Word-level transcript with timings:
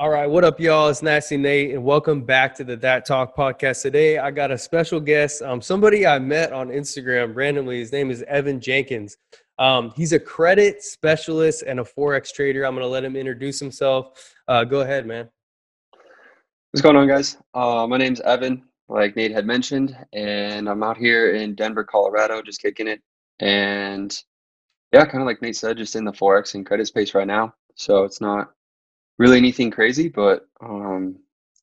All 0.00 0.10
right, 0.10 0.30
what 0.30 0.44
up, 0.44 0.60
y'all? 0.60 0.88
It's 0.88 1.02
Nasty 1.02 1.36
Nate, 1.36 1.74
and 1.74 1.82
welcome 1.82 2.22
back 2.22 2.54
to 2.54 2.62
the 2.62 2.76
That 2.76 3.04
Talk 3.04 3.34
podcast. 3.34 3.82
Today, 3.82 4.16
I 4.16 4.30
got 4.30 4.52
a 4.52 4.56
special 4.56 5.00
guest, 5.00 5.42
um, 5.42 5.60
somebody 5.60 6.06
I 6.06 6.20
met 6.20 6.52
on 6.52 6.68
Instagram 6.68 7.34
randomly. 7.34 7.80
His 7.80 7.90
name 7.90 8.12
is 8.12 8.22
Evan 8.28 8.60
Jenkins. 8.60 9.16
Um, 9.58 9.92
he's 9.96 10.12
a 10.12 10.20
credit 10.20 10.84
specialist 10.84 11.64
and 11.66 11.80
a 11.80 11.82
forex 11.82 12.32
trader. 12.32 12.64
I'm 12.64 12.76
going 12.76 12.84
to 12.84 12.88
let 12.88 13.02
him 13.02 13.16
introduce 13.16 13.58
himself. 13.58 14.36
Uh, 14.46 14.62
go 14.62 14.82
ahead, 14.82 15.04
man. 15.04 15.28
What's 16.70 16.80
going 16.80 16.94
on, 16.94 17.08
guys? 17.08 17.36
Uh, 17.52 17.84
my 17.88 17.96
name's 17.96 18.20
Evan, 18.20 18.62
like 18.88 19.16
Nate 19.16 19.32
had 19.32 19.46
mentioned, 19.46 19.96
and 20.12 20.68
I'm 20.68 20.84
out 20.84 20.96
here 20.96 21.34
in 21.34 21.56
Denver, 21.56 21.82
Colorado, 21.82 22.40
just 22.40 22.62
kicking 22.62 22.86
it. 22.86 23.02
And 23.40 24.16
yeah, 24.92 25.06
kind 25.06 25.22
of 25.22 25.26
like 25.26 25.42
Nate 25.42 25.56
said, 25.56 25.76
just 25.76 25.96
in 25.96 26.04
the 26.04 26.12
forex 26.12 26.54
and 26.54 26.64
credit 26.64 26.86
space 26.86 27.16
right 27.16 27.26
now. 27.26 27.52
So 27.74 28.04
it's 28.04 28.20
not 28.20 28.52
really 29.18 29.36
anything 29.36 29.70
crazy, 29.70 30.08
but 30.08 30.48
um, 30.60 31.16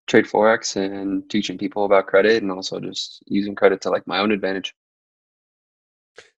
trade 0.08 0.26
forex 0.26 0.76
and 0.76 1.28
teaching 1.30 1.58
people 1.58 1.86
about 1.86 2.08
credit, 2.08 2.44
and 2.44 2.52
also 2.52 2.80
just 2.80 3.24
using 3.26 3.56
credit 3.56 3.82
to 3.82 3.90
like 3.90 4.06
my 4.06 4.20
own 4.20 4.32
advantage. 4.32 4.76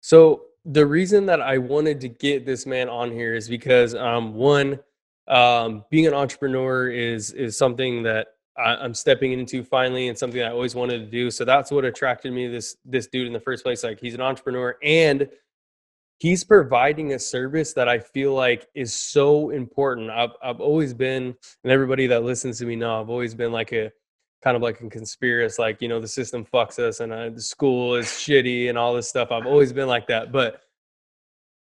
So 0.00 0.42
the 0.64 0.86
reason 0.86 1.26
that 1.26 1.40
I 1.40 1.58
wanted 1.58 2.00
to 2.02 2.08
get 2.08 2.44
this 2.44 2.66
man 2.66 2.88
on 2.88 3.10
here 3.10 3.34
is 3.34 3.48
because 3.48 3.94
um, 3.94 4.34
one, 4.34 4.80
um, 5.28 5.84
being 5.90 6.06
an 6.06 6.14
entrepreneur 6.14 6.88
is 6.88 7.32
is 7.32 7.56
something 7.56 8.02
that 8.04 8.28
I, 8.58 8.84
am 8.84 8.94
stepping 8.94 9.32
into 9.32 9.62
finally, 9.62 10.08
and 10.08 10.16
something 10.16 10.42
I 10.42 10.50
always 10.50 10.74
wanted 10.74 10.98
to 10.98 11.06
do. 11.06 11.30
So 11.30 11.44
that's 11.44 11.70
what 11.70 11.84
attracted 11.84 12.32
me 12.32 12.46
to 12.46 12.52
this 12.52 12.76
this 12.84 13.06
dude 13.06 13.26
in 13.26 13.32
the 13.32 13.40
first 13.40 13.64
place. 13.64 13.84
Like 13.84 14.00
he's 14.00 14.14
an 14.14 14.20
entrepreneur 14.20 14.76
and 14.82 15.28
he's 16.18 16.44
providing 16.44 17.12
a 17.12 17.18
service 17.18 17.72
that 17.74 17.88
I 17.88 17.98
feel 17.98 18.34
like 18.34 18.68
is 18.74 18.92
so 18.92 19.50
important. 19.50 20.10
I've 20.10 20.30
I've 20.42 20.60
always 20.60 20.94
been, 20.94 21.34
and 21.64 21.72
everybody 21.72 22.06
that 22.08 22.24
listens 22.24 22.58
to 22.58 22.66
me 22.66 22.76
now, 22.76 23.00
I've 23.00 23.10
always 23.10 23.34
been 23.34 23.52
like 23.52 23.72
a 23.72 23.92
kind 24.42 24.56
of 24.56 24.62
like 24.62 24.80
a 24.80 24.88
conspiracy, 24.88 25.60
like 25.60 25.82
you 25.82 25.88
know 25.88 26.00
the 26.00 26.08
system 26.08 26.44
fucks 26.44 26.78
us 26.78 27.00
and 27.00 27.12
uh, 27.12 27.30
the 27.30 27.40
school 27.40 27.96
is 27.96 28.06
shitty 28.06 28.68
and 28.68 28.78
all 28.78 28.94
this 28.94 29.08
stuff. 29.08 29.30
I've 29.30 29.46
always 29.46 29.72
been 29.72 29.88
like 29.88 30.06
that, 30.08 30.32
but 30.32 30.62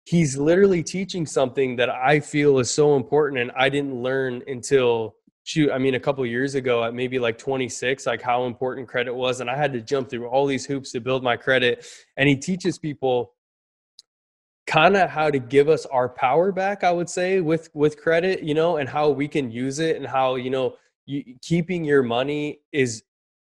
he's 0.04 0.36
literally 0.36 0.82
teaching 0.82 1.26
something 1.26 1.76
that 1.76 1.90
I 1.90 2.20
feel 2.20 2.58
is 2.58 2.70
so 2.70 2.96
important, 2.96 3.40
and 3.40 3.52
I 3.56 3.68
didn't 3.68 4.02
learn 4.02 4.42
until 4.46 5.16
shoot 5.44 5.70
i 5.72 5.78
mean 5.78 5.94
a 5.94 6.00
couple 6.00 6.24
years 6.26 6.54
ago 6.54 6.84
at 6.84 6.92
maybe 6.92 7.18
like 7.18 7.38
26 7.38 8.06
like 8.06 8.20
how 8.20 8.44
important 8.44 8.86
credit 8.86 9.12
was 9.12 9.40
and 9.40 9.48
i 9.48 9.56
had 9.56 9.72
to 9.72 9.80
jump 9.80 10.10
through 10.10 10.28
all 10.28 10.46
these 10.46 10.66
hoops 10.66 10.92
to 10.92 11.00
build 11.00 11.24
my 11.24 11.34
credit 11.34 11.86
and 12.18 12.28
he 12.28 12.36
teaches 12.36 12.78
people 12.78 13.32
kind 14.70 14.96
of 14.96 15.10
how 15.10 15.28
to 15.28 15.40
give 15.40 15.68
us 15.68 15.84
our 15.86 16.08
power 16.08 16.52
back 16.52 16.84
i 16.84 16.92
would 16.92 17.10
say 17.10 17.40
with 17.40 17.68
with 17.74 18.00
credit 18.00 18.42
you 18.42 18.54
know 18.54 18.76
and 18.76 18.88
how 18.88 19.10
we 19.10 19.26
can 19.26 19.50
use 19.50 19.80
it 19.80 19.96
and 19.96 20.06
how 20.06 20.36
you 20.36 20.48
know 20.48 20.76
you, 21.06 21.34
keeping 21.42 21.84
your 21.84 22.04
money 22.04 22.60
is 22.70 23.02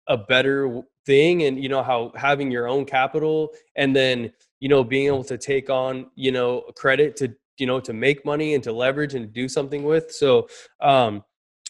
a 0.08 0.18
better 0.18 0.82
thing 1.06 1.44
and 1.44 1.62
you 1.62 1.68
know 1.68 1.84
how 1.84 2.12
having 2.16 2.50
your 2.50 2.68
own 2.68 2.86
capital 2.86 3.50
and 3.76 3.94
then 3.96 4.32
you 4.62 4.70
know 4.70 4.84
being 4.84 5.08
able 5.08 5.24
to 5.24 5.38
take 5.38 5.70
on 5.70 6.06
you 6.16 6.32
know 6.32 6.62
credit 6.76 7.16
to 7.18 7.36
you 7.60 7.66
know 7.66 7.80
to 7.80 7.94
make 7.94 8.26
money 8.26 8.56
and 8.56 8.64
to 8.64 8.72
leverage 8.72 9.16
and 9.16 9.34
do 9.34 9.48
something 9.48 9.84
with. 9.84 10.12
So 10.12 10.48
um 10.82 11.24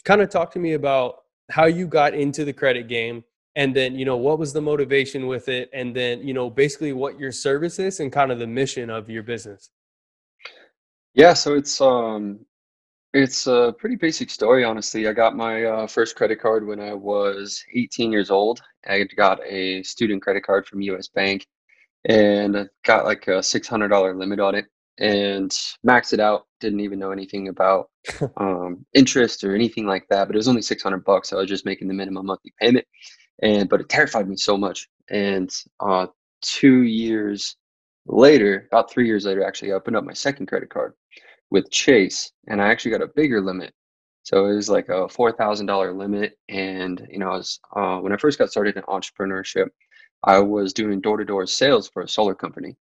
kind 0.05 0.21
of 0.21 0.29
talk 0.29 0.51
to 0.51 0.59
me 0.59 0.73
about 0.73 1.15
how 1.49 1.65
you 1.65 1.87
got 1.87 2.13
into 2.13 2.45
the 2.45 2.53
credit 2.53 2.87
game 2.87 3.23
and 3.55 3.75
then 3.75 3.95
you 3.95 4.05
know 4.05 4.17
what 4.17 4.39
was 4.39 4.53
the 4.53 4.61
motivation 4.61 5.27
with 5.27 5.49
it 5.49 5.69
and 5.73 5.95
then 5.95 6.25
you 6.25 6.33
know 6.33 6.49
basically 6.49 6.93
what 6.93 7.19
your 7.19 7.31
service 7.31 7.79
is 7.79 7.99
and 7.99 8.11
kind 8.11 8.31
of 8.31 8.39
the 8.39 8.47
mission 8.47 8.89
of 8.89 9.09
your 9.09 9.23
business. 9.23 9.69
Yeah 11.13 11.33
so 11.33 11.55
it's 11.55 11.81
um 11.81 12.39
it's 13.13 13.47
a 13.47 13.73
pretty 13.79 13.95
basic 13.95 14.29
story 14.29 14.63
honestly. 14.63 15.07
I 15.07 15.13
got 15.13 15.35
my 15.35 15.63
uh, 15.63 15.87
first 15.87 16.15
credit 16.15 16.39
card 16.39 16.65
when 16.67 16.79
i 16.79 16.93
was 16.93 17.63
18 17.73 18.11
years 18.11 18.29
old. 18.29 18.61
I 18.87 19.03
got 19.17 19.39
a 19.45 19.81
student 19.83 20.21
credit 20.21 20.43
card 20.43 20.67
from 20.67 20.81
us 20.81 21.07
bank 21.07 21.47
and 22.05 22.69
got 22.85 23.05
like 23.05 23.27
a 23.27 23.39
$600 23.39 24.17
limit 24.17 24.39
on 24.39 24.55
it 24.55 24.65
and 24.99 25.51
maxed 25.87 26.13
it 26.13 26.19
out 26.19 26.45
didn't 26.59 26.81
even 26.81 26.99
know 26.99 27.11
anything 27.11 27.47
about 27.47 27.89
um, 28.37 28.85
interest 28.93 29.43
or 29.43 29.55
anything 29.55 29.85
like 29.85 30.05
that 30.09 30.27
but 30.27 30.35
it 30.35 30.37
was 30.37 30.47
only 30.47 30.61
600 30.61 31.03
bucks 31.05 31.29
so 31.29 31.37
i 31.37 31.41
was 31.41 31.49
just 31.49 31.65
making 31.65 31.87
the 31.87 31.93
minimum 31.93 32.25
monthly 32.25 32.53
payment 32.59 32.85
and 33.43 33.69
but 33.69 33.81
it 33.81 33.89
terrified 33.89 34.27
me 34.27 34.35
so 34.35 34.57
much. 34.57 34.87
And 35.09 35.49
uh, 35.79 36.07
two 36.41 36.81
years 36.81 37.55
later, 38.07 38.67
about 38.71 38.91
three 38.91 39.07
years 39.07 39.25
later, 39.25 39.43
actually, 39.43 39.71
I 39.71 39.75
opened 39.75 39.95
up 39.95 40.03
my 40.03 40.13
second 40.13 40.47
credit 40.47 40.69
card 40.69 40.93
with 41.51 41.71
Chase, 41.71 42.31
and 42.47 42.61
I 42.61 42.67
actually 42.69 42.91
got 42.91 43.01
a 43.01 43.07
bigger 43.15 43.41
limit. 43.41 43.73
So 44.23 44.45
it 44.45 44.55
was 44.55 44.69
like 44.69 44.89
a 44.89 45.07
four 45.09 45.31
thousand 45.31 45.65
dollar 45.65 45.93
limit, 45.93 46.37
and 46.49 47.05
you 47.09 47.19
know, 47.19 47.29
I 47.29 47.37
was 47.37 47.59
uh, 47.75 47.97
when 47.97 48.13
I 48.13 48.17
first 48.17 48.37
got 48.39 48.51
started 48.51 48.77
in 48.77 48.83
entrepreneurship, 48.83 49.67
I 50.23 50.39
was 50.39 50.73
doing 50.73 51.01
door 51.01 51.17
to 51.17 51.25
door 51.25 51.45
sales 51.47 51.89
for 51.89 52.03
a 52.03 52.07
solar 52.07 52.35
company, 52.35 52.75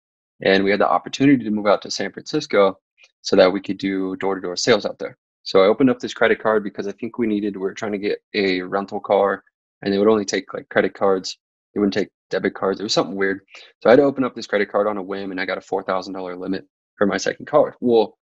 and 0.44 0.64
we 0.64 0.72
had 0.72 0.80
the 0.80 0.90
opportunity 0.90 1.44
to 1.44 1.52
move 1.52 1.68
out 1.68 1.82
to 1.84 1.92
San 1.92 2.12
Francisco 2.12 2.80
so 3.22 3.36
that 3.36 3.52
we 3.52 3.62
could 3.62 3.78
do 3.78 4.16
door 4.18 4.36
to 4.36 4.42
door 4.42 4.56
sales 4.56 4.86
out 4.86 5.00
there. 5.00 5.18
So 5.44 5.62
I 5.62 5.68
opened 5.68 5.90
up 5.90 6.00
this 6.00 6.14
credit 6.14 6.42
card 6.42 6.64
because 6.64 6.88
I 6.88 6.92
think 6.94 7.18
we 7.18 7.28
needed. 7.28 7.56
We 7.56 7.68
are 7.68 7.74
trying 7.74 7.94
to 7.94 7.98
get 7.98 8.20
a 8.34 8.62
rental 8.64 9.00
car 9.00 9.44
and 9.82 9.94
they 9.94 9.98
would 9.98 10.08
only 10.08 10.26
take 10.26 10.54
like 10.54 10.70
credit 10.70 10.94
cards. 10.94 11.38
They 11.74 11.80
wouldn't 11.80 11.94
take 11.94 12.10
debit 12.30 12.56
cards. 12.56 12.80
It 12.80 12.84
was 12.84 12.94
something 12.94 13.16
weird. 13.16 13.42
So 13.82 13.90
I 13.90 13.92
had 13.92 13.98
to 13.98 14.04
open 14.04 14.24
up 14.24 14.36
this 14.36 14.48
credit 14.48 14.72
card 14.72 14.88
on 14.88 14.98
a 14.98 15.04
whim, 15.04 15.32
and 15.32 15.40
I 15.40 15.46
got 15.46 15.58
a 15.58 15.62
four 15.62 15.84
thousand 15.84 16.14
dollar 16.14 16.36
limit 16.36 16.66
for 16.98 17.08
my 17.08 17.18
second 17.18 17.46
card. 17.46 17.76
Well, 17.80 18.18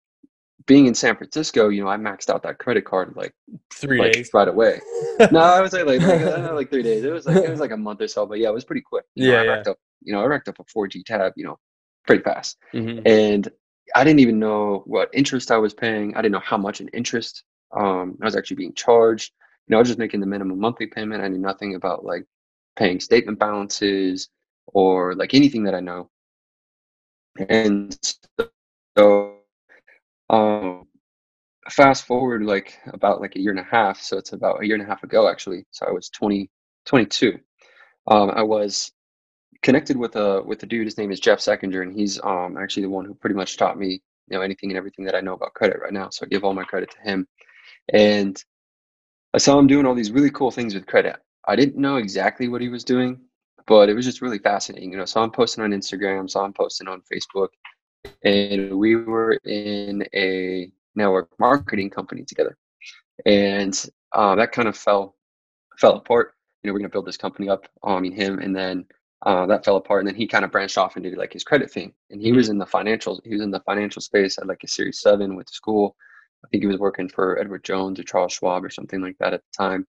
being 0.66 0.88
in 0.88 0.96
San 0.96 1.16
Francisco, 1.16 1.69
you 1.69 1.84
know, 1.84 1.90
I 1.90 1.97
maxed 1.97 2.30
out 2.30 2.44
that 2.44 2.58
credit 2.58 2.86
card 2.86 3.13
like 3.16 3.34
three 3.74 4.00
like, 4.00 4.13
days 4.13 4.30
right 4.34 4.47
away. 4.47 4.80
no, 5.31 5.40
I 5.40 5.62
was 5.62 5.72
say 5.72 5.84
like 5.84 6.02
like, 6.02 6.22
uh, 6.22 6.52
like, 6.56 6.69
three 6.69 6.84
days. 6.84 7.03
It 7.03 7.12
was 7.12 7.25
like 7.25 7.38
it 7.38 7.50
was 7.50 7.59
like 7.59 7.72
a 7.72 7.78
month 7.78 8.02
or 8.02 8.08
so, 8.08 8.25
but 8.25 8.40
yeah, 8.40 8.50
it 8.50 8.53
was 8.53 8.66
pretty 8.66 8.81
quick. 8.81 9.06
You 9.16 9.28
yeah, 9.28 9.34
know, 9.34 9.40
I 9.40 9.44
yeah. 9.44 9.52
racked 9.52 9.68
up. 9.68 9.78
You 10.02 10.13
know, 10.13 10.22
I 10.22 10.25
racked 10.25 10.47
up 10.47 10.59
a 10.59 10.63
4G 10.63 11.06
tab. 11.06 11.34
You 11.36 11.46
know, 11.46 11.59
pretty 12.08 12.24
fast, 12.24 12.58
mm-hmm. 12.74 13.06
and 13.06 13.47
I 13.96 14.03
didn't 14.03 14.19
even 14.19 14.40
know 14.40 14.84
what 14.86 15.09
interest 15.13 15.52
I 15.52 15.58
was 15.58 15.74
paying. 15.74 16.16
I 16.16 16.22
didn't 16.22 16.34
know 16.34 16.40
how 16.40 16.58
much 16.58 16.81
in 16.81 16.88
interest 16.90 17.44
um, 17.75 18.18
I 18.22 18.25
was 18.25 18.36
actually 18.36 18.58
being 18.58 18.74
charged 18.74 19.34
know, 19.69 19.78
I 19.78 19.79
was 19.79 19.90
just 19.90 20.00
making 20.00 20.19
the 20.19 20.28
minimum 20.28 20.59
monthly 20.59 20.88
payment. 20.88 21.24
I 21.24 21.28
knew 21.28 21.40
nothing 21.40 21.75
about 21.75 22.06
like 22.06 22.25
paying 22.75 23.00
statement 23.00 23.40
balances 23.40 24.29
or 24.68 25.16
like 25.16 25.34
anything 25.34 25.63
that 25.63 25.75
I 25.75 25.79
know. 25.79 26.09
And 27.50 27.97
so, 28.97 29.38
um, 30.29 30.88
fast 31.69 32.06
forward 32.06 32.44
like 32.44 32.79
about 32.88 33.22
like 33.22 33.35
a 33.35 33.40
year 33.40 33.51
and 33.51 33.59
a 33.59 33.63
half. 33.63 34.01
So 34.01 34.18
it's 34.18 34.34
about 34.34 34.62
a 34.62 34.68
year 34.68 34.75
and 34.75 34.84
a 34.84 34.88
half 34.88 35.03
ago, 35.03 35.29
actually. 35.29 35.66
So 35.72 35.85
I 35.88 35.91
was 35.91 36.09
20, 36.09 36.50
22. 36.85 37.40
Um, 38.07 38.31
I 38.31 38.44
was 38.44 38.91
connected 39.62 39.97
with 39.97 40.16
a 40.16 40.44
with 40.44 40.63
a 40.63 40.66
dude. 40.66 40.85
His 40.85 40.97
name 40.97 41.12
is 41.12 41.19
Jeff 41.19 41.40
Seckinger, 41.40 41.81
and 41.81 41.94
he's 41.97 42.19
um 42.24 42.57
actually 42.57 42.84
the 42.84 42.90
one 42.90 43.06
who 43.06 43.16
pretty 43.16 43.35
much 43.35 43.57
taught 43.57 43.80
me 43.80 44.01
you 44.30 44.38
know 44.38 44.41
anything 44.41 44.69
and 44.72 44.78
everything 44.78 45.06
that 45.06 45.16
I 45.16 45.22
know 45.22 45.34
about 45.34 45.53
credit 45.53 45.80
right 45.81 45.94
now. 45.94 46.09
So 46.09 46.25
I 46.25 46.30
give 46.30 46.44
all 46.44 46.53
my 46.53 46.63
credit 46.66 46.91
to 46.91 47.00
him. 47.09 47.28
And 47.94 48.41
I 49.33 49.39
saw 49.39 49.57
him 49.57 49.67
doing 49.67 49.85
all 49.85 49.95
these 49.95 50.11
really 50.11 50.29
cool 50.29 50.51
things 50.51 50.75
with 50.75 50.85
credit. 50.85 51.16
I 51.47 51.55
didn't 51.55 51.81
know 51.81 51.95
exactly 51.95 52.47
what 52.47 52.61
he 52.61 52.69
was 52.69 52.83
doing, 52.83 53.19
but 53.66 53.89
it 53.89 53.95
was 53.95 54.05
just 54.05 54.21
really 54.21 54.38
fascinating. 54.38 54.91
You 54.91 54.97
know, 54.97 55.05
saw 55.05 55.23
him 55.23 55.31
posting 55.31 55.63
on 55.63 55.71
Instagram, 55.71 56.29
saw 56.29 56.45
him 56.45 56.53
posting 56.53 56.88
on 56.88 57.01
Facebook, 57.11 57.47
and 58.23 58.77
we 58.77 58.95
were 58.95 59.33
in 59.44 60.07
a 60.13 60.71
network 60.95 61.29
marketing 61.39 61.89
company 61.89 62.23
together, 62.23 62.55
and 63.25 63.89
uh, 64.11 64.35
that 64.35 64.51
kind 64.51 64.67
of 64.67 64.77
fell 64.77 65.16
fell 65.79 65.95
apart. 65.95 66.33
You 66.61 66.67
know, 66.69 66.73
we're 66.73 66.79
gonna 66.79 66.89
build 66.89 67.07
this 67.07 67.17
company 67.17 67.50
up. 67.50 67.67
Um, 67.83 67.97
I 67.97 68.00
mean, 68.01 68.13
him, 68.13 68.38
and 68.38 68.55
then 68.55 68.85
uh, 69.25 69.47
that 69.47 69.65
fell 69.65 69.77
apart, 69.77 70.01
and 70.01 70.07
then 70.07 70.15
he 70.15 70.27
kind 70.27 70.45
of 70.45 70.51
branched 70.51 70.77
off 70.77 70.95
into 70.95 71.09
like 71.15 71.33
his 71.33 71.44
credit 71.44 71.71
thing, 71.71 71.91
and 72.11 72.21
he 72.21 72.31
was 72.31 72.50
in 72.50 72.59
the 72.59 72.67
financial. 72.67 73.19
He 73.23 73.31
was 73.31 73.41
in 73.41 73.50
the 73.50 73.61
financial 73.61 74.01
space 74.01 74.38
at 74.38 74.45
like 74.45 74.63
a 74.63 74.67
Series 74.67 75.01
Seven 75.01 75.35
with 75.35 75.50
school 75.50 75.95
I 76.44 76.48
think 76.50 76.64
he 76.64 76.68
was 76.68 76.80
working 76.80 77.09
for 77.09 77.40
Edward 77.40 77.64
Jones 77.64 78.00
or 78.00 78.04
Charles 78.04 78.34
Schwab 78.34 78.64
or 78.64 78.70
something 78.70 79.02
like 79.02 79.18
that 79.20 79.34
at 79.34 79.42
the 79.42 79.63
time. 79.63 79.88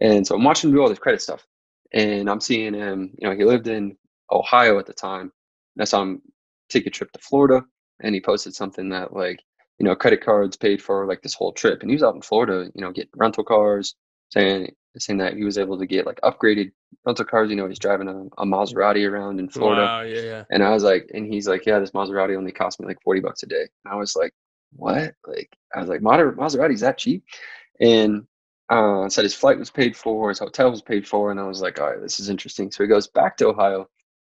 And 0.00 0.26
so 0.26 0.34
I'm 0.34 0.44
watching 0.44 0.70
him 0.70 0.76
do 0.76 0.82
all 0.82 0.88
this 0.88 0.98
credit 0.98 1.22
stuff. 1.22 1.46
And 1.92 2.28
I'm 2.28 2.40
seeing 2.40 2.74
him, 2.74 3.14
you 3.18 3.28
know, 3.28 3.36
he 3.36 3.44
lived 3.44 3.68
in 3.68 3.96
Ohio 4.32 4.78
at 4.78 4.86
the 4.86 4.92
time. 4.92 5.32
And 5.76 5.82
I 5.82 5.84
saw 5.84 6.02
him 6.02 6.22
take 6.68 6.86
a 6.86 6.90
trip 6.90 7.12
to 7.12 7.20
Florida 7.20 7.64
and 8.00 8.14
he 8.14 8.20
posted 8.20 8.54
something 8.54 8.88
that 8.90 9.12
like, 9.12 9.40
you 9.78 9.84
know, 9.84 9.94
credit 9.94 10.24
cards 10.24 10.56
paid 10.56 10.82
for 10.82 11.06
like 11.06 11.22
this 11.22 11.34
whole 11.34 11.52
trip. 11.52 11.82
And 11.82 11.90
he 11.90 11.94
was 11.94 12.02
out 12.02 12.14
in 12.14 12.22
Florida, 12.22 12.70
you 12.74 12.80
know, 12.80 12.90
getting 12.90 13.10
rental 13.16 13.44
cars, 13.44 13.94
saying 14.30 14.74
saying 14.98 15.18
that 15.18 15.34
he 15.34 15.44
was 15.44 15.58
able 15.58 15.78
to 15.78 15.86
get 15.86 16.06
like 16.06 16.20
upgraded 16.22 16.70
rental 17.04 17.24
cars. 17.24 17.50
You 17.50 17.56
know, 17.56 17.68
he's 17.68 17.78
driving 17.78 18.08
a, 18.08 18.42
a 18.42 18.46
Maserati 18.46 19.08
around 19.08 19.40
in 19.40 19.48
Florida. 19.48 19.82
Wow, 19.82 20.02
yeah, 20.02 20.20
yeah. 20.20 20.44
And 20.50 20.62
I 20.62 20.70
was 20.70 20.84
like, 20.84 21.10
and 21.14 21.26
he's 21.26 21.48
like, 21.48 21.66
yeah, 21.66 21.78
this 21.78 21.90
Maserati 21.90 22.36
only 22.36 22.52
cost 22.52 22.80
me 22.80 22.86
like 22.86 23.02
40 23.02 23.20
bucks 23.20 23.42
a 23.42 23.46
day. 23.46 23.66
And 23.84 23.92
I 23.92 23.96
was 23.96 24.14
like, 24.14 24.32
what? 24.76 25.14
Like, 25.26 25.50
I 25.74 25.80
was 25.80 25.88
like, 25.88 26.02
moderate 26.02 26.36
Maserati's 26.36 26.80
that 26.80 26.98
cheap? 26.98 27.24
And 27.80 28.26
uh, 28.70 29.08
said 29.08 29.24
his 29.24 29.34
flight 29.34 29.58
was 29.58 29.70
paid 29.70 29.96
for, 29.96 30.28
his 30.28 30.38
hotel 30.38 30.70
was 30.70 30.82
paid 30.82 31.06
for, 31.06 31.30
and 31.30 31.40
I 31.40 31.44
was 31.44 31.60
like, 31.60 31.80
all 31.80 31.90
right, 31.90 32.00
this 32.00 32.20
is 32.20 32.28
interesting. 32.28 32.70
So 32.70 32.84
he 32.84 32.88
goes 32.88 33.06
back 33.06 33.36
to 33.38 33.48
Ohio, 33.48 33.88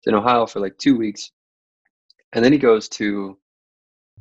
in 0.07 0.15
Ohio 0.15 0.47
for 0.47 0.61
like 0.61 0.77
two 0.79 0.97
weeks, 0.97 1.31
and 2.33 2.45
then 2.45 2.53
he 2.53 2.59
goes 2.59 2.89
to, 2.91 3.39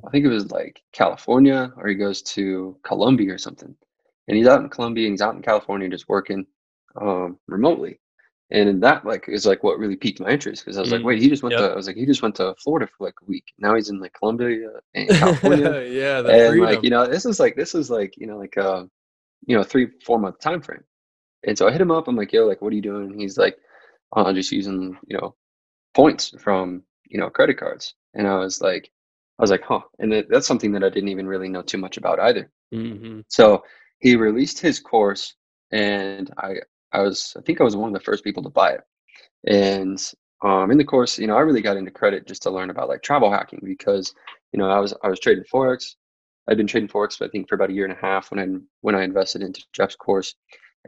I 0.06 0.10
think 0.10 0.26
it 0.26 0.30
was 0.30 0.52
like 0.52 0.82
California, 0.92 1.72
or 1.78 1.88
he 1.88 1.96
goes 1.96 2.22
to 2.24 2.78
Colombia 2.84 3.34
or 3.34 3.38
something, 3.38 3.76
and 4.28 4.38
he's 4.38 4.48
out 4.48 4.62
in 4.62 4.70
Colombia 4.70 5.06
and 5.08 5.14
he's 5.14 5.22
out 5.22 5.36
in 5.36 5.42
California 5.42 5.90
just 5.90 6.10
working 6.10 6.46
um, 7.00 7.38
remotely. 7.48 8.00
And 8.54 8.84
that 8.84 9.06
like 9.06 9.28
is 9.30 9.46
like 9.48 9.64
what 9.64 9.80
really 9.80 9.98
piqued 9.98 10.22
my 10.22 10.30
interest 10.30 10.64
because 10.64 10.78
I 10.78 10.82
was 10.82 10.92
like, 10.94 11.02
Mm, 11.02 11.04
wait, 11.04 11.22
he 11.22 11.30
just 11.30 11.44
went 11.44 11.54
yep. 11.54 11.60
to 11.60 11.72
I 11.72 11.76
was 11.76 11.88
like, 11.88 11.98
he 11.98 12.06
just 12.06 12.22
went 12.24 12.36
to 12.38 12.56
Florida 12.64 12.88
for 12.88 13.06
like 13.06 13.16
a 13.22 13.26
week. 13.26 13.54
Now 13.60 13.76
he's 13.76 13.90
in 13.90 14.00
like 14.00 14.14
Colombia 14.14 14.70
and 14.96 15.10
California. 15.16 15.76
yeah, 15.84 16.22
and 16.28 16.42
freedom. 16.48 16.60
like, 16.60 16.84
you 16.84 16.92
know, 16.92 17.08
this 17.08 17.26
is 17.26 17.40
like 17.40 17.56
this 17.58 17.76
is 17.76 17.90
like, 17.90 18.16
you 18.18 18.28
know, 18.28 18.38
like 18.38 18.58
uh, 18.58 18.86
you 19.48 19.58
know, 19.58 19.64
three, 19.64 19.88
four 20.06 20.20
month 20.20 20.40
time 20.40 20.62
frame. 20.62 20.84
And 21.46 21.58
so 21.58 21.68
I 21.68 21.72
hit 21.74 21.82
him 21.82 21.92
up. 21.92 22.08
I'm 22.08 22.16
like, 22.16 22.34
yo, 22.34 22.46
like, 22.48 22.62
what 22.62 22.74
are 22.74 22.76
you 22.76 22.82
doing? 22.82 23.12
And 23.12 23.22
he's 23.22 23.38
like, 23.38 23.58
oh, 24.16 24.26
I'm 24.26 24.36
just 24.36 24.52
using, 24.52 24.98
you 25.08 25.18
know, 25.18 25.36
points 25.96 26.34
from, 26.42 26.84
you 27.10 27.20
know, 27.20 27.30
credit 27.30 27.58
cards. 27.60 27.96
And 28.16 28.28
I 28.28 28.38
was 28.38 28.62
like, 28.62 28.92
I 29.40 29.44
was 29.44 29.52
like, 29.52 29.64
huh. 29.64 29.82
And 30.00 30.12
that, 30.14 30.28
that's 30.30 30.48
something 30.48 30.72
that 30.74 30.84
I 30.84 30.90
didn't 30.90 31.10
even 31.10 31.28
really 31.28 31.50
know 31.50 31.64
too 31.64 31.78
much 31.80 31.98
about 31.98 32.20
either. 32.20 32.52
hmm 32.74 33.22
So 33.30 33.64
he 34.00 34.16
released 34.16 34.60
his 34.60 34.80
course, 34.80 35.36
and 35.72 36.32
I, 36.38 36.56
I 36.94 37.02
was, 37.02 37.34
I 37.38 37.42
think 37.42 37.60
I 37.60 37.64
was 37.64 37.76
one 37.76 37.90
of 37.90 37.94
the 37.94 38.04
first 38.06 38.24
people 38.24 38.44
to 38.44 38.50
buy 38.50 38.72
it. 38.72 38.82
And 39.46 40.02
um, 40.44 40.72
in 40.72 40.78
the 40.78 40.84
course, 40.84 41.18
you 41.18 41.28
know, 41.28 41.36
I 41.36 41.42
really 41.42 41.62
got 41.62 41.78
into 41.78 41.92
credit 41.92 42.28
just 42.28 42.44
to 42.44 42.52
learn 42.52 42.70
about 42.70 42.90
like 42.90 43.02
travel 43.02 43.32
hacking 43.32 43.62
because, 43.64 44.14
you 44.52 44.60
know, 44.60 44.70
I 44.70 44.80
was 44.80 44.94
I 45.04 45.08
was 45.08 45.20
trading 45.20 45.46
forex. 45.52 45.96
I'd 46.48 46.58
been 46.58 46.68
trading 46.68 46.90
forex, 46.90 47.22
I 47.22 47.30
think, 47.30 47.48
for 47.48 47.56
about 47.56 47.70
a 47.70 47.74
year 47.74 47.86
and 47.86 47.94
a 47.94 48.02
half 48.02 48.30
when 48.30 48.40
I 48.40 48.48
when 48.82 48.96
I 48.96 49.04
invested 49.04 49.42
into 49.42 49.64
Jeff's 49.72 49.96
course, 49.96 50.36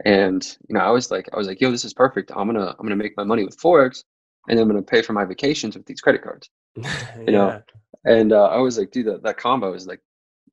and 0.04 0.44
you 0.68 0.74
know, 0.74 0.80
I 0.80 0.90
was 0.90 1.10
like, 1.10 1.28
I 1.32 1.36
was 1.38 1.46
like, 1.46 1.60
yo, 1.60 1.70
this 1.70 1.84
is 1.84 1.94
perfect. 1.94 2.30
I'm 2.30 2.46
gonna 2.46 2.74
I'm 2.78 2.84
gonna 2.84 2.96
make 2.96 3.16
my 3.16 3.24
money 3.24 3.44
with 3.44 3.58
forex, 3.58 4.04
and 4.48 4.58
then 4.58 4.64
I'm 4.64 4.68
gonna 4.68 4.82
pay 4.82 5.00
for 5.00 5.14
my 5.14 5.24
vacations 5.24 5.76
with 5.76 5.86
these 5.86 6.00
credit 6.00 6.22
cards. 6.22 6.50
You 7.26 7.32
know, 7.32 7.62
and 8.04 8.32
uh, 8.32 8.48
I 8.48 8.58
was 8.58 8.78
like, 8.78 8.90
dude, 8.90 9.06
that, 9.06 9.22
that 9.22 9.38
combo 9.38 9.72
is 9.72 9.86
like 9.86 10.00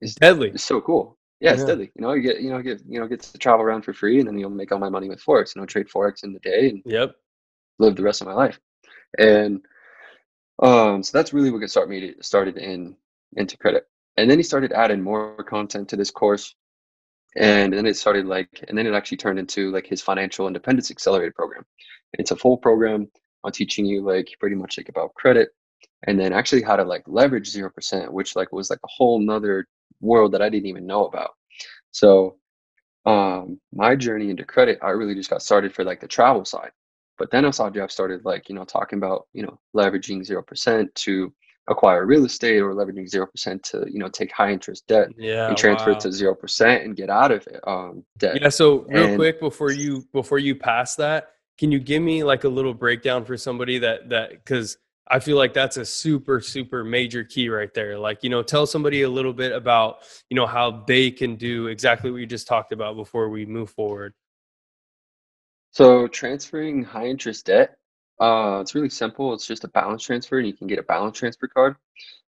is 0.02 0.16
deadly. 0.16 0.50
it's 0.50 0.64
so 0.64 0.80
cool. 0.80 1.18
Yeah, 1.44 1.54
it's 1.54 1.66
deadly. 1.66 1.92
You 1.96 2.02
know, 2.02 2.14
you 2.14 2.22
get 2.22 2.40
you 2.40 2.50
know 2.52 2.62
get 2.62 2.82
you 2.88 3.02
know 3.02 3.08
get 3.08 3.22
to 3.22 3.38
travel 3.38 3.66
around 3.66 3.82
for 3.82 3.94
free, 3.94 4.20
and 4.20 4.28
then 4.28 4.40
you'll 4.40 4.50
make 4.50 4.72
all 4.72 4.80
my 4.80 4.88
money 4.88 5.10
with 5.10 5.22
forex. 5.22 5.54
You 5.54 5.62
know, 5.62 5.66
trade 5.66 5.90
forex 5.90 6.24
in 6.24 6.32
the 6.32 6.40
day 6.40 6.70
and 6.70 6.82
Yep. 6.86 7.16
live 7.80 7.98
the 7.98 8.04
rest 8.04 8.22
of 8.22 8.28
my 8.28 8.34
life. 8.34 8.60
And 9.20 9.62
um, 10.62 11.04
so 11.04 11.18
that's 11.18 11.34
really 11.34 11.52
what 11.52 11.60
got 11.60 11.70
started 11.70 11.90
me 11.90 12.14
started 12.22 12.58
in 12.58 12.96
into 13.36 13.58
credit. 13.58 13.88
And 14.16 14.32
then 14.32 14.40
he 14.40 14.44
started 14.44 14.72
adding 14.72 15.02
more 15.02 15.44
content 15.44 15.90
to 15.90 15.98
this 15.98 16.12
course. 16.12 16.56
And 17.36 17.74
then 17.74 17.88
it 17.88 17.98
started 17.98 18.26
like, 18.26 18.64
and 18.70 18.78
then 18.78 18.88
it 18.88 18.94
actually 18.94 19.18
turned 19.18 19.40
into 19.40 19.72
like 19.72 19.88
his 19.88 20.02
financial 20.02 20.48
independence 20.48 20.92
accelerated 20.92 21.36
program. 21.36 21.66
It's 22.14 22.32
a 22.32 22.38
full 22.38 22.58
program 22.58 23.10
on 23.44 23.52
teaching 23.52 23.86
you 23.86 24.02
like 24.02 24.30
pretty 24.40 24.56
much 24.56 24.78
like 24.78 24.88
about 24.88 25.14
credit 25.16 25.50
and 26.06 26.20
then 26.20 26.32
actually 26.32 26.62
how 26.62 26.76
to 26.76 26.84
like 26.84 27.04
leverage 27.08 27.50
zero 27.50 27.70
percent, 27.70 28.14
which 28.14 28.36
like 28.36 28.54
was 28.54 28.70
like 28.70 28.80
a 28.84 28.90
whole 28.90 29.20
nother 29.20 29.68
world 30.02 30.32
that 30.34 30.42
I 30.42 30.50
didn't 30.50 30.68
even 30.68 30.86
know 30.86 31.06
about. 31.06 31.32
So 31.92 32.38
um 33.06 33.60
my 33.74 33.96
journey 33.96 34.30
into 34.30 34.46
credit, 34.46 34.80
I 34.82 34.90
really 34.92 35.16
just 35.16 35.30
got 35.30 35.42
started 35.42 35.74
for 35.74 35.84
like 35.84 36.00
the 36.00 36.08
travel 36.08 36.46
side. 36.46 36.72
But 37.18 37.32
then 37.32 37.46
I 37.46 37.52
saw 37.52 37.70
Jeff 37.70 37.92
started 37.92 38.26
like, 38.26 38.50
you 38.50 38.56
know, 38.56 38.66
talking 38.66 38.98
about, 38.98 39.28
you 39.34 39.44
know, 39.44 39.60
leveraging 39.76 40.24
zero 40.26 40.42
percent 40.42 40.94
to 40.96 41.34
acquire 41.70 42.06
real 42.06 42.26
estate 42.26 42.60
or 42.60 42.74
leveraging 42.74 43.08
zero 43.08 43.28
percent 43.28 43.64
to, 43.64 43.86
you 43.90 44.00
know, 44.00 44.10
take 44.10 44.32
high 44.32 44.52
interest 44.52 44.86
debt 44.88 45.10
Yeah. 45.18 45.48
and 45.48 45.58
transfer 45.58 45.92
it 45.92 46.00
to 46.02 46.12
zero 46.12 46.34
percent 46.36 46.84
and 46.84 46.96
get 46.96 47.10
out 47.10 47.32
of 47.32 47.46
it, 47.48 47.60
um 47.68 48.04
debt. 48.18 48.42
Yeah. 48.42 48.50
So 48.50 48.80
real 48.84 49.06
And 49.06 49.16
quick 49.16 49.40
before 49.40 49.72
you 49.72 50.06
before 50.14 50.40
you 50.40 50.56
pass 50.56 50.96
that, 50.96 51.30
can 51.58 51.72
you 51.72 51.80
give 51.80 52.02
me 52.02 52.24
like 52.24 52.46
a 52.46 52.50
little 52.50 52.74
breakdown 52.74 53.26
for 53.26 53.38
somebody 53.38 53.80
that 53.80 54.10
that 54.10 54.32
because 54.32 54.78
I 55.08 55.20
feel 55.20 55.38
like 55.38 55.54
that's 55.54 55.78
a 55.78 55.86
super 55.86 56.40
super 56.40 56.84
major 56.84 57.24
key 57.24 57.50
right 57.50 57.74
there. 57.74 57.98
Like 57.98 58.24
you 58.24 58.30
know, 58.30 58.42
tell 58.42 58.66
somebody 58.66 59.02
a 59.02 59.10
little 59.10 59.34
bit 59.34 59.52
about 59.52 59.98
you 60.30 60.36
know 60.36 60.48
how 60.48 60.84
they 60.88 61.12
can 61.12 61.36
do 61.36 61.68
exactly 61.68 62.12
what 62.12 62.18
you 62.18 62.26
just 62.26 62.48
talked 62.48 62.72
about 62.72 62.96
before 62.96 63.30
we 63.30 63.46
move 63.46 63.70
forward. 63.70 64.14
So 65.72 66.08
transferring 66.08 66.84
high 66.84 67.08
interest 67.08 67.48
debt, 67.48 67.78
uh, 68.20 68.60
it's 68.62 68.76
really 68.76 68.90
simple. 68.90 69.34
It's 69.34 69.48
just 69.48 69.64
a 69.64 69.70
balance 69.70 70.04
transfer, 70.04 70.38
and 70.38 70.48
you 70.48 70.54
can 70.54 70.68
get 70.68 70.80
a 70.80 70.84
balance 70.84 71.18
transfer 71.18 71.48
card. 71.48 71.76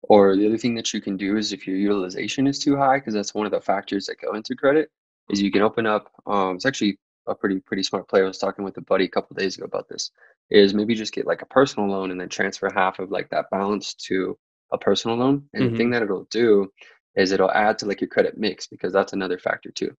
Or 0.03 0.35
the 0.35 0.47
other 0.47 0.57
thing 0.57 0.75
that 0.75 0.93
you 0.93 1.01
can 1.01 1.17
do 1.17 1.37
is 1.37 1.51
if 1.51 1.67
your 1.67 1.75
utilization 1.75 2.47
is 2.47 2.59
too 2.59 2.77
high, 2.77 2.97
because 2.97 3.13
that's 3.13 3.33
one 3.33 3.45
of 3.45 3.51
the 3.51 3.61
factors 3.61 4.05
that 4.05 4.21
go 4.21 4.33
into 4.35 4.55
credit, 4.55 4.89
is 5.29 5.41
you 5.41 5.51
can 5.51 5.61
open 5.61 5.85
up. 5.85 6.11
Um, 6.25 6.55
it's 6.55 6.65
actually 6.65 6.99
a 7.27 7.35
pretty 7.35 7.59
pretty 7.59 7.83
smart 7.83 8.07
play. 8.07 8.21
I 8.21 8.25
was 8.25 8.37
talking 8.37 8.65
with 8.65 8.77
a 8.77 8.81
buddy 8.81 9.05
a 9.05 9.09
couple 9.09 9.35
days 9.35 9.57
ago 9.57 9.65
about 9.65 9.89
this. 9.89 10.11
Is 10.49 10.73
maybe 10.73 10.95
just 10.95 11.13
get 11.13 11.27
like 11.27 11.41
a 11.41 11.45
personal 11.47 11.89
loan 11.89 12.11
and 12.11 12.19
then 12.19 12.29
transfer 12.29 12.69
half 12.73 12.99
of 12.99 13.11
like 13.11 13.29
that 13.29 13.49
balance 13.51 13.93
to 14.07 14.37
a 14.71 14.77
personal 14.77 15.17
loan. 15.17 15.43
And 15.53 15.67
the 15.67 15.71
hmm 15.71 15.75
thing 15.75 15.91
that 15.91 16.01
it'll 16.03 16.25
do 16.25 16.71
is 17.15 17.31
it'll 17.31 17.51
add 17.51 17.77
to 17.79 17.85
like 17.85 18.01
your 18.01 18.07
credit 18.09 18.37
mix 18.37 18.67
because 18.67 18.93
that's 18.93 19.13
another 19.13 19.37
factor 19.39 19.71
too. 19.71 19.95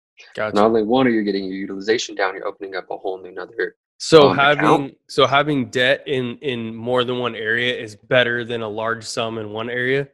Not 0.53 0.67
only 0.67 0.83
one 0.83 1.07
are 1.07 1.11
you 1.11 1.23
getting 1.23 1.45
your 1.45 1.55
utilization 1.57 2.15
down, 2.15 2.35
you're 2.35 2.47
opening 2.47 2.75
up 2.77 2.91
a 2.91 2.97
whole 2.97 3.21
new 3.23 3.29
another 3.31 3.77
So 3.99 4.29
um, 4.29 4.41
account. 4.41 4.87
having 4.87 4.97
so 5.09 5.27
having 5.27 5.71
debt 5.71 6.03
in 6.07 6.39
in 6.39 6.75
more 6.75 7.05
than 7.05 7.19
one 7.19 7.35
area 7.35 7.77
is 7.79 7.97
better 7.97 8.45
than 8.45 8.63
a 8.63 8.69
large 8.69 9.05
sum 9.05 9.39
in 9.39 9.51
one 9.51 9.69
area. 9.69 10.09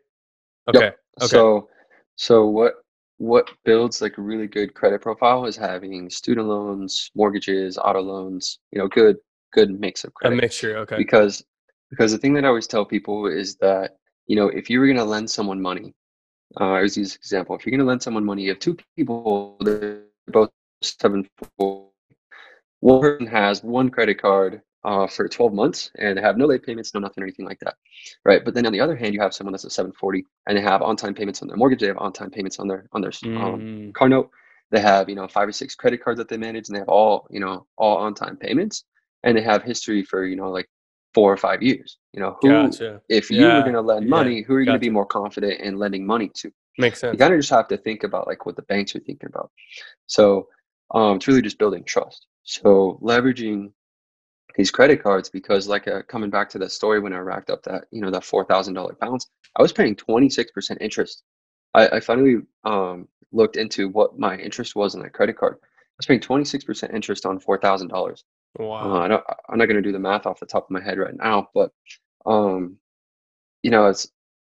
Okay. 0.69 0.87
Yep. 0.87 0.99
Okay. 1.23 1.37
So, 1.37 1.69
so 2.17 2.47
what 2.47 2.75
what 3.19 3.51
builds 3.65 4.03
like 4.03 4.19
a 4.19 4.23
really 4.23 4.47
good 4.47 4.75
credit 4.75 5.01
profile 5.01 5.47
is 5.47 5.57
having 5.57 6.11
student 6.11 6.47
loans, 6.47 7.11
mortgages, 7.15 7.79
auto 7.79 8.01
loans. 8.01 8.59
You 8.73 8.81
know, 8.81 8.89
good 8.89 9.17
good 9.53 9.79
mix 9.81 10.05
of 10.05 10.13
credit. 10.15 10.39
A 10.39 10.41
mixture. 10.41 10.77
Okay. 10.79 10.97
Because 10.97 11.45
because 11.91 12.13
the 12.13 12.19
thing 12.19 12.35
that 12.35 12.45
I 12.45 12.49
always 12.49 12.67
tell 12.67 12.85
people 12.85 13.27
is 13.27 13.57
that 13.57 13.97
you 14.27 14.37
know 14.37 14.49
if 14.49 14.69
you 14.69 14.81
were 14.81 14.87
going 14.87 14.99
to 14.99 15.05
lend 15.05 15.31
someone 15.31 15.61
money, 15.61 15.95
uh, 16.61 16.65
I 16.65 16.77
always 16.77 16.97
use 16.97 17.11
this 17.11 17.17
example. 17.17 17.57
If 17.57 17.65
you're 17.65 17.73
going 17.73 17.85
to 17.85 17.87
lend 17.87 18.03
someone 18.03 18.25
money, 18.25 18.43
you 18.43 18.51
have 18.51 18.59
two 18.59 18.77
people. 18.97 19.57
They're 19.61 20.03
both 20.29 20.51
seven 20.83 21.29
four. 21.59 21.89
One 22.81 23.01
person 23.01 23.27
has 23.27 23.63
one 23.63 23.89
credit 23.89 24.21
card 24.21 24.61
uh, 24.87 25.09
for 25.09 25.29
12 25.29 25.55
months 25.55 25.91
and 25.99 26.17
they 26.17 26.23
have 26.23 26.39
no 26.39 26.47
late 26.47 26.65
payments, 26.65 26.95
no 26.95 27.01
nothing, 27.01 27.23
or 27.23 27.27
anything 27.27 27.47
like 27.47 27.61
that, 27.61 27.77
right? 28.25 28.45
But 28.45 28.55
then 28.55 28.67
on 28.67 28.73
the 28.73 28.81
other 28.81 28.97
hand, 28.97 29.15
you 29.15 29.21
have 29.21 29.35
someone 29.35 29.53
that's 29.53 29.65
a 29.65 29.71
740 29.71 30.25
and 30.49 30.59
they 30.59 30.63
have 30.63 30.83
on-time 30.83 31.15
payments 31.15 31.43
on 31.43 31.49
their 31.49 31.59
mortgage, 31.59 31.81
they 31.81 31.89
have 31.89 31.99
on-time 31.99 32.31
payments 32.31 32.61
on 32.61 32.69
their 32.69 32.89
on 32.93 33.03
their 33.03 33.13
um, 33.37 33.67
Mm, 33.67 33.93
car 33.95 34.09
note, 34.09 34.31
they 34.71 34.81
have 34.81 35.09
you 35.11 35.17
know 35.17 35.29
five 35.29 35.49
or 35.49 35.53
six 35.53 35.75
credit 35.75 36.03
cards 36.05 36.19
that 36.19 36.29
they 36.29 36.39
manage, 36.39 36.69
and 36.69 36.77
they 36.77 36.81
have 36.81 36.89
all 36.89 37.27
you 37.31 37.41
know 37.41 37.67
all 37.77 37.99
on-time 37.99 38.37
payments, 38.37 38.85
and 39.25 39.37
they 39.37 39.43
have 39.43 39.63
history 39.63 40.05
for 40.05 40.25
you 40.25 40.37
know 40.37 40.51
like 40.51 40.69
four 41.15 41.33
or 41.33 41.37
five 41.37 41.63
years. 41.63 41.99
You 42.15 42.21
know 42.21 42.37
who, 42.41 42.51
gotcha. 42.53 43.03
if 43.09 43.31
you 43.31 43.53
were 43.53 43.63
going 43.63 43.75
to 43.75 43.81
lend 43.83 44.07
Yeah. 44.07 44.11
money, 44.11 44.43
who 44.43 44.55
are 44.55 44.61
you 44.61 44.67
going 44.67 44.75
to 44.75 44.81
be 44.81 44.91
more 44.91 45.07
confident 45.07 45.61
in 45.61 45.79
lending 45.79 46.07
money 46.07 46.31
to? 46.37 46.53
Makes 46.79 47.01
sense. 47.01 47.13
you 47.13 47.19
kind 47.19 47.35
of 47.35 47.41
just 47.41 47.51
have 47.51 47.69
to 47.69 47.77
think 47.79 48.05
about 48.05 48.27
like 48.27 48.47
what 48.47 48.57
the 48.57 48.63
banks 48.63 48.95
are 48.97 49.01
thinking 49.01 49.29
about. 49.29 49.51
So 50.07 50.49
um, 50.95 51.17
it's 51.17 51.29
really 51.29 51.43
just 51.43 51.59
building 51.59 51.85
trust. 51.85 52.27
So 52.45 52.99
leveraging 53.03 53.73
these 54.57 54.71
credit 54.71 55.03
cards 55.03 55.29
because 55.29 55.69
like 55.69 55.87
uh, 55.87 56.03
coming 56.03 56.31
back 56.31 56.49
to 56.51 56.59
that 56.59 56.73
story 56.73 57.01
when 57.01 57.13
I 57.13 57.19
racked 57.19 57.51
up 57.51 57.63
that 57.65 57.85
you 57.91 58.01
know 58.01 58.11
that 58.11 58.25
four 58.25 58.45
thousand 58.45 58.75
dollar 58.75 58.95
balance, 58.95 59.29
I 59.57 59.63
was 59.63 59.73
paying 59.73 59.97
twenty 59.97 60.31
six 60.31 60.51
percent 60.51 60.81
interest. 60.83 61.23
I, 61.75 61.89
I 61.89 62.01
finally 62.01 62.39
um, 62.65 63.09
looked 63.33 63.57
into 63.57 63.89
what 63.89 64.19
my 64.19 64.37
interest 64.37 64.75
was 64.75 64.95
on 64.95 65.03
that 65.03 65.13
credit 65.13 65.37
card. 65.37 65.57
I 65.63 65.67
was 65.99 66.07
paying 66.07 66.21
twenty 66.21 66.45
six 66.45 66.65
percent 66.65 66.95
interest 66.95 67.27
on 67.27 67.39
four 67.39 67.59
thousand 67.59 67.89
dollars. 67.89 68.25
Uh, 68.59 68.65
Wow. 68.65 69.03
I 69.03 69.09
don't, 69.09 69.25
I'm 69.51 69.59
not 69.59 69.67
going 69.67 69.77
to 69.77 69.83
do 69.83 69.93
the 69.93 69.99
math 69.99 70.25
off 70.27 70.41
the 70.41 70.47
top 70.47 70.65
of 70.65 70.71
my 70.71 70.81
head 70.83 70.99
right 70.99 71.15
now, 71.15 71.49
but 71.55 71.73
um, 72.25 72.79
you 73.63 73.71
know, 73.71 73.87
it's 73.87 74.09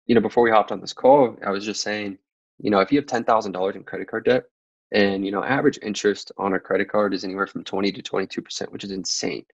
you 0.07 0.15
know, 0.17 0.21
before 0.21 0.43
we 0.43 0.51
hopped 0.51 0.73
on 0.73 0.81
this 0.81 0.93
call, 0.93 1.37
I 1.47 1.51
was 1.51 1.65
just 1.65 1.83
saying, 1.83 2.19
you 2.59 2.71
know, 2.71 2.81
if 2.81 2.91
you 2.91 2.99
have 2.99 3.07
ten 3.07 3.25
thousand 3.25 3.53
dollars 3.53 3.77
in 3.77 3.85
credit 3.85 4.09
card 4.09 4.25
debt, 4.25 4.45
and 4.91 5.25
you 5.25 5.31
know, 5.31 5.45
average 5.45 5.79
interest 5.83 6.33
on 6.37 6.55
a 6.55 6.61
credit 6.61 6.91
card 6.91 7.15
is 7.15 7.25
anywhere 7.25 7.47
from 7.47 7.65
twenty 7.65 7.93
to 7.93 8.03
twenty 8.03 8.27
two 8.27 8.43
percent, 8.43 8.73
which 8.73 8.85
is 8.85 8.91
insane. 8.91 9.45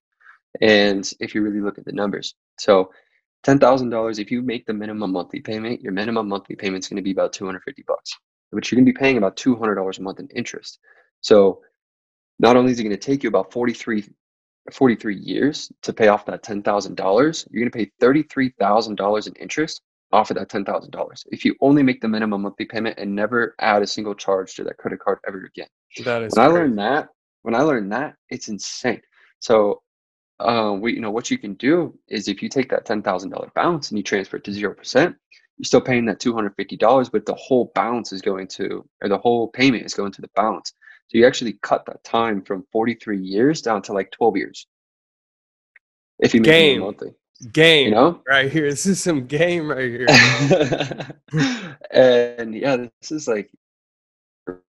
And 0.60 1.10
if 1.20 1.34
you 1.34 1.42
really 1.42 1.60
look 1.60 1.78
at 1.78 1.84
the 1.84 1.92
numbers, 1.92 2.34
so 2.58 2.90
ten 3.42 3.58
thousand 3.58 3.90
dollars, 3.90 4.18
if 4.18 4.30
you 4.30 4.42
make 4.42 4.66
the 4.66 4.74
minimum 4.74 5.12
monthly 5.12 5.40
payment, 5.40 5.80
your 5.80 5.92
minimum 5.92 6.28
monthly 6.28 6.56
payment 6.56 6.84
is 6.84 6.88
going 6.88 6.96
to 6.96 7.02
be 7.02 7.12
about 7.12 7.32
two 7.32 7.46
hundred 7.46 7.62
fifty 7.64 7.84
bucks, 7.86 8.10
but 8.52 8.70
you're 8.70 8.76
going 8.76 8.86
to 8.86 8.92
be 8.92 8.98
paying 8.98 9.18
about 9.18 9.36
two 9.36 9.56
hundred 9.56 9.76
dollars 9.76 9.98
a 9.98 10.02
month 10.02 10.20
in 10.20 10.28
interest. 10.34 10.78
So 11.20 11.60
not 12.38 12.56
only 12.56 12.72
is 12.72 12.80
it 12.80 12.84
going 12.84 12.96
to 12.96 12.96
take 12.96 13.22
you 13.22 13.28
about 13.28 13.52
43 13.52 14.04
43 14.72 15.16
years 15.16 15.72
to 15.82 15.92
pay 15.92 16.08
off 16.08 16.26
that 16.26 16.42
$10,000, 16.44 17.46
you're 17.50 17.68
going 17.68 17.70
to 17.70 17.78
pay 17.78 17.90
$33,000 18.02 19.26
in 19.26 19.32
interest 19.34 19.82
off 20.12 20.30
of 20.30 20.36
that 20.36 20.48
$10,000 20.48 21.24
if 21.30 21.44
you 21.44 21.54
only 21.60 21.82
make 21.82 22.00
the 22.00 22.08
minimum 22.08 22.42
monthly 22.42 22.64
payment 22.64 22.98
and 22.98 23.14
never 23.14 23.54
add 23.60 23.82
a 23.82 23.86
single 23.86 24.14
charge 24.14 24.54
to 24.54 24.64
that 24.64 24.76
credit 24.78 25.00
card 25.00 25.18
ever 25.26 25.44
again. 25.44 25.66
That 26.04 26.22
is 26.22 26.34
When 26.34 26.46
I 26.46 26.48
learned 26.48 26.78
that, 26.78 27.08
when 27.42 27.54
I 27.54 27.60
learned 27.60 27.92
that, 27.92 28.14
it's 28.30 28.48
insane. 28.48 29.02
So, 29.40 29.82
um, 30.40 30.80
we, 30.80 30.94
you 30.94 31.00
know, 31.00 31.10
what 31.10 31.30
you 31.30 31.38
can 31.38 31.54
do 31.54 31.98
is 32.08 32.28
if 32.28 32.42
you 32.42 32.48
take 32.48 32.70
that 32.70 32.86
$10,000 32.86 33.54
balance 33.54 33.90
and 33.90 33.98
you 33.98 34.04
transfer 34.04 34.36
it 34.36 34.44
to 34.44 34.50
0%, 34.50 35.16
you're 35.58 35.64
still 35.64 35.80
paying 35.80 36.04
that 36.06 36.20
$250, 36.20 37.10
but 37.10 37.26
the 37.26 37.34
whole 37.34 37.72
balance 37.74 38.12
is 38.12 38.22
going 38.22 38.46
to, 38.46 38.88
or 39.02 39.08
the 39.08 39.18
whole 39.18 39.48
payment 39.48 39.84
is 39.84 39.94
going 39.94 40.12
to 40.12 40.20
the 40.20 40.30
balance. 40.36 40.72
So 41.08 41.18
you 41.18 41.26
actually 41.26 41.58
cut 41.62 41.84
that 41.86 42.04
time 42.04 42.42
from 42.42 42.64
43 42.70 43.18
years 43.18 43.62
down 43.62 43.82
to 43.82 43.92
like 43.92 44.10
12 44.12 44.36
years. 44.36 44.66
If 46.20 46.34
you 46.34 46.40
make 46.40 46.50
Game. 46.50 46.80
monthly, 46.80 47.14
Game 47.52 47.88
you 47.88 47.94
know? 47.94 48.20
right 48.28 48.50
here. 48.50 48.68
This 48.68 48.86
is 48.86 49.02
some 49.02 49.26
game 49.26 49.68
right 49.68 49.88
here. 49.88 50.06
and 51.90 52.54
yeah, 52.54 52.76
this 52.76 53.12
is 53.12 53.28
like 53.28 53.50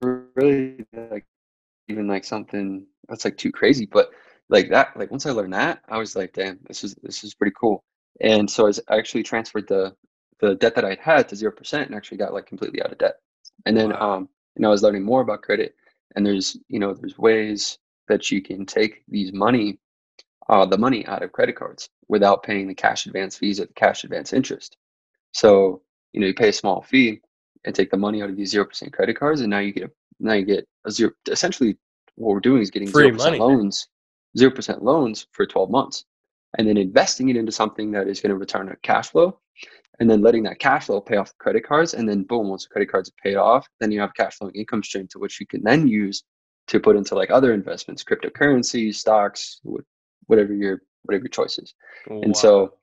really 0.01 0.85
like 0.93 1.25
even 1.87 2.07
like 2.07 2.23
something 2.23 2.85
that's 3.07 3.23
like 3.23 3.37
too 3.37 3.51
crazy. 3.51 3.85
But 3.85 4.09
like 4.49 4.69
that, 4.69 4.95
like 4.95 5.11
once 5.11 5.25
I 5.25 5.31
learned 5.31 5.53
that, 5.53 5.81
I 5.89 5.97
was 5.97 6.15
like, 6.15 6.33
damn, 6.33 6.59
this 6.67 6.83
is 6.83 6.95
this 7.01 7.23
is 7.23 7.33
pretty 7.33 7.55
cool. 7.59 7.83
And 8.21 8.49
so 8.49 8.67
I 8.67 8.97
actually 8.97 9.23
transferred 9.23 9.67
the 9.67 9.95
the 10.39 10.55
debt 10.55 10.75
that 10.75 10.85
I 10.85 10.97
had 11.01 11.27
to 11.29 11.35
zero 11.35 11.51
percent 11.51 11.87
and 11.87 11.95
actually 11.95 12.17
got 12.17 12.33
like 12.33 12.45
completely 12.45 12.81
out 12.81 12.91
of 12.91 12.97
debt. 12.97 13.15
And 13.65 13.75
then 13.75 13.89
wow. 13.89 14.15
um, 14.15 14.29
know, 14.57 14.69
I 14.69 14.71
was 14.71 14.83
learning 14.83 15.03
more 15.03 15.21
about 15.21 15.41
credit 15.41 15.75
and 16.15 16.25
there's 16.25 16.57
you 16.67 16.79
know, 16.79 16.93
there's 16.93 17.17
ways 17.17 17.77
that 18.07 18.31
you 18.31 18.41
can 18.41 18.65
take 18.65 19.03
these 19.07 19.33
money, 19.33 19.79
uh, 20.49 20.65
the 20.65 20.77
money 20.77 21.05
out 21.07 21.23
of 21.23 21.31
credit 21.31 21.55
cards 21.55 21.89
without 22.07 22.43
paying 22.43 22.67
the 22.67 22.75
cash 22.75 23.07
advance 23.07 23.37
fees 23.37 23.59
or 23.59 23.65
the 23.65 23.73
cash 23.73 24.03
advance 24.03 24.31
interest. 24.31 24.77
So, 25.31 25.81
you 26.13 26.21
know, 26.21 26.27
you 26.27 26.33
pay 26.33 26.49
a 26.49 26.53
small 26.53 26.81
fee 26.81 27.21
and 27.65 27.73
take 27.73 27.89
the 27.89 27.97
money 27.97 28.21
out 28.21 28.29
of 28.29 28.37
these 28.37 28.51
zero 28.51 28.65
percent 28.65 28.93
credit 28.93 29.17
cards, 29.17 29.41
and 29.41 29.49
now 29.49 29.59
you 29.59 29.73
get 29.73 29.83
a 29.83 29.91
now 30.19 30.33
you 30.33 30.45
get 30.45 30.67
a 30.85 30.91
zero 30.91 31.11
essentially 31.29 31.77
what 32.15 32.33
we're 32.33 32.39
doing 32.39 32.61
is 32.61 32.71
getting 32.71 32.87
zero 32.87 33.11
percent 33.11 33.39
loans, 33.39 33.87
zero 34.37 34.51
percent 34.51 34.83
loans 34.83 35.27
for 35.31 35.45
12 35.45 35.69
months, 35.69 36.05
and 36.57 36.67
then 36.67 36.77
investing 36.77 37.29
it 37.29 37.37
into 37.37 37.51
something 37.51 37.91
that 37.91 38.07
is 38.07 38.19
going 38.19 38.31
to 38.31 38.37
return 38.37 38.69
a 38.69 38.75
cash 38.77 39.09
flow, 39.09 39.39
and 39.99 40.09
then 40.09 40.21
letting 40.21 40.43
that 40.43 40.59
cash 40.59 40.85
flow 40.85 41.01
pay 41.01 41.17
off 41.17 41.29
the 41.29 41.35
credit 41.39 41.65
cards, 41.65 41.93
and 41.93 42.07
then 42.07 42.23
boom, 42.23 42.49
once 42.49 42.63
the 42.63 42.69
credit 42.69 42.91
cards 42.91 43.09
are 43.09 43.23
paid 43.23 43.35
off, 43.35 43.67
then 43.79 43.91
you 43.91 43.99
have 43.99 44.13
cash 44.13 44.35
flowing 44.35 44.55
income 44.55 44.83
stream 44.83 45.07
to 45.09 45.19
which 45.19 45.39
you 45.39 45.47
can 45.47 45.63
then 45.63 45.87
use 45.87 46.23
to 46.67 46.79
put 46.79 46.95
into 46.95 47.15
like 47.15 47.31
other 47.31 47.53
investments, 47.53 48.03
cryptocurrency 48.03 48.93
stocks, 48.93 49.61
whatever 50.27 50.53
your 50.53 50.81
whatever 51.03 51.23
your 51.23 51.29
choice 51.29 51.57
is. 51.59 51.73
Wow. 52.07 52.21
And 52.21 52.35
so 52.35 52.73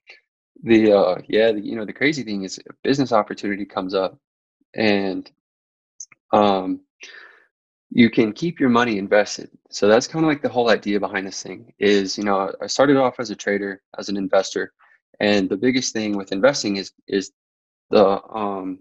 the 0.62 0.92
uh 0.92 1.16
yeah, 1.28 1.52
the, 1.52 1.60
you 1.60 1.76
know, 1.76 1.84
the 1.84 1.92
crazy 1.92 2.22
thing 2.22 2.44
is 2.44 2.58
a 2.58 2.72
business 2.84 3.12
opportunity 3.12 3.64
comes 3.64 3.94
up 3.94 4.18
and 4.74 5.30
um 6.32 6.80
you 7.94 8.08
can 8.08 8.32
keep 8.32 8.58
your 8.58 8.70
money 8.70 8.96
invested. 8.96 9.50
So 9.70 9.86
that's 9.86 10.06
kind 10.06 10.24
of 10.24 10.28
like 10.28 10.40
the 10.40 10.48
whole 10.48 10.70
idea 10.70 10.98
behind 10.98 11.26
this 11.26 11.42
thing 11.42 11.74
is, 11.78 12.16
you 12.16 12.24
know, 12.24 12.50
I 12.62 12.66
started 12.66 12.96
off 12.96 13.16
as 13.18 13.30
a 13.30 13.36
trader, 13.36 13.82
as 13.98 14.08
an 14.08 14.16
investor, 14.16 14.72
and 15.20 15.48
the 15.48 15.58
biggest 15.58 15.92
thing 15.92 16.16
with 16.16 16.32
investing 16.32 16.76
is 16.76 16.92
is 17.06 17.32
the 17.90 18.22
um, 18.32 18.78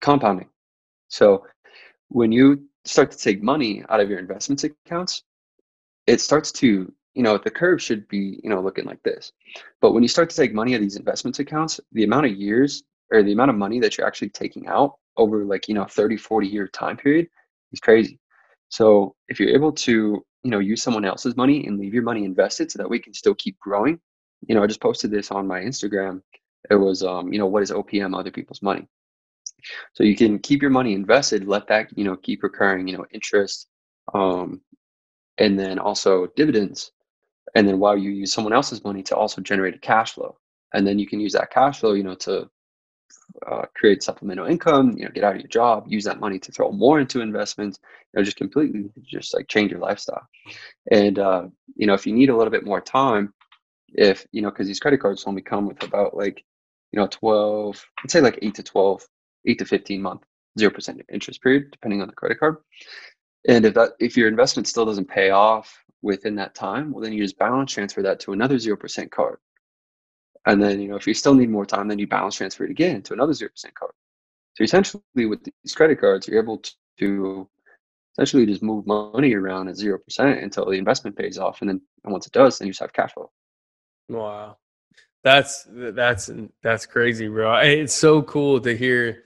compounding. 0.00 0.48
So 1.08 1.44
when 2.08 2.30
you 2.30 2.64
start 2.84 3.10
to 3.10 3.18
take 3.18 3.42
money 3.42 3.82
out 3.88 3.98
of 3.98 4.08
your 4.08 4.20
investments 4.20 4.62
accounts, 4.62 5.24
it 6.06 6.20
starts 6.20 6.52
to, 6.52 6.92
you 7.14 7.22
know, 7.22 7.38
the 7.38 7.50
curve 7.50 7.82
should 7.82 8.06
be, 8.06 8.40
you 8.44 8.50
know, 8.50 8.60
looking 8.60 8.84
like 8.84 9.02
this. 9.02 9.32
But 9.80 9.92
when 9.92 10.04
you 10.04 10.08
start 10.08 10.30
to 10.30 10.36
take 10.36 10.54
money 10.54 10.74
out 10.74 10.76
of 10.76 10.82
these 10.82 10.96
investments 10.96 11.40
accounts, 11.40 11.80
the 11.90 12.04
amount 12.04 12.26
of 12.26 12.32
years 12.36 12.84
or 13.10 13.24
the 13.24 13.32
amount 13.32 13.50
of 13.50 13.56
money 13.56 13.80
that 13.80 13.98
you're 13.98 14.06
actually 14.06 14.30
taking 14.30 14.68
out 14.68 14.94
over 15.16 15.44
like, 15.44 15.66
you 15.66 15.74
know, 15.74 15.86
30, 15.86 16.16
40 16.16 16.46
year 16.46 16.68
time 16.68 16.96
period 16.96 17.26
is 17.72 17.80
crazy. 17.80 18.18
So 18.68 19.14
if 19.28 19.38
you're 19.38 19.54
able 19.54 19.72
to, 19.72 20.24
you 20.44 20.50
know, 20.50 20.58
use 20.58 20.82
someone 20.82 21.04
else's 21.04 21.36
money 21.36 21.66
and 21.66 21.78
leave 21.78 21.94
your 21.94 22.02
money 22.02 22.24
invested 22.24 22.70
so 22.70 22.78
that 22.78 22.88
we 22.88 22.98
can 22.98 23.14
still 23.14 23.34
keep 23.34 23.58
growing. 23.58 24.00
You 24.48 24.54
know, 24.54 24.62
I 24.62 24.66
just 24.66 24.80
posted 24.80 25.10
this 25.10 25.30
on 25.30 25.46
my 25.46 25.60
Instagram. 25.60 26.22
It 26.70 26.76
was, 26.76 27.02
um, 27.02 27.32
you 27.32 27.38
know, 27.38 27.46
what 27.46 27.62
is 27.62 27.70
OPM, 27.70 28.18
other 28.18 28.30
people's 28.30 28.62
money? 28.62 28.88
So 29.94 30.02
you 30.04 30.16
can 30.16 30.38
keep 30.38 30.62
your 30.62 30.70
money 30.70 30.94
invested, 30.94 31.46
let 31.46 31.68
that, 31.68 31.96
you 31.96 32.04
know, 32.04 32.16
keep 32.16 32.42
recurring, 32.42 32.88
you 32.88 32.96
know, 32.96 33.06
interest, 33.12 33.68
um, 34.14 34.60
and 35.38 35.58
then 35.58 35.78
also 35.78 36.26
dividends. 36.34 36.90
And 37.54 37.68
then 37.68 37.78
while 37.78 37.96
you 37.96 38.10
use 38.10 38.32
someone 38.32 38.52
else's 38.52 38.82
money 38.82 39.02
to 39.04 39.16
also 39.16 39.40
generate 39.40 39.74
a 39.74 39.78
cash 39.78 40.14
flow. 40.14 40.38
And 40.74 40.86
then 40.86 40.98
you 40.98 41.06
can 41.06 41.20
use 41.20 41.34
that 41.34 41.50
cash 41.50 41.80
flow, 41.80 41.92
you 41.92 42.02
know, 42.02 42.14
to 42.16 42.48
uh, 43.46 43.62
create 43.74 44.02
supplemental 44.02 44.46
income, 44.46 44.96
you 44.96 45.04
know, 45.04 45.10
get 45.10 45.24
out 45.24 45.34
of 45.34 45.40
your 45.40 45.48
job, 45.48 45.84
use 45.88 46.04
that 46.04 46.20
money 46.20 46.38
to 46.38 46.52
throw 46.52 46.70
more 46.70 47.00
into 47.00 47.20
investments, 47.20 47.78
you 47.82 48.18
know, 48.18 48.24
just 48.24 48.36
completely 48.36 48.90
just 49.02 49.34
like 49.34 49.48
change 49.48 49.70
your 49.70 49.80
lifestyle. 49.80 50.26
And, 50.90 51.18
uh, 51.18 51.48
you 51.76 51.86
know, 51.86 51.94
if 51.94 52.06
you 52.06 52.12
need 52.12 52.30
a 52.30 52.36
little 52.36 52.50
bit 52.50 52.64
more 52.64 52.80
time, 52.80 53.32
if, 53.94 54.26
you 54.32 54.42
know, 54.42 54.50
because 54.50 54.66
these 54.66 54.80
credit 54.80 55.00
cards 55.00 55.24
only 55.26 55.42
come 55.42 55.66
with 55.66 55.82
about 55.82 56.16
like, 56.16 56.44
you 56.92 57.00
know, 57.00 57.06
12, 57.06 57.84
I'd 58.02 58.10
say 58.10 58.20
like 58.20 58.38
8 58.42 58.54
to 58.56 58.62
12, 58.62 59.06
8 59.46 59.58
to 59.58 59.64
15 59.64 60.02
month, 60.02 60.22
0% 60.58 61.00
interest 61.12 61.42
period, 61.42 61.70
depending 61.70 62.02
on 62.02 62.08
the 62.08 62.14
credit 62.14 62.38
card. 62.38 62.56
And 63.48 63.64
if 63.64 63.74
that, 63.74 63.92
if 63.98 64.16
your 64.16 64.28
investment 64.28 64.68
still 64.68 64.84
doesn't 64.84 65.08
pay 65.08 65.30
off 65.30 65.82
within 66.02 66.36
that 66.36 66.54
time, 66.54 66.92
well, 66.92 67.02
then 67.02 67.12
you 67.12 67.22
just 67.22 67.38
balance 67.38 67.72
transfer 67.72 68.02
that 68.02 68.20
to 68.20 68.32
another 68.32 68.56
0% 68.56 69.10
card 69.10 69.38
and 70.46 70.62
then, 70.62 70.80
you 70.80 70.88
know, 70.88 70.96
if 70.96 71.06
you 71.06 71.14
still 71.14 71.34
need 71.34 71.50
more 71.50 71.66
time, 71.66 71.88
then 71.88 71.98
you 71.98 72.06
balance 72.06 72.36
transfer 72.36 72.64
it 72.64 72.70
again 72.70 73.02
to 73.02 73.12
another 73.12 73.32
0% 73.32 73.48
card. 73.74 73.92
So 74.54 74.64
essentially 74.64 75.26
with 75.26 75.44
these 75.44 75.74
credit 75.74 76.00
cards, 76.00 76.26
you're 76.26 76.42
able 76.42 76.62
to 76.98 77.48
essentially 78.14 78.46
just 78.46 78.62
move 78.62 78.86
money 78.86 79.34
around 79.34 79.68
at 79.68 79.76
0% 79.76 79.98
until 80.42 80.66
the 80.66 80.72
investment 80.72 81.16
pays 81.16 81.38
off. 81.38 81.60
And 81.60 81.70
then 81.70 81.80
and 82.04 82.12
once 82.12 82.26
it 82.26 82.32
does, 82.32 82.58
then 82.58 82.66
you 82.66 82.72
just 82.72 82.80
have 82.80 82.92
cash 82.92 83.12
flow. 83.12 83.30
Wow. 84.08 84.56
That's, 85.22 85.66
that's, 85.70 86.28
that's 86.62 86.86
crazy, 86.86 87.28
bro. 87.28 87.54
It's 87.58 87.94
so 87.94 88.22
cool 88.22 88.60
to 88.60 88.76
hear. 88.76 89.22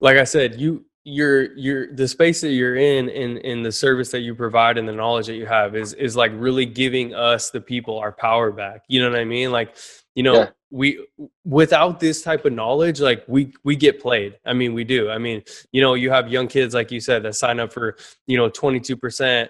Like 0.00 0.16
I 0.16 0.24
said, 0.24 0.58
you, 0.58 0.86
your 1.04 1.54
your 1.54 1.92
the 1.92 2.08
space 2.08 2.40
that 2.40 2.52
you're 2.52 2.76
in 2.76 3.10
and 3.10 3.36
in 3.38 3.62
the 3.62 3.70
service 3.70 4.10
that 4.10 4.20
you 4.20 4.34
provide 4.34 4.78
and 4.78 4.88
the 4.88 4.92
knowledge 4.92 5.26
that 5.26 5.34
you 5.34 5.44
have 5.44 5.76
is 5.76 5.92
is 5.92 6.16
like 6.16 6.32
really 6.34 6.64
giving 6.64 7.14
us 7.14 7.50
the 7.50 7.60
people 7.60 7.98
our 7.98 8.10
power 8.10 8.50
back 8.50 8.84
you 8.88 9.02
know 9.02 9.10
what 9.10 9.18
i 9.18 9.24
mean 9.24 9.52
like 9.52 9.76
you 10.14 10.22
know 10.22 10.34
yeah. 10.34 10.50
we 10.70 11.06
without 11.44 12.00
this 12.00 12.22
type 12.22 12.44
of 12.44 12.52
knowledge 12.52 13.00
like 13.00 13.24
we 13.26 13.52
we 13.64 13.76
get 13.76 14.00
played 14.00 14.38
i 14.44 14.52
mean 14.52 14.74
we 14.74 14.84
do 14.84 15.10
i 15.10 15.18
mean 15.18 15.42
you 15.72 15.80
know 15.80 15.94
you 15.94 16.10
have 16.10 16.28
young 16.28 16.48
kids 16.48 16.74
like 16.74 16.90
you 16.90 17.00
said 17.00 17.22
that 17.22 17.34
sign 17.34 17.60
up 17.60 17.72
for 17.72 17.96
you 18.26 18.36
know 18.36 18.48
22% 18.48 19.48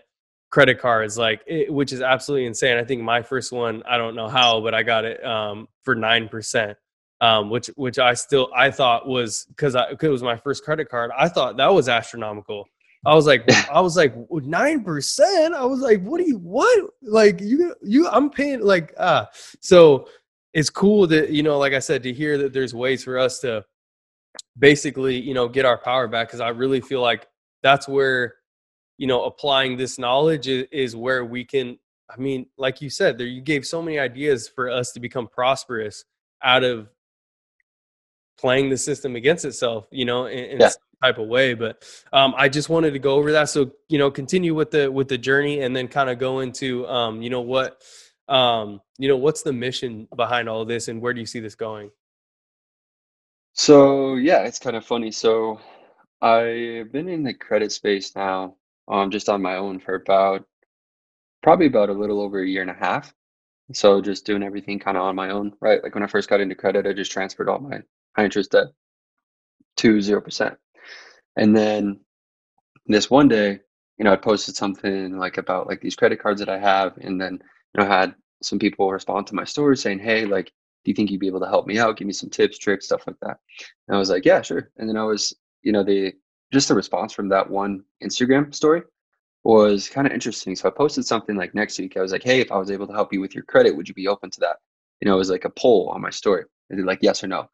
credit 0.51 0.79
cards 0.79 1.19
like 1.19 1.43
it, 1.47 1.73
which 1.73 1.93
is 1.93 2.01
absolutely 2.01 2.47
insane 2.47 2.77
i 2.79 2.85
think 2.85 3.03
my 3.03 3.23
first 3.23 3.53
one 3.53 3.83
i 3.89 3.97
don't 3.97 4.15
know 4.15 4.29
how 4.29 4.61
but 4.61 4.75
i 4.75 4.83
got 4.83 5.05
it 5.05 5.25
um, 5.25 5.69
for 5.83 5.97
9% 5.97 6.75
um, 7.21 7.49
which 7.49 7.69
which 7.77 7.99
I 7.99 8.15
still 8.15 8.51
I 8.55 8.71
thought 8.71 9.07
was 9.09 9.47
because 9.49 9.75
I 9.75 9.95
cause 9.95 10.09
it 10.09 10.13
was 10.13 10.23
my 10.23 10.37
first 10.37 10.65
credit 10.65 10.89
card. 10.89 11.11
I 11.17 11.29
thought 11.29 11.57
that 11.57 11.73
was 11.73 11.89
astronomical. 11.89 12.69
I 13.07 13.15
was 13.15 13.27
like 13.27 13.45
I 13.71 13.81
was 13.81 13.97
like 13.97 14.15
nine 14.31 14.83
percent. 14.83 15.55
I 15.55 15.65
was 15.65 15.81
like, 15.81 16.03
what 16.03 16.19
do 16.19 16.29
you 16.29 16.39
what 16.39 16.91
like 17.03 17.41
you 17.41 17.75
you 17.83 18.09
I'm 18.09 18.31
paying 18.31 18.61
like 18.61 18.95
ah. 18.99 19.29
So 19.61 20.09
it's 20.55 20.71
cool 20.71 21.07
that 21.09 21.31
you 21.31 21.43
know, 21.43 21.59
like 21.59 21.75
I 21.75 21.81
said, 21.81 22.03
to 22.05 22.13
hear 22.13 22.39
that 22.39 22.53
there's 22.53 22.75
ways 22.75 23.05
for 23.05 23.19
us 23.19 23.41
to 23.41 23.65
basically 24.59 25.21
you 25.21 25.35
know 25.35 25.49
get 25.49 25.65
our 25.65 25.77
power 25.77 26.09
back 26.09 26.29
because 26.29 26.41
I 26.41 26.49
really 26.49 26.81
feel 26.81 27.03
like 27.03 27.27
that's 27.63 27.89
where 27.89 28.37
you 28.97 29.07
know 29.07 29.25
applying 29.25 29.77
this 29.77 29.99
knowledge 29.99 30.49
is, 30.49 30.67
is 30.73 30.97
where 30.97 31.25
we 31.25 31.45
can. 31.45 31.79
I 32.09 32.19
mean, 32.19 32.47
like 32.57 32.81
you 32.81 32.91
said, 32.91 33.19
there 33.19 33.27
you 33.27 33.41
gave 33.41 33.67
so 33.67 33.83
many 33.83 33.99
ideas 33.99 34.47
for 34.47 34.71
us 34.71 34.93
to 34.93 35.01
become 35.01 35.27
prosperous 35.27 36.05
out 36.43 36.63
of 36.63 36.89
playing 38.39 38.69
the 38.69 38.77
system 38.77 39.17
against 39.17 39.45
itself, 39.45 39.87
you 39.91 40.05
know, 40.05 40.27
in, 40.27 40.45
in 40.45 40.61
yeah. 40.61 40.69
some 40.69 40.83
type 41.03 41.19
of 41.19 41.29
way. 41.29 41.55
But 41.55 41.83
um, 42.13 42.35
I 42.37 42.49
just 42.49 42.69
wanted 42.69 42.93
to 42.93 42.99
go 42.99 43.15
over 43.15 43.33
that. 43.33 43.49
So, 43.49 43.73
you 43.89 43.99
know, 43.99 44.11
continue 44.11 44.55
with 44.55 44.71
the 44.71 44.93
with 44.93 45.09
the 45.09 45.19
journey 45.19 45.61
and 45.61 45.75
then 45.75 45.89
kind 45.89 46.11
of 46.11 46.19
go 46.19 46.41
into 46.41 46.87
um, 46.87 47.23
you 47.23 47.31
know, 47.31 47.41
what 47.41 47.83
um, 48.29 48.81
you 48.99 49.09
know, 49.09 49.17
what's 49.17 49.43
the 49.43 49.53
mission 49.53 50.09
behind 50.17 50.49
all 50.49 50.65
this 50.65 50.89
and 50.89 51.01
where 51.01 51.15
do 51.15 51.21
you 51.21 51.27
see 51.27 51.41
this 51.41 51.55
going? 51.55 51.91
So 53.55 54.17
yeah, 54.17 54.41
it's 54.45 54.59
kind 54.59 54.77
of 54.77 54.85
funny. 54.85 55.11
So 55.13 55.61
I've 56.23 56.93
been 56.93 57.09
in 57.09 57.23
the 57.23 57.35
credit 57.35 57.73
space 57.73 58.15
now, 58.17 58.57
um, 58.89 59.11
just 59.11 59.29
on 59.29 59.43
my 59.43 59.57
own 59.57 59.81
for 59.81 59.95
about 59.95 60.45
probably 61.43 61.67
about 61.67 61.91
a 61.91 61.95
little 61.95 62.21
over 62.21 62.41
a 62.43 62.47
year 62.47 62.63
and 62.63 62.71
a 62.71 62.75
half. 62.75 63.15
So 63.73 64.01
just 64.01 64.27
doing 64.27 64.43
everything 64.43 64.79
kind 64.79 64.97
of 64.97 65.05
on 65.05 65.17
my 65.17 65.31
own, 65.31 65.53
right? 65.61 65.83
Like 65.83 65.95
when 65.95 66.05
I 66.05 66.09
first 66.09 66.29
got 66.29 66.41
into 66.41 66.55
credit, 66.55 66.87
I 66.87 66.93
just 66.93 67.13
transferred 67.13 67.49
all 67.49 67.61
my 67.61 67.81
high 68.17 68.25
interest 68.25 68.53
debt 68.53 68.69
to 69.79 69.97
0%. 69.99 70.57
And 71.37 71.57
then 71.57 72.01
this 72.87 73.11
one 73.11 73.29
day, 73.29 73.61
you 73.99 74.05
know, 74.05 74.13
I 74.13 74.17
posted 74.17 74.57
something 74.57 75.19
like 75.19 75.39
about 75.39 75.69
like 75.69 75.81
these 75.81 75.97
credit 75.97 76.21
cards 76.21 76.41
that 76.41 76.49
I 76.49 76.59
have. 76.59 76.97
And 76.99 77.21
then, 77.21 77.41
know, 77.83 77.91
I 77.91 78.01
had 78.01 78.15
some 78.43 78.59
people 78.59 78.91
respond 78.91 79.27
to 79.27 79.35
my 79.35 79.45
story 79.45 79.77
saying, 79.77 79.99
Hey, 80.01 80.27
like, 80.27 80.47
do 80.47 80.91
you 80.91 80.95
think 80.95 81.11
you'd 81.11 81.21
be 81.21 81.27
able 81.27 81.41
to 81.41 81.49
help 81.49 81.67
me 81.67 81.79
out? 81.79 81.97
Give 81.97 82.07
me 82.07 82.13
some 82.13 82.31
tips, 82.31 82.59
tricks, 82.59 82.87
stuff 82.87 83.07
like 83.07 83.17
that. 83.23 83.39
And 83.89 83.97
I 83.97 83.99
was 83.99 84.11
like, 84.11 84.25
yeah, 84.25 84.43
sure. 84.43 84.71
And 84.77 84.89
then 84.89 84.97
I 84.97 85.05
was, 85.05 85.35
you 85.63 85.73
know, 85.73 85.83
the, 85.83 86.13
just 86.53 86.69
the 86.69 86.75
response 86.75 87.13
from 87.13 87.29
that 87.31 87.49
one 87.49 87.83
Instagram 88.03 88.55
story 88.55 88.83
was 89.45 89.89
kind 89.89 90.07
of 90.07 90.13
interesting. 90.13 90.55
So 90.55 90.69
I 90.69 90.73
posted 90.73 91.07
something 91.07 91.37
like 91.37 91.55
next 91.55 91.79
week. 91.79 91.97
I 91.97 92.03
was 92.03 92.13
like, 92.13 92.23
Hey, 92.23 92.41
if 92.41 92.53
I 92.53 92.59
was 92.59 92.71
able 92.71 92.87
to 92.87 92.93
help 92.93 93.13
you 93.13 93.21
with 93.21 93.35
your 93.35 93.45
credit, 93.45 93.75
would 93.75 93.89
you 93.89 93.95
be 93.95 94.09
open 94.09 94.31
to 94.31 94.41
that? 94.41 94.57
You 95.01 95.09
know, 95.09 95.15
it 95.15 95.19
was 95.19 95.31
like 95.31 95.45
a 95.45 95.51
poll 95.51 95.89
on 95.89 96.01
my 96.01 96.11
story. 96.11 96.45
And 96.69 96.79
they're 96.79 96.87
like, 96.87 97.01
yes 97.03 97.23
or 97.23 97.29
no. 97.29 97.49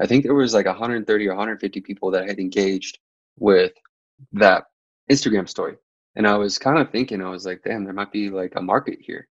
I 0.00 0.06
think 0.06 0.24
there 0.24 0.34
was 0.34 0.54
like 0.54 0.66
130 0.66 1.26
or 1.26 1.30
150 1.30 1.80
people 1.80 2.10
that 2.10 2.28
had 2.28 2.38
engaged 2.38 2.98
with 3.38 3.72
that 4.32 4.64
Instagram 5.10 5.48
story. 5.48 5.76
And 6.16 6.26
I 6.26 6.36
was 6.36 6.58
kind 6.58 6.78
of 6.78 6.90
thinking, 6.90 7.22
I 7.22 7.30
was 7.30 7.46
like, 7.46 7.62
damn, 7.64 7.84
there 7.84 7.92
might 7.92 8.12
be 8.12 8.30
like 8.30 8.52
a 8.56 8.62
market 8.62 8.98
here. 9.00 9.28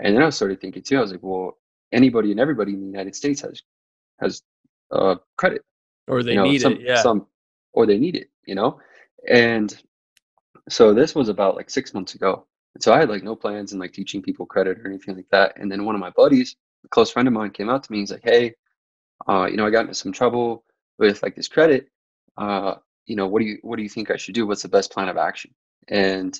And 0.00 0.14
then 0.16 0.22
I 0.22 0.30
started 0.30 0.60
thinking 0.60 0.82
too, 0.82 0.98
I 0.98 1.00
was 1.02 1.12
like, 1.12 1.22
well, 1.22 1.58
anybody 1.92 2.30
and 2.30 2.40
everybody 2.40 2.72
in 2.74 2.80
the 2.80 2.86
United 2.86 3.14
States 3.16 3.40
has 3.42 3.62
has 4.20 4.42
uh, 4.92 5.16
credit. 5.36 5.64
Or 6.08 6.22
they 6.22 6.32
you 6.32 6.36
know, 6.38 6.44
need 6.44 6.60
some, 6.62 6.74
it, 6.74 6.80
yeah. 6.82 7.02
Some, 7.02 7.26
or 7.72 7.86
they 7.86 7.98
need 7.98 8.16
it, 8.16 8.30
you 8.46 8.54
know? 8.54 8.80
And 9.28 9.76
So 10.68 10.94
this 10.94 11.14
was 11.14 11.28
about 11.28 11.56
like 11.56 11.70
six 11.70 11.94
months 11.94 12.14
ago. 12.14 12.46
And 12.74 12.82
so 12.82 12.92
I 12.92 12.98
had 12.98 13.08
like 13.08 13.22
no 13.24 13.36
plans 13.36 13.72
in 13.72 13.78
like 13.78 13.92
teaching 13.92 14.22
people 14.22 14.46
credit 14.46 14.78
or 14.78 14.86
anything 14.88 15.16
like 15.16 15.28
that. 15.30 15.58
And 15.58 15.70
then 15.70 15.84
one 15.84 15.94
of 15.94 16.00
my 16.00 16.10
buddies, 16.10 16.56
a 16.84 16.88
close 16.88 17.10
friend 17.10 17.26
of 17.28 17.34
mine, 17.34 17.50
came 17.50 17.70
out 17.70 17.84
to 17.84 17.92
me. 17.92 18.00
He's 18.00 18.12
like, 18.12 18.22
"Hey, 18.24 18.54
uh, 19.28 19.46
you 19.50 19.56
know, 19.56 19.66
I 19.66 19.70
got 19.70 19.82
into 19.82 19.94
some 19.94 20.12
trouble 20.12 20.64
with 20.98 21.22
like 21.22 21.34
this 21.36 21.48
credit. 21.48 21.88
Uh, 22.36 22.76
you 23.06 23.16
know, 23.16 23.26
what 23.26 23.40
do 23.40 23.46
you 23.46 23.58
what 23.62 23.76
do 23.76 23.82
you 23.82 23.88
think 23.88 24.10
I 24.10 24.16
should 24.16 24.34
do? 24.34 24.46
What's 24.46 24.62
the 24.62 24.68
best 24.68 24.92
plan 24.92 25.08
of 25.08 25.16
action?" 25.16 25.54
And 25.88 26.38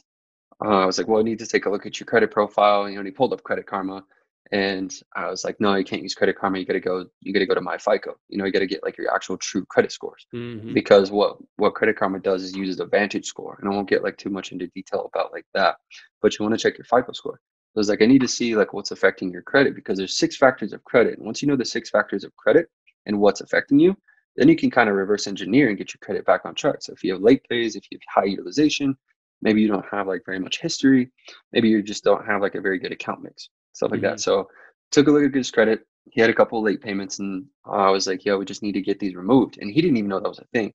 uh, 0.65 0.81
I 0.83 0.87
was 0.87 0.99
like, 0.99 1.09
"Well, 1.09 1.21
I 1.21 1.23
need 1.25 1.38
to 1.41 1.47
take 1.47 1.67
a 1.67 1.71
look 1.71 1.87
at 1.87 2.00
your 2.00 2.07
credit 2.07 2.31
profile." 2.31 2.88
You 2.88 2.95
know, 2.97 3.00
and 3.00 3.07
he 3.09 3.12
pulled 3.12 3.33
up 3.33 3.43
Credit 3.45 3.67
Karma, 3.67 4.05
and 4.53 4.93
I 5.15 5.29
was 5.31 5.45
like, 5.45 5.61
"No, 5.61 5.75
you 5.75 5.85
can't 5.85 6.03
use 6.03 6.15
Credit 6.15 6.37
Karma. 6.37 6.59
You 6.59 6.67
got 6.67 6.75
to 6.75 6.81
go. 6.81 7.07
You 7.21 7.33
got 7.33 7.41
to 7.41 7.47
go 7.47 7.55
to 7.55 7.61
MyFICO. 7.61 8.15
You 8.29 8.38
know, 8.38 8.45
you 8.45 8.53
got 8.53 8.61
to 8.61 8.67
get 8.67 8.83
like 8.83 8.99
your 8.99 9.15
actual 9.15 9.37
true 9.38 9.65
credit 9.67 9.93
scores." 9.93 10.27
hmm 10.33 10.73
because 10.73 11.11
what 11.11 11.38
what 11.57 11.75
Credit 11.75 11.97
Karma 11.97 12.19
does 12.21 12.43
is 12.43 12.57
uses 12.57 12.81
a 12.81 12.87
Vantage 12.87 13.27
score, 13.27 13.57
and 13.61 13.69
I 13.71 13.75
won't 13.75 13.88
get 13.88 14.03
like 14.03 14.17
too 14.17 14.31
much 14.31 14.53
into 14.53 14.67
detail 14.69 15.11
about 15.12 15.33
like 15.33 15.47
that, 15.55 15.77
but 16.23 16.38
you 16.38 16.45
want 16.45 16.59
to 16.59 16.62
check 16.62 16.79
your 16.79 16.85
FICO 16.85 17.12
score. 17.12 17.41
So 17.75 17.81
it's 17.81 17.88
like 17.88 18.03
I 18.03 18.07
need 18.07 18.21
to 18.23 18.29
see 18.29 18.57
like 18.57 18.73
what's 18.73 18.91
affecting 18.91 19.31
your 19.31 19.43
credit 19.43 19.75
because 19.75 19.99
there's 19.99 20.19
six 20.19 20.37
factors 20.37 20.73
of 20.73 20.83
credit, 20.85 21.19
and 21.19 21.27
once 21.27 21.43
you 21.43 21.49
know 21.49 21.57
the 21.57 21.65
six 21.65 21.91
factors 21.91 22.25
of 22.25 22.35
credit 22.37 22.69
and 23.07 23.19
what's 23.21 23.41
affecting 23.41 23.79
you, 23.79 23.97
then 24.37 24.49
you 24.49 24.57
can 24.57 24.71
kind 24.71 24.88
of 24.88 24.97
reverse 24.97 25.27
engineer 25.27 25.69
and 25.69 25.79
get 25.79 25.93
your 25.95 26.00
credit 26.03 26.25
back 26.27 26.45
on 26.45 26.55
track. 26.55 26.77
So 26.81 26.93
if 26.93 27.05
you 27.05 27.12
have 27.12 27.23
late 27.23 27.43
pays, 27.49 27.77
if 27.77 27.85
you 27.91 27.99
have 27.99 28.23
high 28.23 28.29
utilization, 28.29 28.97
maybe 29.42 29.61
you 29.61 29.68
don't 29.68 29.87
have 29.90 30.07
like 30.07 30.23
very 30.26 30.38
much 30.38 30.61
history, 30.61 31.11
maybe 31.52 31.68
you 31.68 31.83
just 31.83 32.04
don't 32.04 32.26
have 32.26 32.42
like 32.42 32.54
a 32.54 32.61
very 32.61 32.78
good 32.78 32.92
account 32.92 33.23
mix, 33.23 33.49
stuff 33.73 33.90
like 33.90 34.00
that. 34.02 34.18
hmm 34.18 34.21
So 34.21 34.49
took 34.90 35.07
a 35.09 35.11
look 35.11 35.25
at 35.25 35.35
his 35.35 35.50
credit. 35.50 35.87
He 36.11 36.21
had 36.21 36.30
a 36.30 36.35
couple 36.35 36.59
of 36.59 36.64
late 36.64 36.80
payments, 36.80 37.18
and 37.18 37.47
I 37.66 37.90
was 37.90 38.07
like, 38.07 38.25
"Yo, 38.25 38.38
we 38.38 38.45
just 38.47 38.62
need 38.62 38.73
to 38.73 38.80
get 38.83 38.99
these 38.99 39.14
removed." 39.14 39.59
And 39.61 39.71
he 39.71 39.83
didn't 39.83 39.99
even 39.99 40.09
know 40.09 40.21
that 40.21 40.28
was 40.28 40.38
a 40.38 40.47
thing. 40.52 40.73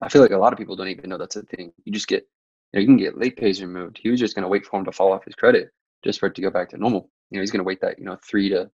I 0.00 0.08
feel 0.08 0.22
like 0.22 0.32
a 0.32 0.38
lot 0.38 0.52
of 0.52 0.58
people 0.58 0.76
don't 0.76 0.88
even 0.88 1.08
know 1.10 1.18
that's 1.18 1.36
a 1.36 1.42
thing. 1.42 1.72
You 1.84 1.92
just 1.92 2.08
get, 2.08 2.26
you 2.72 2.78
know, 2.78 2.80
you 2.80 2.86
can 2.86 2.96
get 2.96 3.18
late 3.18 3.36
pays 3.36 3.62
removed. 3.62 3.98
He 4.02 4.10
was 4.10 4.20
just 4.20 4.34
going 4.34 4.42
to 4.42 4.48
wait 4.48 4.66
for 4.66 4.78
him 4.78 4.84
to 4.86 4.92
fall 4.92 5.12
off 5.12 5.24
his 5.24 5.34
credit 5.34 5.70
just 6.04 6.18
for 6.20 6.26
it 6.26 6.34
to 6.34 6.42
go 6.42 6.50
back 6.50 6.70
to 6.70 6.76
normal. 6.78 7.10
You 7.30 7.38
know, 7.38 7.42
he's 7.42 7.50
going 7.50 7.60
to 7.60 7.64
wait 7.64 7.80
that, 7.82 7.98
you 7.98 8.04
know, 8.04 8.18
three 8.28 8.48
to 8.50 8.70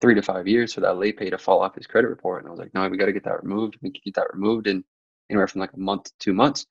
three 0.00 0.14
to 0.14 0.22
five 0.22 0.48
years 0.48 0.74
for 0.74 0.80
that 0.80 0.98
late 0.98 1.18
pay 1.18 1.30
to 1.30 1.38
fall 1.38 1.62
off 1.62 1.74
his 1.76 1.86
credit 1.86 2.08
report. 2.08 2.42
And 2.42 2.48
I 2.48 2.50
was 2.50 2.60
like, 2.60 2.74
no, 2.74 2.88
we 2.88 2.98
got 2.98 3.06
to 3.06 3.12
get 3.12 3.24
that 3.24 3.42
removed. 3.42 3.76
We 3.82 3.90
can 3.90 4.02
get 4.04 4.14
that 4.16 4.32
removed 4.32 4.66
in 4.66 4.84
anywhere 5.30 5.48
from 5.48 5.60
like 5.60 5.72
a 5.74 5.80
month 5.80 6.04
to 6.04 6.12
two 6.18 6.34
months 6.34 6.66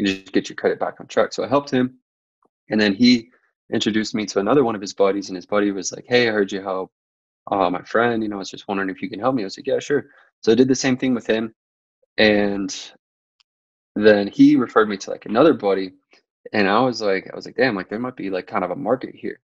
and 0.00 0.08
just 0.08 0.32
get 0.32 0.48
your 0.48 0.56
credit 0.56 0.78
back 0.78 1.00
on 1.00 1.06
track. 1.06 1.32
So 1.32 1.44
I 1.44 1.48
helped 1.48 1.70
him. 1.70 1.98
And 2.70 2.80
then 2.80 2.94
he 2.94 3.30
introduced 3.72 4.14
me 4.14 4.26
to 4.26 4.40
another 4.40 4.64
one 4.64 4.74
of 4.74 4.80
his 4.80 4.94
buddies. 4.94 5.28
And 5.28 5.36
his 5.36 5.46
buddy 5.46 5.70
was 5.70 5.92
like, 5.92 6.04
hey, 6.08 6.28
I 6.28 6.32
heard 6.32 6.52
you 6.52 6.62
help 6.62 6.92
uh, 7.50 7.70
my 7.70 7.82
friend. 7.82 8.22
You 8.22 8.28
know, 8.28 8.36
I 8.36 8.40
was 8.40 8.50
just 8.50 8.68
wondering 8.68 8.90
if 8.90 9.02
you 9.02 9.10
can 9.10 9.20
help 9.20 9.34
me. 9.34 9.42
I 9.42 9.46
was 9.46 9.58
like, 9.58 9.66
yeah, 9.66 9.78
sure. 9.78 10.06
So 10.42 10.52
I 10.52 10.54
did 10.54 10.68
the 10.68 10.74
same 10.74 10.96
thing 10.96 11.14
with 11.14 11.26
him. 11.26 11.54
And 12.18 12.74
then 13.96 14.28
he 14.28 14.56
referred 14.56 14.88
me 14.88 14.96
to 14.96 15.10
like 15.10 15.26
another 15.26 15.52
buddy 15.52 15.92
and 16.52 16.68
i 16.68 16.80
was 16.80 17.00
like 17.00 17.28
i 17.32 17.36
was 17.36 17.46
like 17.46 17.56
damn 17.56 17.74
like 17.74 17.88
there 17.88 17.98
might 17.98 18.16
be 18.16 18.30
like 18.30 18.46
kind 18.46 18.64
of 18.64 18.70
a 18.70 18.76
market 18.76 19.14
here 19.14 19.40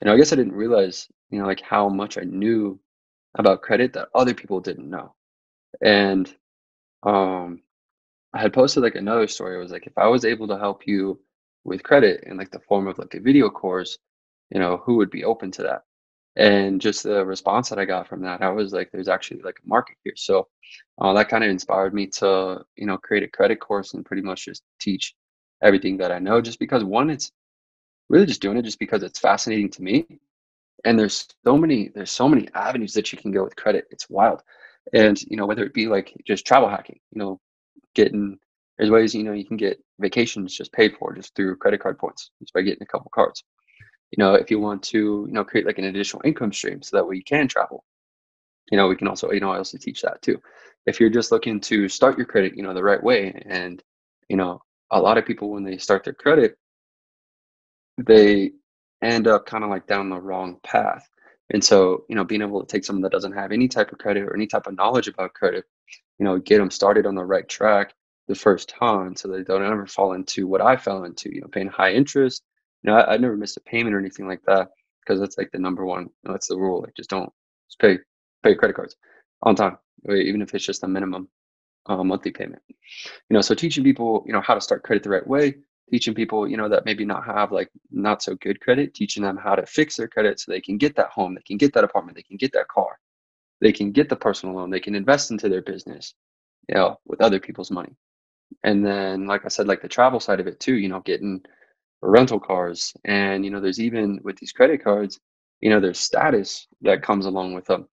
and 0.00 0.10
i 0.10 0.16
guess 0.16 0.32
i 0.32 0.36
didn't 0.36 0.52
realize 0.52 1.08
you 1.30 1.38
know 1.38 1.46
like 1.46 1.60
how 1.60 1.88
much 1.88 2.18
i 2.18 2.22
knew 2.22 2.78
about 3.38 3.62
credit 3.62 3.92
that 3.92 4.08
other 4.14 4.34
people 4.34 4.60
didn't 4.60 4.88
know 4.88 5.14
and 5.82 6.34
um 7.04 7.60
i 8.34 8.40
had 8.40 8.52
posted 8.52 8.82
like 8.82 8.94
another 8.94 9.26
story 9.26 9.56
i 9.56 9.58
was 9.58 9.72
like 9.72 9.86
if 9.86 9.96
i 9.98 10.06
was 10.06 10.24
able 10.24 10.48
to 10.48 10.58
help 10.58 10.86
you 10.86 11.18
with 11.64 11.82
credit 11.82 12.24
in 12.24 12.36
like 12.36 12.50
the 12.50 12.60
form 12.60 12.86
of 12.88 12.98
like 12.98 13.14
a 13.14 13.20
video 13.20 13.48
course 13.50 13.98
you 14.50 14.60
know 14.60 14.78
who 14.84 14.96
would 14.96 15.10
be 15.10 15.24
open 15.24 15.50
to 15.50 15.62
that 15.62 15.82
and 16.36 16.80
just 16.80 17.02
the 17.02 17.24
response 17.26 17.68
that 17.68 17.78
I 17.78 17.84
got 17.84 18.08
from 18.08 18.22
that, 18.22 18.42
I 18.42 18.48
was 18.48 18.72
like, 18.72 18.90
there's 18.90 19.08
actually 19.08 19.42
like 19.42 19.58
a 19.64 19.68
market 19.68 19.96
here. 20.02 20.14
So 20.16 20.48
uh, 21.00 21.12
that 21.14 21.28
kind 21.28 21.44
of 21.44 21.50
inspired 21.50 21.92
me 21.92 22.06
to, 22.18 22.64
you 22.76 22.86
know, 22.86 22.96
create 22.96 23.22
a 23.22 23.28
credit 23.28 23.60
course 23.60 23.92
and 23.94 24.04
pretty 24.04 24.22
much 24.22 24.46
just 24.46 24.62
teach 24.80 25.14
everything 25.62 25.98
that 25.98 26.10
I 26.10 26.18
know. 26.18 26.40
Just 26.40 26.58
because 26.58 26.84
one, 26.84 27.10
it's 27.10 27.30
really 28.08 28.26
just 28.26 28.42
doing 28.42 28.56
it 28.56 28.64
just 28.64 28.78
because 28.78 29.02
it's 29.02 29.20
fascinating 29.20 29.70
to 29.70 29.82
me. 29.82 30.06
And 30.84 30.98
there's 30.98 31.28
so 31.44 31.56
many, 31.58 31.90
there's 31.94 32.10
so 32.10 32.28
many 32.28 32.48
avenues 32.54 32.94
that 32.94 33.12
you 33.12 33.18
can 33.18 33.30
go 33.30 33.44
with 33.44 33.56
credit. 33.56 33.86
It's 33.90 34.08
wild. 34.08 34.42
And 34.94 35.20
you 35.24 35.36
know, 35.36 35.46
whether 35.46 35.64
it 35.64 35.74
be 35.74 35.86
like 35.86 36.14
just 36.26 36.46
travel 36.46 36.68
hacking, 36.68 36.98
you 37.12 37.18
know, 37.20 37.40
getting 37.94 38.38
there's 38.78 38.90
ways 38.90 39.14
you 39.14 39.22
know 39.22 39.32
you 39.32 39.44
can 39.44 39.56
get 39.56 39.82
vacations 40.00 40.56
just 40.56 40.72
paid 40.72 40.94
for 40.98 41.14
just 41.14 41.34
through 41.34 41.56
credit 41.56 41.80
card 41.80 41.98
points 41.98 42.30
just 42.40 42.52
by 42.52 42.62
getting 42.62 42.82
a 42.82 42.86
couple 42.86 43.10
cards. 43.14 43.44
You 44.10 44.22
know 44.22 44.34
if 44.34 44.50
you 44.50 44.60
want 44.60 44.82
to 44.84 45.26
you 45.28 45.32
know 45.32 45.44
create 45.44 45.66
like 45.66 45.78
an 45.78 45.84
additional 45.84 46.22
income 46.24 46.52
stream 46.52 46.82
so 46.82 46.96
that 46.96 47.06
way 47.06 47.16
you 47.16 47.24
can 47.24 47.48
travel 47.48 47.84
you 48.70 48.76
know 48.76 48.88
we 48.88 48.96
can 48.96 49.08
also 49.08 49.30
you 49.32 49.40
know 49.40 49.50
i 49.52 49.58
also 49.58 49.78
teach 49.78 50.02
that 50.02 50.22
too. 50.22 50.40
If 50.86 50.98
you're 50.98 51.10
just 51.10 51.30
looking 51.32 51.60
to 51.60 51.88
start 51.88 52.18
your 52.18 52.26
credit 52.26 52.56
you 52.56 52.62
know 52.62 52.74
the 52.74 52.82
right 52.82 53.02
way 53.02 53.42
and 53.46 53.82
you 54.28 54.36
know 54.36 54.62
a 54.90 55.00
lot 55.00 55.18
of 55.18 55.26
people 55.26 55.50
when 55.50 55.64
they 55.64 55.78
start 55.78 56.04
their 56.04 56.14
credit 56.14 56.56
they 57.98 58.52
end 59.02 59.26
up 59.26 59.46
kind 59.46 59.64
of 59.64 59.70
like 59.70 59.86
down 59.86 60.08
the 60.08 60.20
wrong 60.20 60.58
path. 60.62 61.08
And 61.52 61.62
so 61.62 62.04
you 62.08 62.16
know 62.16 62.24
being 62.24 62.42
able 62.42 62.64
to 62.64 62.66
take 62.66 62.84
someone 62.84 63.02
that 63.02 63.12
doesn't 63.12 63.32
have 63.32 63.52
any 63.52 63.68
type 63.68 63.92
of 63.92 63.98
credit 63.98 64.22
or 64.22 64.34
any 64.34 64.46
type 64.46 64.66
of 64.66 64.76
knowledge 64.76 65.08
about 65.08 65.34
credit 65.34 65.64
you 66.22 66.28
know 66.28 66.38
get 66.38 66.58
them 66.58 66.70
started 66.70 67.06
on 67.06 67.16
the 67.16 67.24
right 67.24 67.48
track 67.48 67.94
the 68.28 68.34
first 68.34 68.68
time 68.68 69.16
so 69.16 69.28
they 69.28 69.42
don't 69.42 69.64
ever 69.64 69.86
fall 69.86 70.12
into 70.12 70.46
what 70.46 70.60
i 70.60 70.76
fell 70.76 71.04
into 71.04 71.34
you 71.34 71.40
know 71.40 71.48
paying 71.48 71.68
high 71.68 71.92
interest 71.92 72.44
you 72.82 72.90
know, 72.90 72.98
I, 72.98 73.14
I 73.14 73.16
never 73.16 73.36
missed 73.36 73.56
a 73.56 73.60
payment 73.60 73.94
or 73.94 73.98
anything 73.98 74.26
like 74.26 74.42
that 74.46 74.68
because 75.00 75.20
that's 75.20 75.38
like 75.38 75.50
the 75.52 75.58
number 75.58 75.84
one. 75.84 76.04
You 76.04 76.10
know, 76.24 76.32
that's 76.32 76.48
the 76.48 76.58
rule. 76.58 76.82
Like, 76.82 76.94
just 76.96 77.10
don't 77.10 77.32
just 77.68 77.78
pay 77.80 77.98
pay 78.42 78.54
credit 78.54 78.76
cards 78.76 78.96
on 79.42 79.54
time, 79.54 79.78
even 80.08 80.42
if 80.42 80.54
it's 80.54 80.66
just 80.66 80.84
a 80.84 80.88
minimum 80.88 81.28
uh, 81.86 82.02
monthly 82.04 82.32
payment. 82.32 82.62
You 82.68 83.34
know, 83.34 83.40
so 83.40 83.54
teaching 83.54 83.84
people, 83.84 84.24
you 84.26 84.32
know, 84.32 84.40
how 84.40 84.54
to 84.54 84.60
start 84.60 84.82
credit 84.82 85.02
the 85.02 85.10
right 85.10 85.26
way. 85.26 85.56
Teaching 85.90 86.14
people, 86.14 86.48
you 86.48 86.56
know, 86.56 86.70
that 86.70 86.86
maybe 86.86 87.04
not 87.04 87.26
have 87.26 87.52
like 87.52 87.70
not 87.90 88.22
so 88.22 88.34
good 88.36 88.60
credit. 88.60 88.94
Teaching 88.94 89.22
them 89.22 89.36
how 89.36 89.54
to 89.54 89.66
fix 89.66 89.96
their 89.96 90.08
credit 90.08 90.40
so 90.40 90.50
they 90.50 90.60
can 90.60 90.78
get 90.78 90.96
that 90.96 91.10
home, 91.10 91.34
they 91.34 91.42
can 91.42 91.58
get 91.58 91.74
that 91.74 91.84
apartment, 91.84 92.16
they 92.16 92.22
can 92.22 92.38
get 92.38 92.52
that 92.54 92.68
car, 92.68 92.98
they 93.62 93.72
can 93.72 93.92
get 93.92 94.10
the 94.10 94.16
personal 94.16 94.56
loan, 94.56 94.70
they 94.70 94.80
can 94.80 94.94
invest 94.94 95.30
into 95.30 95.48
their 95.48 95.62
business, 95.62 96.14
you 96.68 96.74
know, 96.74 96.98
with 97.06 97.22
other 97.22 97.40
people's 97.40 97.70
money. 97.70 97.96
And 98.64 98.84
then, 98.84 99.26
like 99.26 99.46
I 99.46 99.48
said, 99.48 99.66
like 99.68 99.82
the 99.82 99.88
travel 99.88 100.20
side 100.20 100.40
of 100.40 100.46
it 100.46 100.60
too. 100.60 100.76
You 100.76 100.88
know, 100.90 101.00
getting 101.00 101.42
rental 102.02 102.40
cars 102.40 102.92
and 103.04 103.44
you 103.44 103.50
know 103.50 103.60
there's 103.60 103.80
even 103.80 104.20
with 104.24 104.36
these 104.38 104.52
credit 104.52 104.82
cards 104.82 105.20
you 105.60 105.70
know 105.70 105.80
there's 105.80 106.00
status 106.00 106.66
that 106.82 107.02
comes 107.02 107.26
along 107.26 107.54
with 107.54 107.64
them 107.66 107.88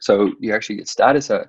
so 0.00 0.32
you 0.40 0.54
actually 0.54 0.76
get 0.76 0.88
status 0.88 1.30
at 1.30 1.48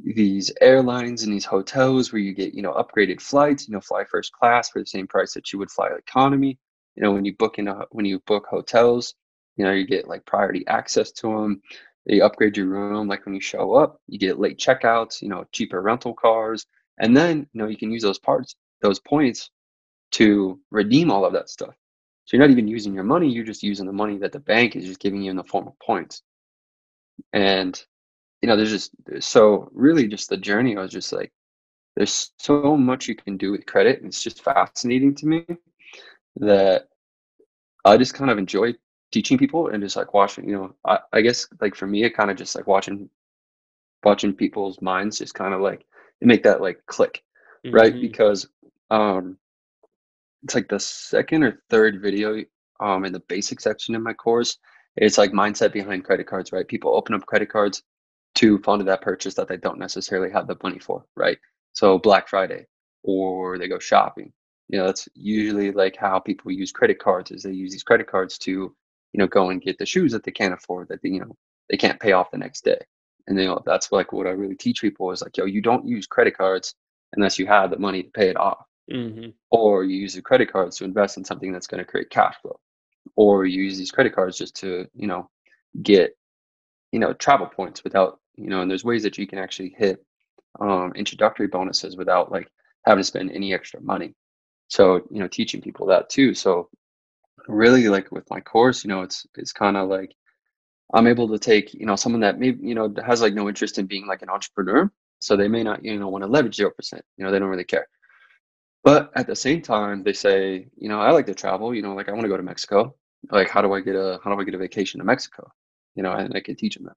these 0.00 0.52
airlines 0.60 1.22
and 1.22 1.32
these 1.32 1.46
hotels 1.46 2.12
where 2.12 2.20
you 2.20 2.34
get 2.34 2.54
you 2.54 2.62
know 2.62 2.74
upgraded 2.74 3.20
flights 3.20 3.66
you 3.66 3.72
know 3.72 3.80
fly 3.80 4.04
first 4.04 4.32
class 4.32 4.68
for 4.68 4.80
the 4.80 4.86
same 4.86 5.06
price 5.06 5.32
that 5.32 5.50
you 5.52 5.58
would 5.58 5.70
fly 5.70 5.88
economy 5.98 6.58
you 6.94 7.02
know 7.02 7.10
when 7.12 7.24
you 7.24 7.34
book 7.36 7.58
in 7.58 7.68
a, 7.68 7.84
when 7.90 8.04
you 8.04 8.20
book 8.26 8.46
hotels 8.48 9.14
you 9.56 9.64
know 9.64 9.72
you 9.72 9.86
get 9.86 10.08
like 10.08 10.24
priority 10.26 10.64
access 10.66 11.10
to 11.10 11.28
them 11.28 11.62
they 12.08 12.20
upgrade 12.20 12.56
your 12.56 12.66
room 12.66 13.06
like 13.06 13.24
when 13.24 13.34
you 13.34 13.40
show 13.40 13.74
up 13.74 14.00
you 14.08 14.18
get 14.18 14.40
late 14.40 14.58
checkouts 14.58 15.22
you 15.22 15.28
know 15.28 15.44
cheaper 15.52 15.80
rental 15.80 16.14
cars 16.14 16.66
and 16.98 17.16
then 17.16 17.46
you 17.52 17.60
know 17.60 17.68
you 17.68 17.76
can 17.76 17.92
use 17.92 18.02
those 18.02 18.18
parts 18.18 18.56
those 18.80 18.98
points 19.00 19.50
to 20.12 20.60
redeem 20.70 21.10
all 21.10 21.24
of 21.24 21.32
that 21.32 21.48
stuff. 21.50 21.74
So 22.24 22.36
you're 22.36 22.46
not 22.46 22.52
even 22.52 22.68
using 22.68 22.94
your 22.94 23.04
money, 23.04 23.28
you're 23.30 23.44
just 23.44 23.62
using 23.62 23.86
the 23.86 23.92
money 23.92 24.18
that 24.18 24.32
the 24.32 24.40
bank 24.40 24.76
is 24.76 24.84
just 24.84 25.00
giving 25.00 25.22
you 25.22 25.30
in 25.30 25.36
the 25.36 25.44
form 25.44 25.66
of 25.66 25.78
points. 25.80 26.22
And 27.32 27.80
you 28.42 28.48
know, 28.48 28.56
there's 28.56 28.70
just 28.70 28.92
so 29.20 29.68
really 29.72 30.06
just 30.06 30.28
the 30.28 30.36
journey 30.36 30.76
I 30.76 30.82
was 30.82 30.92
just 30.92 31.12
like 31.12 31.32
there's 31.96 32.30
so 32.38 32.76
much 32.76 33.08
you 33.08 33.16
can 33.16 33.36
do 33.36 33.50
with 33.50 33.66
credit 33.66 33.98
and 33.98 34.06
it's 34.06 34.22
just 34.22 34.44
fascinating 34.44 35.14
to 35.16 35.26
me 35.26 35.44
that 36.36 36.88
I 37.84 37.96
just 37.96 38.14
kind 38.14 38.30
of 38.30 38.38
enjoy 38.38 38.74
teaching 39.12 39.38
people 39.38 39.68
and 39.68 39.82
just 39.82 39.96
like 39.96 40.14
watching, 40.14 40.48
you 40.48 40.56
know, 40.56 40.74
I, 40.84 40.98
I 41.12 41.20
guess 41.22 41.46
like 41.60 41.74
for 41.74 41.86
me 41.86 42.04
it 42.04 42.16
kind 42.16 42.30
of 42.30 42.36
just 42.36 42.54
like 42.56 42.66
watching 42.66 43.10
watching 44.04 44.34
people's 44.34 44.80
minds 44.82 45.18
just 45.18 45.34
kind 45.34 45.54
of 45.54 45.60
like 45.60 45.84
make 46.20 46.42
that 46.44 46.60
like 46.60 46.84
click, 46.86 47.22
right? 47.72 47.94
hmm 47.94 48.00
Because 48.00 48.48
um 48.90 49.38
it's 50.42 50.54
like 50.54 50.68
the 50.68 50.80
second 50.80 51.42
or 51.42 51.62
third 51.70 52.00
video 52.00 52.42
um 52.80 53.04
in 53.04 53.12
the 53.12 53.20
basic 53.28 53.60
section 53.60 53.94
in 53.94 54.02
my 54.02 54.12
course. 54.12 54.58
It's 54.96 55.18
like 55.18 55.32
mindset 55.32 55.72
behind 55.72 56.04
credit 56.04 56.26
cards, 56.26 56.52
right? 56.52 56.66
People 56.66 56.94
open 56.96 57.14
up 57.14 57.26
credit 57.26 57.50
cards 57.50 57.82
to 58.36 58.58
fund 58.60 58.86
that 58.86 59.02
purchase 59.02 59.34
that 59.34 59.48
they 59.48 59.56
don't 59.56 59.78
necessarily 59.78 60.30
have 60.32 60.46
the 60.48 60.56
money 60.62 60.78
for, 60.78 61.04
right? 61.16 61.38
So 61.72 61.98
Black 61.98 62.28
Friday 62.28 62.66
or 63.04 63.58
they 63.58 63.68
go 63.68 63.78
shopping. 63.78 64.32
You 64.68 64.78
know, 64.78 64.86
that's 64.86 65.08
usually 65.14 65.72
like 65.72 65.96
how 65.96 66.18
people 66.20 66.52
use 66.52 66.72
credit 66.72 66.98
cards 67.00 67.30
is 67.30 67.42
they 67.42 67.52
use 67.52 67.72
these 67.72 67.84
credit 67.84 68.08
cards 68.08 68.38
to, 68.40 68.74
you 69.12 69.18
know, 69.18 69.26
go 69.26 69.50
and 69.50 69.62
get 69.62 69.78
the 69.78 69.86
shoes 69.86 70.12
that 70.12 70.24
they 70.24 70.30
can't 70.32 70.54
afford 70.54 70.88
that 70.88 71.02
they, 71.02 71.10
you 71.10 71.20
know, 71.20 71.36
they 71.70 71.76
can't 71.76 72.00
pay 72.00 72.12
off 72.12 72.30
the 72.30 72.38
next 72.38 72.64
day. 72.64 72.78
And 73.26 73.38
you 73.38 73.46
know, 73.46 73.62
that's 73.66 73.92
like 73.92 74.12
what 74.12 74.26
I 74.26 74.30
really 74.30 74.56
teach 74.56 74.80
people 74.82 75.10
is 75.12 75.22
like, 75.22 75.36
yo, 75.36 75.44
you 75.46 75.60
don't 75.62 75.86
use 75.86 76.06
credit 76.06 76.36
cards 76.36 76.74
unless 77.14 77.38
you 77.38 77.46
have 77.46 77.70
the 77.70 77.78
money 77.78 78.02
to 78.02 78.10
pay 78.10 78.28
it 78.28 78.36
off 78.36 78.64
hmm 78.88 79.32
or 79.50 79.84
you 79.84 79.96
use 79.96 80.14
the 80.14 80.22
credit 80.22 80.50
cards 80.52 80.76
to 80.78 80.84
invest 80.84 81.16
in 81.16 81.24
something 81.24 81.52
that's 81.52 81.66
going 81.66 81.78
to 81.82 81.90
create 81.90 82.10
cash 82.10 82.34
flow 82.42 82.58
or 83.16 83.44
you 83.46 83.62
use 83.62 83.78
these 83.78 83.90
credit 83.90 84.14
cards 84.14 84.36
just 84.38 84.56
to 84.56 84.86
you 84.94 85.06
know 85.06 85.28
get 85.82 86.12
you 86.92 86.98
know 86.98 87.12
travel 87.14 87.46
points 87.46 87.84
without 87.84 88.18
you 88.36 88.48
know 88.48 88.60
and 88.62 88.70
there's 88.70 88.84
ways 88.84 89.02
that 89.02 89.18
you 89.18 89.26
can 89.26 89.38
actually 89.38 89.74
hit 89.76 90.04
um, 90.60 90.92
introductory 90.94 91.46
bonuses 91.48 91.96
without 91.96 92.30
like 92.32 92.48
having 92.86 93.00
to 93.00 93.04
spend 93.06 93.30
any 93.32 93.52
extra 93.54 93.80
money 93.80 94.14
So, 94.68 94.96
you 95.10 95.20
know, 95.20 95.28
teaching 95.28 95.60
people 95.60 95.86
that 95.86 96.08
too. 96.10 96.34
So 96.34 96.68
really 97.48 97.88
like 97.88 98.12
with 98.12 98.28
my 98.30 98.40
course, 98.40 98.84
you 98.84 98.88
know, 98.88 99.02
it's 99.02 99.26
it's 99.34 99.52
kind 99.52 99.76
of 99.76 99.88
like 99.88 100.14
I'm 100.94 101.06
able 101.06 101.28
to 101.28 101.38
take, 101.38 101.74
you 101.74 101.86
know, 101.86 101.96
someone 101.96 102.20
that 102.22 102.38
maybe, 102.38 102.66
you 102.66 102.74
know, 102.74 102.92
has 103.04 103.20
like 103.20 103.34
no 103.34 103.48
interest 103.48 103.78
in 103.78 103.86
being 103.86 104.06
like 104.06 104.22
an 104.22 104.30
entrepreneur. 104.30 104.90
So 105.20 105.36
they 105.36 105.48
may 105.48 105.62
not, 105.62 105.84
you 105.84 105.98
know, 105.98 106.08
want 106.08 106.22
to 106.24 106.28
leverage 106.28 106.56
0%. 106.56 106.70
You 107.16 107.24
know, 107.24 107.30
they 107.30 107.38
don't 107.38 107.48
really 107.48 107.64
care. 107.64 107.86
But 108.84 109.10
at 109.16 109.26
the 109.26 109.36
same 109.36 109.60
time, 109.60 110.02
they 110.02 110.12
say, 110.12 110.68
you 110.76 110.88
know, 110.88 111.00
I 111.00 111.10
like 111.10 111.26
to 111.26 111.34
travel, 111.34 111.74
you 111.74 111.82
know, 111.82 111.94
like 111.94 112.08
I 112.08 112.12
want 112.12 112.22
to 112.22 112.28
go 112.28 112.36
to 112.36 112.42
Mexico. 112.42 112.94
Like, 113.30 113.50
how 113.50 113.60
do 113.60 113.72
I 113.72 113.80
get 113.80 113.96
a, 113.96 114.20
how 114.22 114.32
do 114.32 114.40
I 114.40 114.44
get 114.44 114.54
a 114.54 114.58
vacation 114.58 115.00
to 115.00 115.04
Mexico? 115.04 115.50
You 115.96 116.04
know, 116.04 116.12
and 116.12 116.34
I 116.34 116.40
can 116.40 116.56
teach 116.56 116.76
them 116.76 116.86
that. 116.86 116.96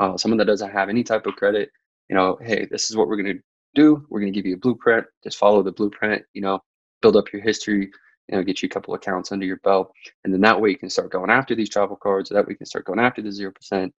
Uh, 0.00 0.16
someone 0.16 0.38
that 0.38 0.44
doesn't 0.46 0.70
have 0.70 0.88
any 0.88 1.02
type 1.02 1.26
of 1.26 1.34
credit, 1.36 1.70
you 2.08 2.14
know, 2.14 2.38
hey, 2.40 2.66
this 2.70 2.88
is 2.90 2.96
what 2.96 3.08
we're 3.08 3.20
going 3.20 3.36
to 3.36 3.42
do. 3.74 4.06
We're 4.08 4.20
going 4.20 4.32
to 4.32 4.38
give 4.38 4.46
you 4.46 4.54
a 4.54 4.58
blueprint. 4.58 5.06
Just 5.24 5.38
follow 5.38 5.62
the 5.62 5.72
blueprint, 5.72 6.22
you 6.32 6.42
know, 6.42 6.60
build 7.02 7.16
up 7.16 7.32
your 7.32 7.42
history, 7.42 7.90
you 8.28 8.36
know, 8.36 8.42
get 8.42 8.62
you 8.62 8.66
a 8.66 8.70
couple 8.70 8.94
accounts 8.94 9.32
under 9.32 9.46
your 9.46 9.58
belt. 9.58 9.92
And 10.24 10.32
then 10.32 10.40
that 10.42 10.60
way 10.60 10.70
you 10.70 10.78
can 10.78 10.90
start 10.90 11.10
going 11.12 11.30
after 11.30 11.54
these 11.54 11.68
travel 11.68 11.96
cards. 11.96 12.30
That 12.30 12.46
way 12.46 12.52
you 12.52 12.56
can 12.56 12.66
start 12.66 12.84
going 12.84 12.98
after 12.98 13.22
the 13.22 13.28
0% 13.28 13.92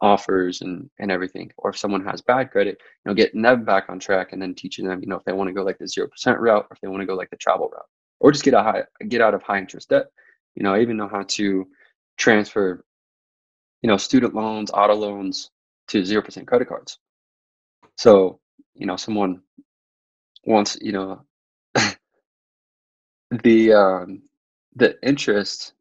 offers 0.00 0.60
and, 0.60 0.88
and 0.98 1.10
everything. 1.10 1.50
Or 1.56 1.70
if 1.70 1.78
someone 1.78 2.04
has 2.04 2.20
bad 2.20 2.50
credit, 2.50 2.78
you 2.80 3.10
know, 3.10 3.14
getting 3.14 3.42
them 3.42 3.64
back 3.64 3.86
on 3.88 3.98
track 3.98 4.32
and 4.32 4.40
then 4.40 4.54
teaching 4.54 4.86
them, 4.86 5.00
you 5.00 5.08
know, 5.08 5.16
if 5.16 5.24
they 5.24 5.32
want 5.32 5.48
to 5.48 5.54
go 5.54 5.62
like 5.62 5.78
the 5.78 5.84
0% 5.84 6.08
route 6.38 6.66
or 6.70 6.74
if 6.74 6.80
they 6.80 6.88
want 6.88 7.00
to 7.00 7.06
go 7.06 7.14
like 7.14 7.30
the 7.30 7.36
travel 7.36 7.68
route 7.72 7.86
or 8.20 8.32
just 8.32 8.44
get 8.44 8.54
a 8.54 8.62
high, 8.62 8.84
get 9.08 9.20
out 9.20 9.34
of 9.34 9.42
high 9.42 9.58
interest 9.58 9.88
debt. 9.88 10.06
You 10.54 10.62
know, 10.62 10.74
I 10.74 10.80
even 10.80 10.96
know 10.96 11.08
how 11.08 11.24
to 11.28 11.66
transfer, 12.16 12.84
you 13.82 13.88
know, 13.88 13.96
student 13.96 14.34
loans, 14.34 14.70
auto 14.72 14.94
loans 14.94 15.50
to 15.88 16.02
0% 16.02 16.46
credit 16.46 16.68
cards. 16.68 16.98
So, 17.96 18.40
you 18.74 18.86
know, 18.86 18.96
someone 18.96 19.40
wants, 20.44 20.78
you 20.80 20.92
know, 20.92 21.24
the 23.42 23.72
um, 23.72 24.22
the 24.76 24.96
interest 25.02 25.72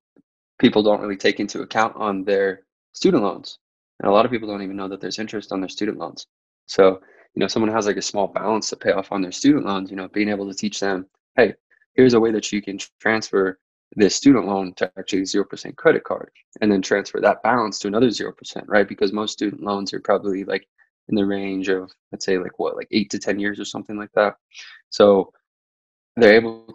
people 0.59 0.83
don't 0.83 1.01
really 1.01 1.17
take 1.17 1.39
into 1.39 1.61
account 1.61 1.95
on 1.95 2.23
their 2.23 2.63
student 2.93 3.23
loans, 3.23 3.59
and 3.99 4.09
a 4.09 4.13
lot 4.13 4.25
of 4.25 4.31
people 4.31 4.47
don't 4.47 4.61
even 4.61 4.75
know 4.75 4.87
that 4.87 5.01
there's 5.01 5.19
interest 5.19 5.51
on 5.51 5.59
their 5.59 5.69
student 5.69 5.97
loans. 5.97 6.27
So, 6.67 7.01
you 7.35 7.39
know, 7.39 7.47
someone 7.47 7.71
has 7.71 7.87
like 7.87 7.97
a 7.97 8.01
small 8.01 8.27
balance 8.27 8.69
to 8.69 8.75
pay 8.75 8.91
off 8.91 9.11
on 9.11 9.21
their 9.21 9.31
student 9.31 9.65
loans. 9.65 9.89
You 9.89 9.97
know, 9.97 10.07
being 10.07 10.29
able 10.29 10.47
to 10.47 10.55
teach 10.55 10.79
them, 10.79 11.05
hey, 11.35 11.53
here's 11.95 12.13
a 12.13 12.19
way 12.19 12.31
that 12.31 12.51
you 12.51 12.61
can 12.61 12.79
transfer 12.99 13.59
this 13.95 14.15
student 14.15 14.47
loan 14.47 14.73
to 14.75 14.91
actually 14.97 15.25
zero 15.25 15.45
percent 15.45 15.75
credit 15.77 16.03
card, 16.03 16.31
and 16.61 16.71
then 16.71 16.81
transfer 16.81 17.19
that 17.19 17.43
balance 17.43 17.79
to 17.79 17.87
another 17.87 18.09
zero 18.09 18.31
percent, 18.31 18.65
right? 18.67 18.87
Because 18.87 19.11
most 19.11 19.33
student 19.33 19.61
loans 19.61 19.93
are 19.93 19.99
probably 19.99 20.43
like 20.45 20.67
in 21.09 21.15
the 21.15 21.25
range 21.25 21.69
of 21.69 21.91
let's 22.11 22.25
say 22.25 22.37
like 22.37 22.57
what 22.59 22.77
like 22.77 22.87
eight 22.91 23.09
to 23.11 23.19
ten 23.19 23.39
years 23.39 23.59
or 23.59 23.65
something 23.65 23.97
like 23.97 24.11
that. 24.15 24.35
So 24.89 25.33
they're 26.15 26.35
able 26.35 26.73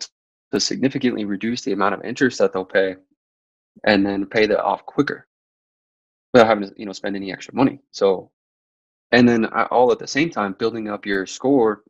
to 0.53 0.61
significantly 0.61 1.25
reduce 1.25 1.63
the 1.63 1.73
amount 1.73 1.95
of 1.95 2.05
interest 2.05 2.39
that 2.39 2.53
they'll 2.53 2.65
pay 2.65 2.97
and 3.85 4.05
then 4.05 4.27
pay 4.27 4.47
that 4.47 4.63
off 4.63 4.85
quicker 4.87 5.27
without 6.33 6.49
having 6.49 6.69
to 6.69 6.75
you 6.77 6.87
know 6.87 6.93
spend 6.93 7.17
any 7.17 7.33
extra 7.33 7.55
money. 7.55 7.81
So 7.91 8.31
and 9.13 9.29
then 9.29 9.47
all 9.47 9.91
at 9.93 9.99
the 9.99 10.07
same 10.07 10.31
time 10.31 10.57
building 10.59 10.89
up 10.89 11.07
your 11.07 11.27
score 11.27 11.83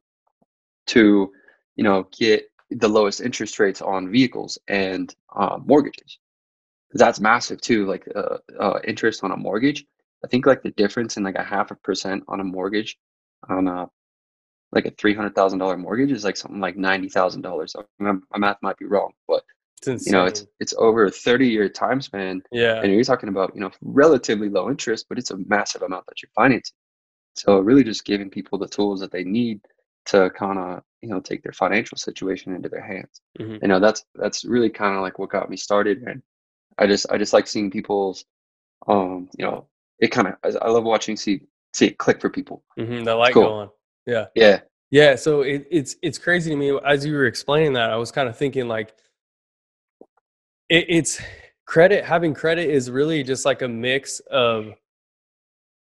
to 0.88 1.33
you 1.77 1.85
know 1.85 2.09
get 2.16 2.51
the 2.71 2.88
lowest 2.88 3.21
interest 3.21 3.59
rates 3.59 3.81
on 3.81 4.11
vehicles 4.11 4.59
and 4.68 5.14
uh, 5.35 5.59
mortgages. 5.64 6.18
That's 6.92 7.21
massive 7.21 7.61
too 7.61 7.87
like 7.87 8.07
uh, 8.14 8.38
uh, 8.59 8.79
interest 8.85 9.25
on 9.25 9.33
a 9.33 9.37
mortgage. 9.37 9.85
I 10.25 10.29
think 10.29 10.47
like 10.47 10.62
the 10.62 10.71
difference 10.73 11.16
in 11.16 11.23
like 11.23 11.37
a 11.37 11.44
half 11.44 11.71
a 11.71 11.75
percent 11.77 12.25
on 12.29 12.40
a 12.40 12.44
mortgage 12.44 12.99
on 13.49 13.68
a 13.68 13.88
like 14.72 14.87
a 14.87 14.90
three 14.92 15.14
hundred 15.14 15.35
thousand 15.35 15.59
dollar 15.59 15.76
mortgage 15.76 16.12
is 16.12 16.24
like 16.24 16.37
something 16.37 16.61
like 16.61 16.76
ninety 16.76 17.09
thousand 17.09 17.42
dollars. 17.42 17.74
My 17.98 18.18
math 18.37 18.59
might 18.62 18.78
be 18.78 18.87
wrong, 18.87 19.12
but 19.26 19.42
you 19.87 20.12
know 20.12 20.24
it's 20.24 20.46
it's 20.61 20.74
over 20.76 21.04
a 21.07 21.11
thirty 21.11 21.48
year 21.48 21.68
time 21.68 22.00
span. 22.00 22.42
Yeah, 22.52 22.81
and 22.83 22.92
you're 22.92 23.04
talking 23.04 23.28
about 23.28 23.54
you 23.54 23.61
know 23.61 23.70
relatively 23.81 24.48
low 24.48 24.68
interest, 24.70 25.07
but 25.09 25.18
it's 25.18 25.31
a 25.31 25.38
massive 25.46 25.83
amount 25.83 26.07
that 26.07 26.22
you're 26.22 26.31
financing. 26.35 26.74
So 27.35 27.61
really, 27.61 27.85
just 27.85 28.04
giving 28.04 28.31
people 28.31 28.59
the 28.59 28.68
tools 28.68 29.00
that 29.00 29.12
they 29.12 29.24
need 29.24 29.61
to 30.07 30.31
kind 30.31 30.59
of 30.59 30.83
you 31.02 31.09
know 31.09 31.20
take 31.20 31.42
their 31.42 31.52
financial 31.52 31.96
situation 31.96 32.54
into 32.54 32.68
their 32.68 32.83
hands. 32.83 33.20
Mm-hmm. 33.38 33.59
You 33.62 33.68
know 33.68 33.81
that's 33.81 34.04
that's 34.14 34.44
really 34.44 34.70
kind 34.70 34.96
of 34.96 35.02
like 35.02 35.18
what 35.18 35.31
got 35.31 35.48
me 35.48 35.57
started, 35.57 36.02
and 36.02 36.22
I 36.78 36.87
just 36.87 37.07
I 37.11 37.18
just 37.18 37.33
like 37.33 37.46
seeing 37.46 37.70
people's 37.70 38.24
um 38.87 39.28
you 39.38 39.44
know 39.44 39.66
it 39.98 40.09
kind 40.09 40.28
of 40.28 40.57
I 40.62 40.68
love 40.68 40.85
watching 40.85 41.16
see 41.16 41.42
see 41.72 41.87
it 41.87 41.98
click 41.98 42.20
for 42.20 42.31
people. 42.31 42.64
Mm-hmm, 42.78 43.04
the 43.04 43.14
light 43.14 43.35
cool. 43.35 43.42
go 43.42 43.52
on. 43.52 43.70
Yeah. 44.09 44.27
Yeah. 44.35 44.61
Yeah. 44.90 45.16
So 45.16 45.42
it, 45.42 45.66
it's 45.71 45.97
it's 46.03 46.18
crazy 46.18 46.51
to 46.51 46.57
me 46.57 46.77
as 46.85 47.05
you 47.05 47.12
were 47.12 47.27
explaining 47.27 47.75
that. 47.75 47.90
I 47.90 47.97
was 47.97 48.11
kind 48.11 48.29
of 48.29 48.37
thinking 48.37 48.66
like 48.66 48.94
it, 50.71 50.87
it's 50.88 51.21
credit. 51.66 52.05
Having 52.07 52.35
credit 52.35 52.71
is 52.71 52.90
really 52.90 53.23
just 53.23 53.44
like 53.44 53.61
a 53.61 53.68
mix 53.68 54.21
of 54.31 54.73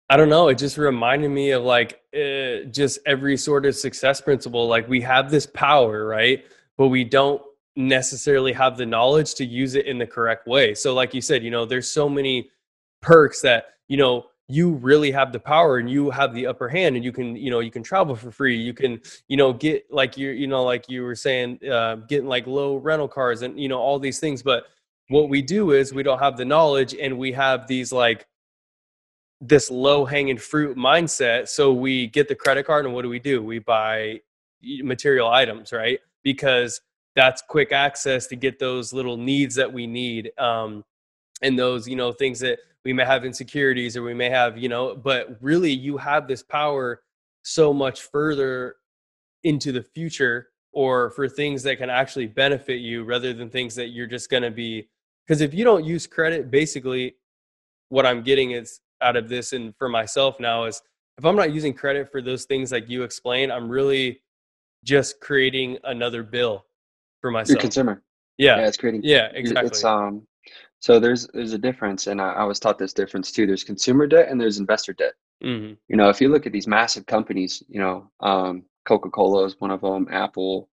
I 0.09 0.15
don't 0.15 0.29
know. 0.29 0.47
It 0.47 0.57
just 0.57 0.77
reminded 0.77 1.29
me 1.31 1.51
of 1.51 1.63
like 1.63 2.01
uh, 2.15 2.69
just 2.71 2.99
every 3.05 3.35
sort 3.35 3.65
of 3.65 3.75
success 3.75 4.21
principle. 4.21 4.67
Like 4.67 4.87
we 4.87 5.01
have 5.01 5.29
this 5.29 5.45
power, 5.45 6.05
right? 6.05 6.45
But 6.77 6.87
we 6.87 7.03
don't 7.03 7.41
necessarily 7.75 8.53
have 8.53 8.77
the 8.77 8.85
knowledge 8.85 9.35
to 9.35 9.45
use 9.45 9.75
it 9.75 9.85
in 9.85 9.97
the 9.97 10.07
correct 10.07 10.47
way. 10.47 10.75
So, 10.75 10.93
like 10.93 11.13
you 11.13 11.21
said, 11.21 11.43
you 11.43 11.51
know, 11.51 11.65
there's 11.65 11.89
so 11.89 12.07
many 12.07 12.49
perks 13.01 13.41
that 13.41 13.65
you 13.89 13.97
know 13.97 14.27
you 14.47 14.71
really 14.71 15.11
have 15.11 15.31
the 15.31 15.39
power 15.39 15.77
and 15.77 15.89
you 15.89 16.09
have 16.09 16.33
the 16.33 16.47
upper 16.47 16.67
hand 16.67 16.95
and 16.95 17.05
you 17.05 17.11
can 17.11 17.35
you 17.35 17.49
know 17.49 17.59
you 17.59 17.71
can 17.71 17.83
travel 17.83 18.15
for 18.15 18.31
free. 18.31 18.57
You 18.57 18.73
can 18.73 19.01
you 19.27 19.37
know 19.37 19.53
get 19.53 19.85
like 19.91 20.17
you 20.17 20.31
you 20.31 20.47
know 20.47 20.63
like 20.63 20.89
you 20.89 21.03
were 21.03 21.15
saying 21.15 21.59
uh, 21.69 21.95
getting 22.07 22.27
like 22.27 22.45
low 22.45 22.77
rental 22.77 23.07
cars 23.07 23.41
and 23.41 23.59
you 23.59 23.69
know 23.69 23.79
all 23.79 23.99
these 23.99 24.19
things. 24.19 24.43
But 24.43 24.65
what 25.09 25.29
we 25.29 25.41
do 25.41 25.71
is 25.71 25.93
we 25.93 26.03
don't 26.03 26.19
have 26.19 26.37
the 26.37 26.45
knowledge 26.45 26.93
and 26.95 27.17
we 27.17 27.31
have 27.31 27.67
these 27.67 27.91
like 27.91 28.25
this 29.39 29.69
low 29.71 30.05
hanging 30.05 30.37
fruit 30.37 30.77
mindset. 30.77 31.47
So 31.47 31.73
we 31.73 32.07
get 32.07 32.27
the 32.27 32.35
credit 32.35 32.65
card 32.65 32.85
and 32.85 32.93
what 32.93 33.03
do 33.03 33.09
we 33.09 33.19
do? 33.19 33.43
We 33.43 33.59
buy 33.59 34.21
material 34.61 35.29
items 35.29 35.71
right? 35.71 35.99
Because 36.23 36.81
that's 37.15 37.41
quick 37.47 37.71
access 37.71 38.27
to 38.27 38.35
get 38.35 38.59
those 38.59 38.93
little 38.93 39.17
needs 39.17 39.55
that 39.55 39.71
we 39.71 39.87
need 39.87 40.31
um, 40.37 40.83
and 41.41 41.57
those 41.57 41.87
you 41.87 41.95
know 41.95 42.11
things 42.11 42.39
that 42.39 42.59
we 42.85 42.93
may 42.93 43.05
have 43.05 43.25
insecurities 43.25 43.95
or 43.95 44.03
we 44.03 44.13
may 44.13 44.29
have 44.29 44.57
you 44.57 44.69
know 44.69 44.95
but 44.95 45.37
really 45.41 45.71
you 45.71 45.97
have 45.97 46.27
this 46.27 46.43
power 46.43 47.01
so 47.43 47.73
much 47.73 48.01
further 48.01 48.75
into 49.43 49.71
the 49.71 49.81
future 49.81 50.49
or 50.71 51.11
for 51.11 51.27
things 51.27 51.61
that 51.63 51.77
can 51.77 51.89
actually 51.89 52.25
benefit 52.25 52.79
you 52.79 53.03
rather 53.03 53.33
than 53.33 53.49
things 53.49 53.75
that 53.75 53.89
you're 53.89 54.07
just 54.07 54.29
going 54.29 54.43
to 54.43 54.51
be 54.51 54.87
because 55.25 55.41
if 55.41 55.53
you 55.53 55.63
don't 55.63 55.85
use 55.85 56.07
credit 56.07 56.49
basically 56.49 57.15
what 57.89 58.05
i'm 58.05 58.23
getting 58.23 58.51
is 58.51 58.79
out 59.01 59.15
of 59.15 59.27
this 59.27 59.53
and 59.53 59.73
for 59.77 59.89
myself 59.89 60.39
now 60.39 60.63
is 60.65 60.81
if 61.17 61.25
i'm 61.25 61.35
not 61.35 61.53
using 61.53 61.73
credit 61.73 62.11
for 62.11 62.21
those 62.21 62.45
things 62.45 62.71
like 62.71 62.89
you 62.89 63.03
explain 63.03 63.51
i'm 63.51 63.69
really 63.69 64.21
just 64.83 65.19
creating 65.21 65.77
another 65.85 66.23
bill 66.23 66.65
for 67.21 67.31
myself. 67.31 67.55
Your 67.55 67.61
consumer. 67.61 68.03
Yeah, 68.37 68.57
yeah 68.57 68.67
it's 68.67 68.77
creating 68.77 69.01
yeah 69.03 69.29
exactly 69.33 69.67
it's 69.67 69.83
um 69.83 70.27
so 70.79 70.99
there's 70.99 71.27
there's 71.33 71.53
a 71.53 71.57
difference, 71.57 72.07
and 72.07 72.21
I, 72.21 72.33
I, 72.33 72.43
was 72.43 72.59
taught 72.59 72.77
this 72.77 72.93
difference 72.93 73.31
too. 73.31 73.47
There's 73.47 73.63
consumer 73.63 74.07
debt 74.07 74.29
and 74.29 74.39
there's 74.39 74.57
investor 74.57 74.93
debt. 74.93 75.13
Mm-hmm. 75.43 75.73
You 75.87 75.95
know, 75.95 76.09
if 76.09 76.19
you 76.19 76.29
look 76.29 76.45
at 76.45 76.51
these 76.51 76.67
massive 76.67 77.05
companies, 77.05 77.63
you 77.67 77.79
know, 77.79 78.09
um, 78.19 78.63
Coca 78.85 79.09
Cola 79.09 79.45
is 79.45 79.55
one 79.59 79.71
of 79.71 79.81
them, 79.81 80.07
Apple, 80.11 80.69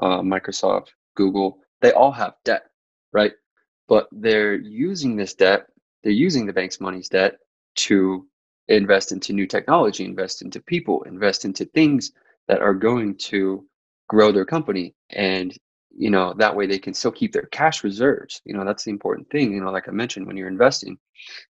uh, 0.00 0.20
Microsoft, 0.20 0.88
Google. 1.16 1.58
They 1.80 1.92
all 1.92 2.12
have 2.12 2.34
debt, 2.44 2.64
right? 3.12 3.32
But 3.88 4.08
they're 4.12 4.54
using 4.54 5.16
this 5.16 5.34
debt. 5.34 5.66
They're 6.02 6.12
using 6.12 6.46
the 6.46 6.52
bank's 6.52 6.80
money's 6.80 7.08
debt 7.08 7.38
to 7.76 8.26
invest 8.68 9.12
into 9.12 9.32
new 9.32 9.46
technology, 9.46 10.04
invest 10.04 10.42
into 10.42 10.60
people, 10.60 11.02
invest 11.02 11.44
into 11.44 11.64
things 11.66 12.12
that 12.48 12.60
are 12.60 12.74
going 12.74 13.16
to 13.16 13.64
grow 14.08 14.32
their 14.32 14.44
company 14.44 14.94
and 15.10 15.56
you 15.96 16.10
know 16.10 16.34
that 16.34 16.54
way 16.54 16.66
they 16.66 16.78
can 16.78 16.94
still 16.94 17.12
keep 17.12 17.32
their 17.32 17.46
cash 17.52 17.84
reserves 17.84 18.40
you 18.44 18.54
know 18.54 18.64
that's 18.64 18.84
the 18.84 18.90
important 18.90 19.28
thing 19.30 19.52
you 19.52 19.60
know 19.60 19.70
like 19.70 19.88
i 19.88 19.92
mentioned 19.92 20.26
when 20.26 20.36
you're 20.36 20.48
investing 20.48 20.98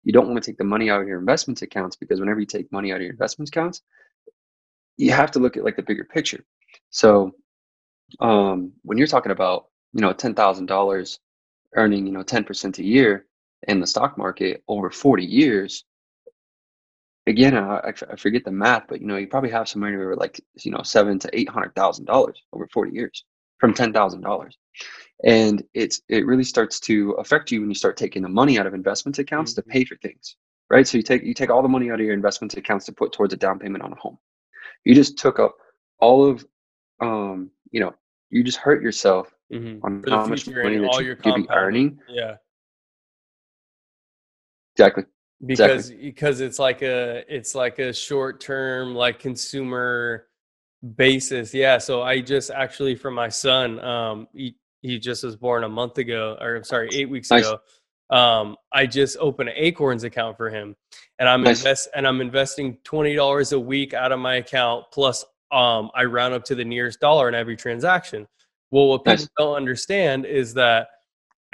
you 0.03 0.13
don't 0.13 0.27
want 0.29 0.41
to 0.41 0.49
take 0.51 0.57
the 0.57 0.63
money 0.63 0.89
out 0.89 1.01
of 1.01 1.07
your 1.07 1.19
investments 1.19 1.61
accounts 1.61 1.95
because 1.95 2.19
whenever 2.19 2.39
you 2.39 2.45
take 2.45 2.71
money 2.71 2.91
out 2.91 2.97
of 2.97 3.01
your 3.03 3.11
investments 3.11 3.49
accounts 3.51 3.81
you 4.97 5.11
have 5.11 5.31
to 5.31 5.39
look 5.39 5.57
at 5.57 5.63
like 5.63 5.75
the 5.75 5.81
bigger 5.83 6.03
picture. 6.03 6.45
So 6.91 7.31
um, 8.19 8.73
when 8.83 8.97
you're 8.97 9.07
talking 9.07 9.31
about 9.31 9.67
you 9.93 10.01
know 10.01 10.13
$10000 10.13 11.19
earning 11.75 12.05
you 12.05 12.13
know 12.13 12.23
10% 12.23 12.79
a 12.79 12.83
year 12.83 13.27
in 13.67 13.79
the 13.79 13.87
stock 13.87 14.17
market 14.17 14.63
over 14.67 14.89
40 14.91 15.25
years 15.25 15.85
again 17.27 17.55
I, 17.55 17.93
I 18.11 18.15
forget 18.15 18.43
the 18.43 18.51
math 18.51 18.85
but 18.87 19.01
you 19.01 19.07
know 19.07 19.17
you 19.17 19.27
probably 19.27 19.51
have 19.51 19.69
somewhere 19.69 20.15
like 20.15 20.41
you 20.61 20.71
know 20.71 20.81
seven 20.83 21.19
to 21.19 21.29
eight 21.33 21.49
hundred 21.49 21.75
thousand 21.75 22.05
dollars 22.05 22.41
over 22.53 22.67
40 22.67 22.91
years 22.93 23.23
from 23.61 23.73
$10,000. 23.73 24.51
And 25.23 25.63
it's 25.75 26.01
it 26.09 26.25
really 26.25 26.43
starts 26.43 26.79
to 26.81 27.11
affect 27.11 27.51
you 27.51 27.61
when 27.61 27.69
you 27.69 27.75
start 27.75 27.95
taking 27.95 28.23
the 28.23 28.29
money 28.29 28.57
out 28.57 28.65
of 28.65 28.73
investment 28.73 29.19
accounts 29.19 29.51
mm-hmm. 29.53 29.69
to 29.69 29.73
pay 29.73 29.85
for 29.85 29.95
things, 29.97 30.35
right? 30.71 30.85
So 30.87 30.97
you 30.97 31.03
take 31.03 31.21
you 31.21 31.35
take 31.35 31.51
all 31.51 31.61
the 31.61 31.69
money 31.69 31.91
out 31.91 31.99
of 31.99 32.05
your 32.05 32.15
investment 32.15 32.55
accounts 32.55 32.87
to 32.87 32.91
put 32.91 33.13
towards 33.13 33.31
a 33.31 33.37
down 33.37 33.59
payment 33.59 33.83
on 33.83 33.93
a 33.93 33.95
home. 33.95 34.17
You 34.83 34.95
just 34.95 35.19
took 35.19 35.37
up 35.37 35.55
all 35.99 36.27
of 36.27 36.43
um, 37.01 37.51
you 37.69 37.79
know, 37.79 37.93
you 38.31 38.43
just 38.43 38.57
hurt 38.57 38.81
yourself 38.81 39.31
Mhm. 39.53 39.79
on 39.83 40.03
how 40.07 40.25
much 40.25 40.47
money 40.47 40.77
that 40.79 40.87
all 40.87 41.01
you 41.01 41.07
your 41.07 41.15
could 41.17 41.35
be 41.35 41.47
earning. 41.51 41.99
Yeah. 42.09 42.37
Exactly. 44.73 45.03
because 45.45 45.91
because 45.91 46.39
it's 46.39 46.57
like 46.57 46.81
a 46.81 47.23
it's 47.27 47.53
like 47.53 47.77
a 47.77 47.93
short 47.93 48.39
term 48.39 48.95
like 48.95 49.19
consumer 49.19 50.27
basis 50.95 51.53
yeah 51.53 51.77
so 51.77 52.01
i 52.01 52.19
just 52.19 52.49
actually 52.49 52.95
for 52.95 53.11
my 53.11 53.29
son 53.29 53.79
um 53.83 54.27
he, 54.33 54.55
he 54.81 54.97
just 54.97 55.23
was 55.23 55.35
born 55.35 55.63
a 55.63 55.69
month 55.69 55.97
ago 55.99 56.35
or 56.41 56.55
I'm 56.55 56.63
sorry 56.63 56.89
eight 56.93 57.09
weeks 57.09 57.29
Nice. 57.29 57.45
ago 57.47 57.59
um 58.09 58.57
i 58.73 58.85
just 58.85 59.15
opened 59.19 59.49
an 59.49 59.55
acorns 59.57 60.03
account 60.03 60.37
for 60.37 60.49
him 60.49 60.75
and 61.19 61.29
i'm 61.29 61.43
Nice. 61.43 61.59
invest 61.59 61.89
and 61.95 62.07
i'm 62.07 62.19
investing 62.19 62.77
$20 62.83 63.53
a 63.53 63.59
week 63.59 63.93
out 63.93 64.11
of 64.11 64.19
my 64.19 64.35
account 64.35 64.85
plus 64.91 65.23
um 65.51 65.91
i 65.95 66.03
round 66.03 66.33
up 66.33 66.43
to 66.45 66.55
the 66.55 66.65
nearest 66.65 66.99
dollar 66.99 67.29
in 67.29 67.35
every 67.35 67.55
transaction 67.55 68.27
well 68.71 68.87
what 68.87 68.99
people 69.05 69.13
Nice. 69.13 69.29
don't 69.37 69.55
understand 69.55 70.25
is 70.25 70.53
that 70.55 70.87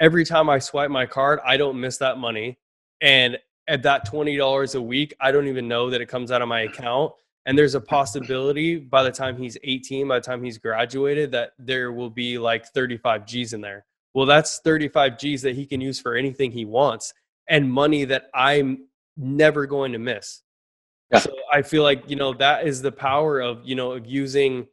every 0.00 0.24
time 0.24 0.48
i 0.48 0.58
swipe 0.58 0.90
my 0.90 1.04
card 1.04 1.38
i 1.44 1.56
don't 1.56 1.78
miss 1.78 1.98
that 1.98 2.16
money 2.18 2.58
and 3.02 3.38
at 3.68 3.82
that 3.82 4.06
$20 4.10 4.74
a 4.74 4.80
week, 4.80 5.14
I 5.20 5.30
don't 5.30 5.46
even 5.46 5.68
know 5.68 5.90
that 5.90 6.00
it 6.00 6.06
comes 6.06 6.32
out 6.32 6.42
of 6.42 6.48
my 6.48 6.62
account. 6.62 7.12
And 7.48 7.56
there's 7.56 7.74
a 7.74 7.80
possibility 7.80 8.76
by 8.76 9.02
the 9.02 9.10
time 9.10 9.38
he's 9.38 9.56
18, 9.64 10.06
by 10.06 10.18
the 10.18 10.20
time 10.20 10.44
he's 10.44 10.58
graduated, 10.58 11.32
that 11.32 11.52
there 11.58 11.92
will 11.92 12.10
be 12.10 12.36
like 12.36 12.66
35 12.66 13.24
G's 13.24 13.54
in 13.54 13.62
there. 13.62 13.86
Well, 14.12 14.26
that's 14.26 14.58
35 14.58 15.18
G's 15.18 15.40
that 15.40 15.54
he 15.56 15.64
can 15.64 15.80
use 15.80 15.98
for 15.98 16.14
anything 16.14 16.52
he 16.52 16.66
wants 16.66 17.14
and 17.48 17.72
money 17.72 18.04
that 18.04 18.24
I'm 18.34 18.86
never 19.16 19.64
going 19.64 19.92
to 19.92 19.98
miss. 19.98 20.42
Yeah. 21.10 21.20
So 21.20 21.32
I 21.50 21.62
feel 21.62 21.82
like, 21.82 22.10
you 22.10 22.16
know, 22.16 22.34
that 22.34 22.66
is 22.66 22.82
the 22.82 22.92
power 22.92 23.40
of, 23.40 23.62
you 23.64 23.74
know, 23.74 23.92
of 23.92 24.04
using 24.06 24.66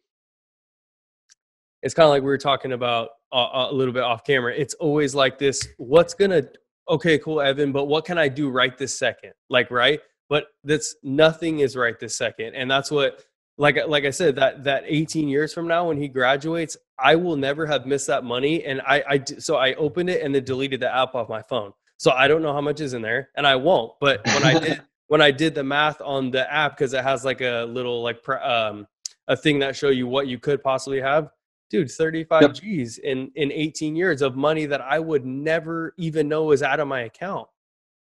it's 1.81 1.93
kind 1.93 2.05
of 2.05 2.09
like 2.09 2.23
we 2.23 2.27
were 2.27 2.37
talking 2.37 2.73
about 2.73 3.11
uh, 3.31 3.67
a 3.69 3.73
little 3.73 3.93
bit 3.93 4.03
off 4.03 4.25
camera. 4.25 4.53
It's 4.53 4.73
always 4.73 5.15
like 5.15 5.39
this 5.39 5.65
what's 5.77 6.13
going 6.13 6.31
to 6.31 6.49
okay, 6.89 7.19
cool, 7.19 7.39
Evan, 7.39 7.71
but 7.71 7.85
what 7.85 8.03
can 8.03 8.17
I 8.17 8.27
do 8.27 8.49
right 8.49 8.77
this 8.77 8.99
second? 8.99 9.31
Like, 9.49 9.71
right? 9.71 10.01
But 10.29 10.47
that's 10.63 10.95
nothing 11.03 11.59
is 11.59 11.75
right 11.75 11.99
this 11.99 12.17
second. 12.17 12.55
And 12.55 12.69
that's 12.69 12.89
what 12.89 13.23
like 13.57 13.77
like 13.87 14.05
I 14.05 14.09
said, 14.09 14.35
that 14.35 14.63
that 14.63 14.83
18 14.85 15.27
years 15.27 15.53
from 15.53 15.67
now 15.67 15.87
when 15.87 15.97
he 15.97 16.07
graduates, 16.07 16.75
I 16.99 17.15
will 17.15 17.37
never 17.37 17.65
have 17.65 17.85
missed 17.85 18.07
that 18.07 18.23
money. 18.23 18.63
And 18.65 18.81
i 18.81 19.03
i 19.09 19.23
so 19.39 19.57
I 19.57 19.73
opened 19.75 20.09
it 20.09 20.21
and 20.21 20.33
then 20.33 20.43
deleted 20.43 20.79
the 20.79 20.93
app 20.93 21.15
off 21.15 21.29
my 21.29 21.41
phone. 21.41 21.71
So 21.97 22.11
I 22.11 22.27
don't 22.27 22.41
know 22.41 22.53
how 22.53 22.61
much 22.61 22.81
is 22.81 22.93
in 22.93 23.01
there, 23.01 23.29
and 23.35 23.47
I 23.47 23.55
won't. 23.55 23.93
But 24.01 24.25
when 24.25 24.43
I 24.43 24.59
did 24.59 24.81
when 25.07 25.21
I 25.21 25.31
did 25.31 25.55
the 25.55 25.63
math 25.63 26.01
on 26.01 26.31
the 26.31 26.51
app 26.51 26.77
because 26.77 26.93
it 26.93 27.03
has 27.03 27.23
like 27.23 27.41
a 27.41 27.65
little 27.65 28.01
like 28.03 28.27
um 28.29 28.87
a 29.27 29.37
thing 29.37 29.59
that 29.59 29.75
show 29.75 29.89
you 29.89 30.07
what 30.07 30.27
you 30.27 30.37
could 30.37 30.61
possibly 30.61 30.99
have, 31.01 31.29
dude 31.69 31.91
35 31.91 32.41
Yep. 32.41 32.53
g's 32.53 32.97
in 32.99 33.31
in 33.35 33.51
18 33.51 33.95
years 33.95 34.21
of 34.21 34.35
money 34.35 34.65
that 34.65 34.81
i 34.81 34.99
would 34.99 35.25
never 35.25 35.93
even 35.97 36.27
know 36.27 36.43
was 36.43 36.63
out 36.63 36.79
of 36.79 36.87
my 36.87 37.01
account 37.01 37.47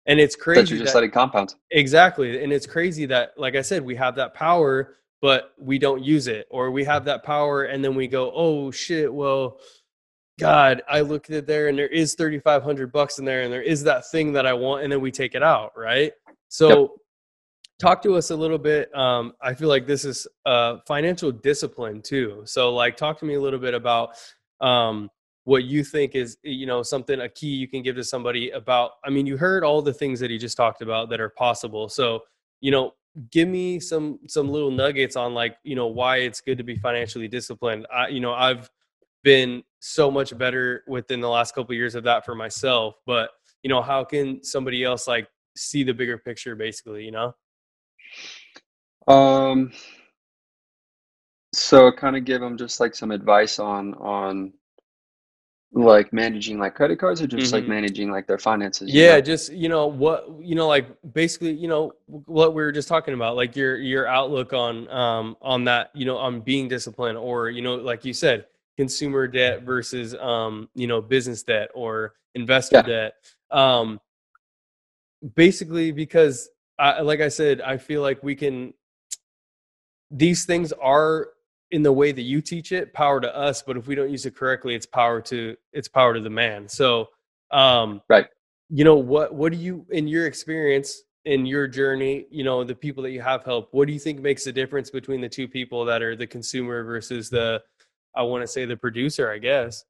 and 0.07 0.19
it's 0.21 0.35
That 0.37 0.43
crazy 0.43 0.75
you're 0.75 0.85
just 0.85 0.93
that- 0.93 0.99
letting 1.01 1.11
compound. 1.12 1.55
exactly 1.71 2.43
and 2.43 2.53
it's 2.53 2.67
crazy 2.67 3.07
that 3.07 3.33
like 3.37 3.55
i 3.57 3.62
said 3.62 3.83
we 3.85 3.95
have 3.97 4.15
that 4.17 4.35
power 4.35 4.97
but 5.21 5.53
we 5.59 5.79
don't 5.79 6.03
use 6.03 6.27
it 6.27 6.47
or 6.51 6.71
we 6.73 6.83
have 6.85 7.05
that 7.05 7.23
power 7.23 7.65
and 7.65 7.85
then 7.85 7.95
we 7.95 8.09
go 8.09 8.33
oh 8.35 8.71
shit 8.71 9.12
well 9.12 9.59
god 10.41 10.83
i 10.88 11.01
looked 11.01 11.31
at 11.31 11.47
there 11.47 11.69
and 11.69 11.79
there 11.79 11.87
is 11.88 12.15
3500 12.15 12.91
bucks 12.93 13.19
in 13.19 13.25
there 13.25 13.43
and 13.43 13.53
there 13.53 13.62
is 13.62 13.85
that 13.85 14.09
thing 14.11 14.33
that 14.33 14.47
i 14.47 14.53
want 14.53 14.83
and 14.83 14.91
then 14.93 15.01
we 15.01 15.11
take 15.11 15.35
it 15.35 15.43
out 15.43 15.73
right? 15.77 16.12
So 16.49 16.97
talk 17.81 18.03
to 18.03 18.15
us 18.17 18.31
a 18.31 18.37
little 18.37 18.59
bit 18.59 18.95
um, 18.97 19.33
i 19.41 19.55
feel 19.55 19.69
like 19.69 19.87
this 19.87 20.05
is 20.05 20.27
uh, 20.47 20.79
financial 20.87 21.31
discipline 21.33 22.03
too. 22.03 22.43
So 22.45 22.73
like 22.75 22.97
talk 22.97 23.19
to 23.21 23.25
me 23.25 23.35
a 23.35 23.41
little 23.41 23.59
bit 23.61 23.75
about 23.75 24.11
um, 24.61 25.11
what 25.45 25.65
you 25.65 25.83
think 25.83 26.15
is 26.15 26.37
you 26.43 26.67
know 26.67 26.83
something 26.83 27.21
a 27.21 27.29
key 27.29 27.49
you 27.49 27.67
can 27.67 27.83
give 27.83 27.97
to 27.97 28.05
somebody 28.05 28.51
about 28.51 28.93
i 29.05 29.11
mean 29.11 29.27
you 29.27 29.37
heard 29.37 29.65
all 29.65 29.83
the 29.83 29.93
things 29.93 30.21
that 30.21 30.31
he 30.31 30.39
just 30.39 30.57
talked 30.57 30.83
about 30.83 31.09
that 31.09 31.21
are 31.21 31.31
possible. 31.31 31.89
So 31.89 32.21
you 32.61 32.71
know 32.71 32.95
give 33.31 33.49
me 33.49 33.79
some 33.79 34.19
some 34.27 34.49
little 34.49 34.71
nuggets 34.71 35.17
on 35.17 35.35
like 35.35 35.57
you 35.65 35.77
know 35.77 35.87
why 35.87 36.19
it's 36.19 36.41
good 36.41 36.59
to 36.59 36.65
be 36.65 36.77
financially 36.77 37.29
disciplined. 37.29 37.87
I 37.93 38.09
you 38.09 38.21
know 38.21 38.33
i've 38.33 38.71
been 39.23 39.63
so 39.81 40.11
much 40.11 40.37
better 40.37 40.83
within 40.89 41.21
the 41.21 41.29
last 41.29 41.55
couple 41.55 41.73
of 41.73 41.77
years 41.77 41.95
of 41.95 42.03
that 42.05 42.25
for 42.25 42.35
myself 42.35 42.95
but 43.07 43.31
you 43.63 43.69
know 43.69 43.81
how 43.83 44.03
can 44.03 44.43
somebody 44.43 44.83
else 44.83 45.07
like 45.07 45.29
see 45.57 45.85
the 45.85 45.93
bigger 45.93 46.19
picture 46.19 46.57
basically 46.57 47.05
you 47.05 47.13
know? 47.13 47.35
Um, 49.09 49.73
so 51.53 51.91
kind 51.93 52.17
of 52.17 52.25
give 52.25 52.41
them 52.41 52.57
just 52.57 52.81
like 52.81 52.95
some 52.95 53.11
advice 53.11 53.59
on 53.59 53.95
on 53.95 54.53
like 55.73 56.13
managing 56.13 56.59
like 56.59 56.75
credit 56.75 56.99
cards 56.99 57.23
or 57.23 57.27
just 57.27 57.53
like 57.53 57.65
Mhm. 57.65 57.69
managing 57.69 58.11
like 58.11 58.27
their 58.27 58.39
finances. 58.39 58.95
you 58.95 59.03
yeah 59.03 59.15
know? 59.15 59.21
just 59.21 59.53
you 59.53 59.69
know 59.69 59.87
what 59.87 60.29
you 60.41 60.55
know 60.55 60.67
like 60.69 60.87
basically 61.13 61.53
you 61.53 61.69
know 61.69 61.93
what 62.07 62.55
we 62.55 62.63
were 62.63 62.73
just 62.73 62.89
talking 62.89 63.15
about 63.15 63.37
like 63.37 63.57
your 63.57 63.77
your 63.77 64.07
outlook 64.07 64.53
on 64.53 64.89
um 64.91 65.37
on 65.41 65.65
that 65.65 65.91
you 65.95 66.05
know 66.05 66.17
on 66.19 66.41
being 66.41 66.69
disciplined 66.69 67.17
or 67.17 67.49
you 67.51 67.63
know 67.63 67.77
like 67.77 68.05
you 68.05 68.13
said 68.13 68.47
consumer 68.77 69.27
debt 69.27 69.63
versus 69.63 70.15
um 70.17 70.69
you 70.75 70.87
know 70.87 71.01
business 71.01 71.43
debt 71.43 71.71
or 71.75 72.15
investor 72.35 72.77
Yeah. 72.77 72.83
debt 72.83 73.15
um 73.51 74.01
basically 75.35 75.93
because 75.93 76.51
I, 76.79 77.01
like 77.03 77.21
i 77.21 77.29
said 77.29 77.61
i 77.61 77.77
feel 77.77 78.03
like 78.03 78.23
we 78.23 78.35
can 78.35 78.75
these 80.11 80.45
things 80.45 80.73
are 80.73 81.29
in 81.73 81.83
the 81.83 81.93
way 81.93 82.13
that 82.13 82.23
you 82.23 82.41
teach 82.41 82.73
it 82.73 82.93
power 82.95 83.21
to 83.21 83.37
us 83.37 83.63
but 83.63 83.77
if 83.77 83.87
we 83.89 83.95
don't 83.97 84.11
use 84.11 84.27
it 84.27 84.37
correctly 84.37 84.75
it's 84.75 84.87
power 84.87 85.21
to 85.21 85.57
it's 85.73 85.89
power 85.89 86.15
to 86.15 86.21
the 86.21 86.31
man 86.31 86.69
so 86.69 87.09
um 87.51 88.01
Right. 88.09 88.27
you 88.71 88.85
know 88.85 88.97
what 88.97 89.35
what 89.35 89.53
do 89.53 89.59
you 89.59 89.87
in 89.91 90.07
your 90.09 90.27
experience 90.27 91.03
in 91.25 91.47
your 91.47 91.67
journey 91.69 92.27
you 92.31 92.45
know 92.45 92.65
the 92.65 92.75
people 92.75 93.03
that 93.03 93.11
you 93.13 93.21
have 93.21 93.45
helped 93.45 93.75
what 93.75 93.87
do 93.87 93.93
you 93.93 93.99
think 94.01 94.21
makes 94.21 94.45
the 94.45 94.53
difference 94.53 94.91
between 94.91 95.21
the 95.21 95.29
two 95.29 95.49
people 95.49 95.85
that 95.85 96.03
are 96.03 96.17
the 96.17 96.27
consumer 96.27 96.85
versus 96.85 97.31
the 97.31 97.63
i 98.17 98.23
want 98.23 98.43
to 98.43 98.47
say 98.47 98.65
the 98.65 98.77
producer 98.77 99.31
i 99.31 99.39
guess 99.39 99.85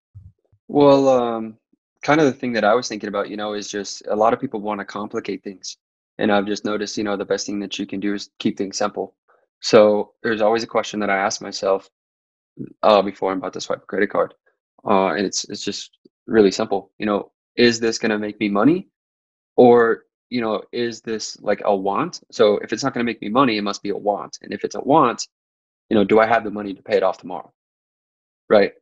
Well, 0.68 1.09
um, 1.09 1.59
kind 2.03 2.21
of 2.21 2.27
the 2.27 2.33
thing 2.33 2.53
that 2.55 2.64
I 2.64 2.75
was 2.75 2.88
thinking 2.88 3.09
about, 3.09 3.29
you 3.31 3.37
know, 3.37 3.53
is 3.55 3.68
just 3.68 4.03
a 4.09 4.16
lot 4.16 4.33
of 4.33 4.40
people 4.40 4.61
want 4.61 4.81
to 4.81 4.85
complicate 4.85 5.42
things. 5.42 5.77
And 6.18 6.31
I've 6.33 6.47
just 6.47 6.64
noticed, 6.64 6.97
you 6.99 7.05
know, 7.05 7.16
the 7.16 7.25
best 7.25 7.47
thing 7.47 7.61
that 7.61 7.79
you 7.79 7.87
can 7.87 8.01
do 8.01 8.14
is 8.14 8.31
keep 8.38 8.57
things 8.59 8.79
simple. 8.79 9.14
So 9.62 10.12
there's 10.22 10.42
always 10.42 10.64
a 10.64 10.66
question 10.66 11.01
that 11.01 11.11
I 11.11 11.16
ask 11.16 11.40
myself 11.40 11.88
uh, 12.83 13.01
before 13.03 13.33
I'm 13.33 13.38
about 13.38 13.55
to 13.55 13.61
swipe 13.61 13.83
a 13.83 13.87
credit 13.87 14.11
card. 14.11 14.35
Uh, 14.85 15.14
and 15.14 15.25
it's 15.25 15.44
it's 15.44 15.64
just 15.64 15.90
really 16.27 16.51
simple. 16.51 16.90
You 16.98 17.07
know, 17.07 17.31
is 17.57 17.81
this 17.81 17.98
going 17.98 18.11
to 18.11 18.18
make 18.18 18.38
me 18.40 18.48
money? 18.48 18.88
Or, 19.57 20.05
you 20.31 20.40
know, 20.40 20.62
is 20.72 21.01
this 21.03 21.38
like 21.40 21.62
a 21.64 21.75
want? 21.75 22.20
So 22.31 22.59
if 22.59 22.72
it's 22.72 22.83
not 22.83 22.94
going 22.94 23.05
to 23.05 23.11
make 23.11 23.22
me 23.22 23.29
money, 23.29 23.57
it 23.57 23.62
must 23.62 23.83
be 23.83 23.90
a 23.90 23.96
want. 23.96 24.38
And 24.42 24.53
if 24.53 24.64
it's 24.64 24.75
a 24.75 24.81
want, 24.81 25.27
you 25.90 25.94
know, 25.94 26.05
do 26.05 26.18
I 26.20 26.27
have 26.27 26.42
the 26.42 26.51
money 26.51 26.75
to 26.75 26.83
pay 26.83 26.96
it 26.96 27.03
off 27.03 27.18
tomorrow? 27.18 27.53
Right. 28.48 28.72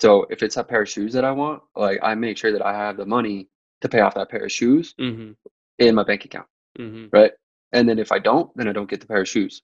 So 0.00 0.26
if 0.30 0.42
it's 0.42 0.56
a 0.56 0.64
pair 0.64 0.82
of 0.82 0.88
shoes 0.88 1.12
that 1.12 1.24
I 1.24 1.32
want, 1.32 1.62
like 1.76 1.98
I 2.02 2.14
make 2.14 2.38
sure 2.38 2.52
that 2.52 2.64
I 2.64 2.72
have 2.72 2.96
the 2.96 3.04
money 3.04 3.48
to 3.82 3.88
pay 3.88 4.00
off 4.00 4.14
that 4.14 4.30
pair 4.30 4.44
of 4.44 4.52
shoes 4.52 4.94
mm-hmm, 4.98 5.32
in 5.78 5.94
my 5.94 6.04
bank 6.04 6.24
account, 6.24 6.46
mm-hmm. 6.78 7.06
right? 7.12 7.32
And 7.72 7.88
then 7.88 7.98
if 7.98 8.12
I 8.12 8.18
don't, 8.18 8.50
then 8.56 8.68
I 8.68 8.72
don't 8.72 8.88
get 8.88 9.00
the 9.00 9.06
pair 9.06 9.20
of 9.20 9.28
shoes. 9.28 9.62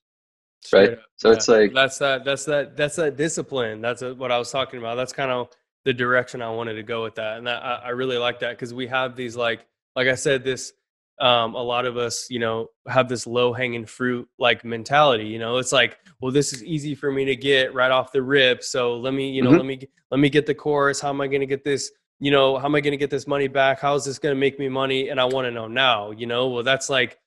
Right. 0.73 0.97
So 1.17 1.31
it's 1.31 1.47
like 1.47 1.73
that's 1.73 1.97
that 1.99 2.25
that's 2.25 2.45
that 2.45 2.75
that's 2.75 2.95
that 2.97 3.15
discipline. 3.15 3.81
That's 3.81 4.01
a, 4.01 4.13
what 4.15 4.31
i 4.31 4.37
was 4.37 4.51
talking 4.51 4.79
about. 4.79 4.95
That's 4.95 5.13
kind 5.13 5.31
of 5.31 5.49
the 5.85 5.93
direction 5.93 6.41
i 6.41 6.49
wanted 6.49 6.73
to 6.73 6.83
go 6.83 7.03
with 7.03 7.15
that. 7.15 7.37
And 7.37 7.47
that, 7.47 7.63
I, 7.63 7.75
I 7.85 7.89
really 7.89 8.17
like 8.17 8.39
that 8.39 8.51
because 8.51 8.73
we 8.73 8.87
have 8.87 9.15
these 9.15 9.35
like 9.37 9.65
like 9.95 10.07
i 10.07 10.15
said 10.15 10.43
this 10.43 10.73
um, 11.19 11.55
a 11.55 11.61
lot 11.61 11.85
of 11.85 11.97
us 11.97 12.27
you 12.29 12.37
know 12.39 12.67
have 12.87 13.07
this 13.09 13.25
low 13.25 13.51
hanging 13.53 13.85
fruit 13.85 14.27
like 14.37 14.63
mentality 14.65 15.25
you 15.25 15.39
know? 15.39 15.57
It's 15.57 15.71
like 15.71 15.97
well 16.19 16.31
this 16.31 16.53
is 16.53 16.63
easy 16.63 16.93
for 16.93 17.11
me 17.11 17.25
to 17.25 17.35
get 17.35 17.73
right 17.73 17.91
off 17.91 18.11
the 18.11 18.21
rip. 18.21 18.63
So 18.63 18.97
let 18.97 19.13
me 19.13 19.31
you 19.31 19.41
know 19.41 19.51
Mhm. 19.51 19.57
let 19.57 19.65
me 19.65 19.87
let 20.11 20.19
me 20.19 20.29
get 20.29 20.45
the 20.45 20.55
course. 20.55 20.99
How 20.99 21.09
am 21.09 21.21
i 21.21 21.27
going 21.27 21.39
to 21.41 21.47
get 21.47 21.63
this 21.63 21.91
you 22.19 22.31
know 22.31 22.57
how 22.57 22.65
am 22.65 22.75
i 22.75 22.81
going 22.81 22.91
to 22.91 22.97
get 22.97 23.09
this 23.09 23.25
money 23.27 23.47
back? 23.47 23.79
How 23.79 23.95
is 23.95 24.03
this 24.05 24.19
going 24.19 24.35
to 24.35 24.39
make 24.39 24.59
me 24.59 24.69
money? 24.69 25.09
And 25.09 25.19
i 25.19 25.25
want 25.25 25.45
to 25.45 25.51
know 25.51 25.67
now 25.67 26.11
you 26.11 26.27
know? 26.27 26.49
Well 26.49 26.63
that's 26.63 26.89
like 26.89 27.17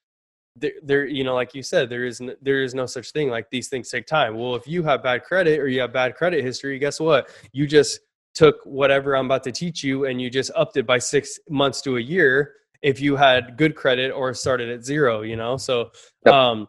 there, 0.60 0.72
there 0.82 1.06
you 1.06 1.24
know 1.24 1.34
like 1.34 1.54
you 1.54 1.62
said 1.62 1.88
there 1.90 2.04
is 2.04 2.20
n- 2.20 2.36
there 2.42 2.62
is 2.62 2.74
no 2.74 2.86
such 2.86 3.12
thing 3.12 3.28
like 3.30 3.50
these 3.50 3.68
things 3.68 3.88
take 3.88 4.06
time. 4.06 4.36
Well 4.36 4.54
if 4.54 4.66
you 4.68 4.82
have 4.84 5.02
bad 5.02 5.24
credit 5.24 5.58
or 5.58 5.68
you 5.68 5.80
have 5.80 5.92
bad 5.92 6.14
credit 6.14 6.44
history 6.44 6.78
guess 6.78 7.00
what? 7.00 7.28
You 7.52 7.66
just 7.66 8.00
took 8.32 8.56
whatever 8.64 9.16
i'm 9.16 9.26
about 9.26 9.42
to 9.42 9.50
teach 9.50 9.82
you 9.82 10.04
and 10.06 10.22
you 10.22 10.30
just 10.30 10.52
upped 10.54 10.76
it 10.76 10.86
by 10.86 10.98
six 10.98 11.40
months 11.48 11.80
to 11.82 11.96
a 11.96 12.00
year 12.00 12.52
if 12.80 13.00
you 13.00 13.16
had 13.16 13.56
good 13.56 13.74
credit 13.74 14.12
or 14.12 14.32
started 14.32 14.68
at 14.70 14.84
zero 14.84 15.22
you 15.22 15.36
know? 15.36 15.56
So 15.56 15.90
Yep. 16.24 16.34
um 16.34 16.68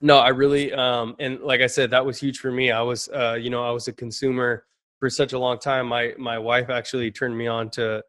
no 0.00 0.18
i 0.18 0.28
really 0.28 0.72
um 0.72 1.14
and 1.20 1.40
like 1.40 1.60
i 1.60 1.66
said 1.68 1.90
that 1.92 2.04
was 2.04 2.18
huge 2.18 2.38
for 2.38 2.50
me. 2.50 2.72
I 2.72 2.82
was 2.82 3.08
uh 3.10 3.34
you 3.40 3.48
know 3.50 3.62
i 3.64 3.70
was 3.70 3.86
a 3.88 3.92
consumer 3.92 4.64
for 4.98 5.08
such 5.08 5.32
a 5.32 5.38
long 5.38 5.58
time. 5.60 5.86
My 5.86 6.14
my 6.18 6.38
wife 6.38 6.68
actually 6.70 7.12
turned 7.12 7.38
me 7.38 7.46
on 7.46 7.70
to 7.70 8.02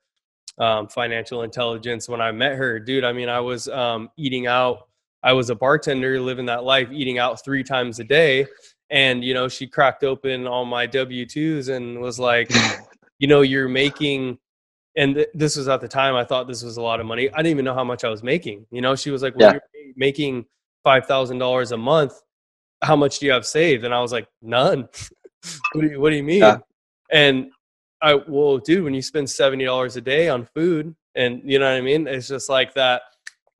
um, 0.57 0.87
financial 0.87 1.43
intelligence 1.43 2.09
when 2.09 2.21
i 2.21 2.31
met 2.31 2.55
her. 2.55 2.79
Dude 2.79 3.03
i 3.03 3.13
mean 3.13 3.29
i 3.29 3.39
was 3.39 3.67
um 3.69 4.09
eating 4.17 4.47
out 4.47 4.88
I 5.23 5.33
was 5.33 5.49
a 5.49 5.55
bartender 5.55 6.19
living 6.19 6.45
that 6.47 6.63
life, 6.63 6.89
eating 6.91 7.19
out 7.19 7.43
three 7.43 7.63
times 7.63 7.99
a 7.99 8.03
day. 8.03 8.45
And, 8.89 9.23
you 9.23 9.33
know, 9.33 9.47
she 9.47 9.67
cracked 9.67 10.03
open 10.03 10.47
all 10.47 10.65
my 10.65 10.85
W 10.85 11.25
2s 11.25 11.69
and 11.75 11.99
was 11.99 12.19
like, 12.19 12.49
you 13.19 13.27
know, 13.27 13.41
you're 13.41 13.67
making, 13.67 14.39
and 14.97 15.15
th- 15.15 15.27
this 15.33 15.57
was 15.57 15.67
at 15.67 15.81
the 15.81 15.87
time 15.87 16.15
I 16.15 16.23
thought 16.23 16.47
this 16.47 16.63
was 16.63 16.77
a 16.77 16.81
lot 16.81 16.99
of 16.99 17.05
money. 17.05 17.29
I 17.31 17.37
didn't 17.37 17.51
even 17.51 17.65
know 17.65 17.73
how 17.75 17.83
much 17.83 18.03
I 18.03 18.09
was 18.09 18.23
making. 18.23 18.65
You 18.71 18.81
know, 18.81 18.95
she 18.95 19.11
was 19.11 19.21
like, 19.21 19.35
well, 19.35 19.53
Yeah. 19.53 19.59
you're 19.75 19.93
making 19.95 20.45
five 20.83 21.05
thousand 21.05 21.37
dollars 21.37 21.71
a 21.71 21.77
month. 21.77 22.13
How 22.81 22.95
much 22.95 23.19
do 23.19 23.25
you 23.25 23.31
have 23.33 23.45
saved? 23.45 23.83
And 23.83 23.93
I 23.93 24.01
was 24.01 24.11
like, 24.11 24.27
none. 24.41 24.87
what, 25.73 25.81
do 25.81 25.87
you, 25.87 25.99
what 25.99 26.09
do 26.11 26.15
you 26.15 26.23
mean? 26.23 26.39
Yeah. 26.39 26.57
And 27.11 27.51
I, 28.01 28.15
well, 28.27 28.57
dude, 28.57 28.83
when 28.83 28.93
you 28.93 29.01
spend 29.01 29.29
seventy 29.29 29.65
dollars 29.65 29.97
a 29.97 30.01
day 30.01 30.29
on 30.29 30.47
food, 30.55 30.95
and 31.15 31.41
you 31.43 31.59
know 31.59 31.65
what 31.69 31.77
I 31.77 31.81
mean, 31.81 32.07
it's 32.07 32.27
just 32.29 32.49
like 32.49 32.73
that. 32.75 33.01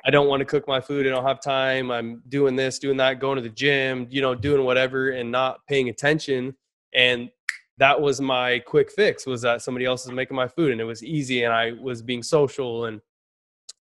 I 0.06 0.12
don't 0.12 0.28
want 0.28 0.40
to 0.42 0.46
cook 0.46 0.68
my 0.68 0.80
food. 0.82 1.06
I 1.06 1.10
don't 1.10 1.26
have 1.26 1.42
time. 1.42 1.92
I'm 1.92 2.22
doing 2.30 2.56
this, 2.56 2.80
doing 2.80 2.98
that, 2.98 3.20
going 3.20 3.36
to 3.38 3.42
the 3.42 3.50
gym, 3.50 4.08
you 4.10 4.22
know, 4.22 4.36
doing 4.36 4.64
whatever, 4.66 5.12
and 5.12 5.32
not 5.32 5.66
paying 5.68 5.90
attention. 5.90 6.56
And 6.94 7.30
that 7.78 8.00
was 8.00 8.22
my 8.22 8.60
quick 8.60 8.92
fix. 8.92 9.26
Was 9.26 9.42
that 9.44 9.62
somebody 9.62 9.86
else 9.86 10.06
is 10.06 10.12
making 10.12 10.36
my 10.36 10.48
food, 10.48 10.72
and 10.72 10.82
it 10.82 10.86
was 10.86 11.04
easy, 11.04 11.44
and 11.44 11.54
I 11.54 11.74
was 11.74 12.02
being 12.02 12.24
social 12.24 12.86
and 12.86 13.02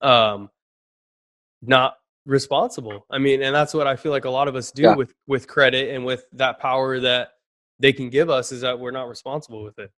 um, 0.01 0.51
not 1.63 1.97
responsible. 2.27 3.07
I 3.11 3.19
mean, 3.19 3.43
and 3.43 3.55
that's 3.55 3.75
what 3.75 3.87
I 3.87 3.97
feel 3.97 4.13
like 4.13 4.25
a 4.27 4.31
lot 4.31 4.49
of 4.49 4.57
us 4.57 4.71
do 4.73 4.85
Yeah. 4.85 4.95
with 4.95 5.15
with 5.27 5.49
credit 5.49 5.95
and 5.95 6.05
with 6.05 6.25
that 6.35 6.59
power 6.61 7.01
that 7.01 7.31
they 7.81 7.93
can 7.93 8.11
give 8.11 8.31
us 8.31 8.53
is 8.53 8.61
that 8.63 8.79
we're 8.79 8.91
not 8.93 9.09
responsible 9.09 9.63
with 9.65 9.79
it. 9.79 9.91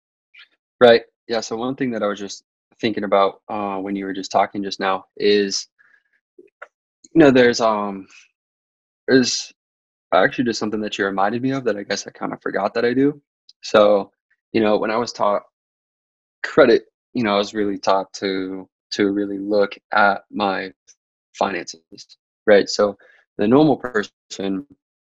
Right. 0.82 1.04
Yeah. 1.28 1.42
So 1.42 1.58
one 1.58 1.76
thing 1.76 1.92
that 1.92 2.04
I 2.04 2.08
was 2.08 2.20
just 2.20 2.44
thinking 2.80 3.04
about 3.04 3.42
uh, 3.50 3.78
when 3.80 3.96
you 3.96 4.06
were 4.06 4.14
just 4.14 4.32
talking 4.32 4.64
just 4.64 4.80
now 4.80 5.06
is, 5.18 5.68
you 7.14 7.20
know, 7.20 7.32
there's 7.32 7.62
um, 7.62 8.08
there's 9.08 9.52
actually 10.14 10.46
just 10.46 10.60
something 10.60 10.82
that 10.82 10.98
you 10.98 11.06
reminded 11.06 11.42
me 11.42 11.52
of 11.52 11.64
that 11.66 11.78
I 11.78 11.84
guess 11.84 12.08
I 12.08 12.12
kind 12.12 12.34
of 12.34 12.42
forgot 12.42 12.74
that 12.76 12.86
I 12.86 12.94
do. 12.94 13.22
So, 13.64 14.12
you 14.54 14.62
know, 14.62 14.78
when 14.78 14.92
I 14.92 14.98
was 14.98 15.14
taught 15.14 15.44
credit, 16.44 16.86
you 17.14 17.24
know, 17.24 17.36
I 17.36 17.38
was 17.38 17.54
really 17.54 17.78
taught 17.78 18.12
to 18.14 18.68
to 18.92 19.12
really 19.12 19.38
look 19.38 19.78
at 19.94 20.24
my 20.32 20.72
finances, 21.38 21.82
right? 22.48 22.70
So 22.70 22.98
the 23.38 23.48
normal 23.48 23.78
person, 23.78 24.68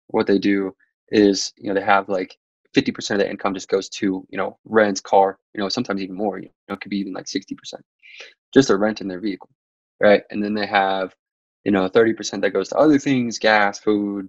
what 0.08 0.26
they 0.26 0.38
do 0.38 0.74
is, 1.10 1.52
you 1.58 1.68
know, 1.68 1.74
they 1.80 1.84
have 1.86 2.08
like 2.08 2.36
50% 2.74 3.16
of 3.16 3.20
the 3.20 3.30
income 3.30 3.54
just 3.54 3.68
goes 3.68 3.88
to, 3.90 4.26
you 4.30 4.38
know, 4.38 4.58
rent, 4.64 5.02
car, 5.04 5.38
you 5.54 5.60
know, 5.62 5.68
sometimes 5.68 6.02
even 6.02 6.16
more, 6.16 6.38
you 6.38 6.50
know, 6.68 6.74
it 6.74 6.80
could 6.82 6.90
be 6.90 6.98
even 6.98 7.12
like 7.14 7.26
60%, 7.26 7.82
just 8.54 8.70
a 8.70 8.76
rent 8.76 9.00
in 9.00 9.08
their 9.08 9.20
vehicle, 9.20 9.50
right? 10.00 10.22
And 10.30 10.44
then 10.44 10.54
they 10.54 10.66
have, 10.66 11.14
you 11.64 11.72
know, 11.72 11.88
30% 11.88 12.40
that 12.40 12.50
goes 12.50 12.68
to 12.70 12.76
other 12.76 12.98
things, 12.98 13.38
gas, 13.38 13.78
food, 13.78 14.28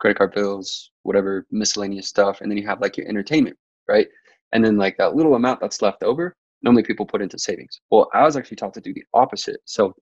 credit 0.00 0.16
card 0.16 0.34
bills, 0.34 0.90
whatever 1.02 1.46
miscellaneous 1.50 2.08
stuff. 2.08 2.40
And 2.40 2.50
then 2.50 2.58
you 2.58 2.66
have 2.66 2.80
like 2.80 2.96
your 2.96 3.08
entertainment, 3.08 3.56
right? 3.88 4.08
And 4.52 4.64
then 4.64 4.76
like 4.76 4.96
that 4.98 5.14
little 5.14 5.34
amount 5.34 5.60
that's 5.60 5.82
left 5.82 6.02
over, 6.02 6.36
normally 6.62 6.82
people 6.82 7.06
put 7.06 7.22
into 7.22 7.38
savings. 7.38 7.80
Well, 7.90 8.10
I 8.12 8.24
was 8.24 8.36
actually 8.36 8.56
taught 8.56 8.74
to 8.74 8.80
do 8.80 8.94
the 8.94 9.04
opposite. 9.14 9.60
So 9.64 9.94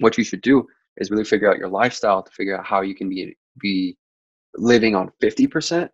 what 0.00 0.16
you 0.16 0.24
should 0.24 0.40
do 0.40 0.66
is 0.96 1.10
really 1.10 1.24
figure 1.24 1.50
out 1.50 1.58
your 1.58 1.68
lifestyle 1.68 2.22
to 2.22 2.30
figure 2.32 2.58
out 2.58 2.64
how 2.64 2.80
you 2.80 2.94
can 2.94 3.08
be 3.08 3.36
be 3.60 3.96
living 4.56 4.94
on 4.94 5.10
50% 5.22 5.88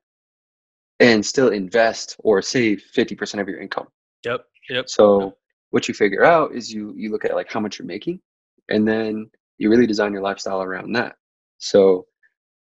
and 1.00 1.24
still 1.24 1.48
invest 1.48 2.16
or 2.20 2.40
save 2.40 2.82
50% 2.94 3.40
of 3.40 3.48
your 3.48 3.60
income. 3.60 3.88
Yep. 4.24 4.44
Yep. 4.70 4.88
So 4.88 5.36
what 5.70 5.88
you 5.88 5.94
figure 5.94 6.24
out 6.24 6.54
is 6.54 6.72
you 6.72 6.94
you 6.96 7.10
look 7.10 7.24
at 7.24 7.34
like 7.34 7.52
how 7.52 7.60
much 7.60 7.78
you're 7.78 7.86
making 7.86 8.20
and 8.68 8.86
then 8.86 9.30
you 9.58 9.70
really 9.70 9.86
design 9.86 10.12
your 10.12 10.22
lifestyle 10.22 10.62
around 10.62 10.92
that. 10.94 11.16
So 11.58 12.06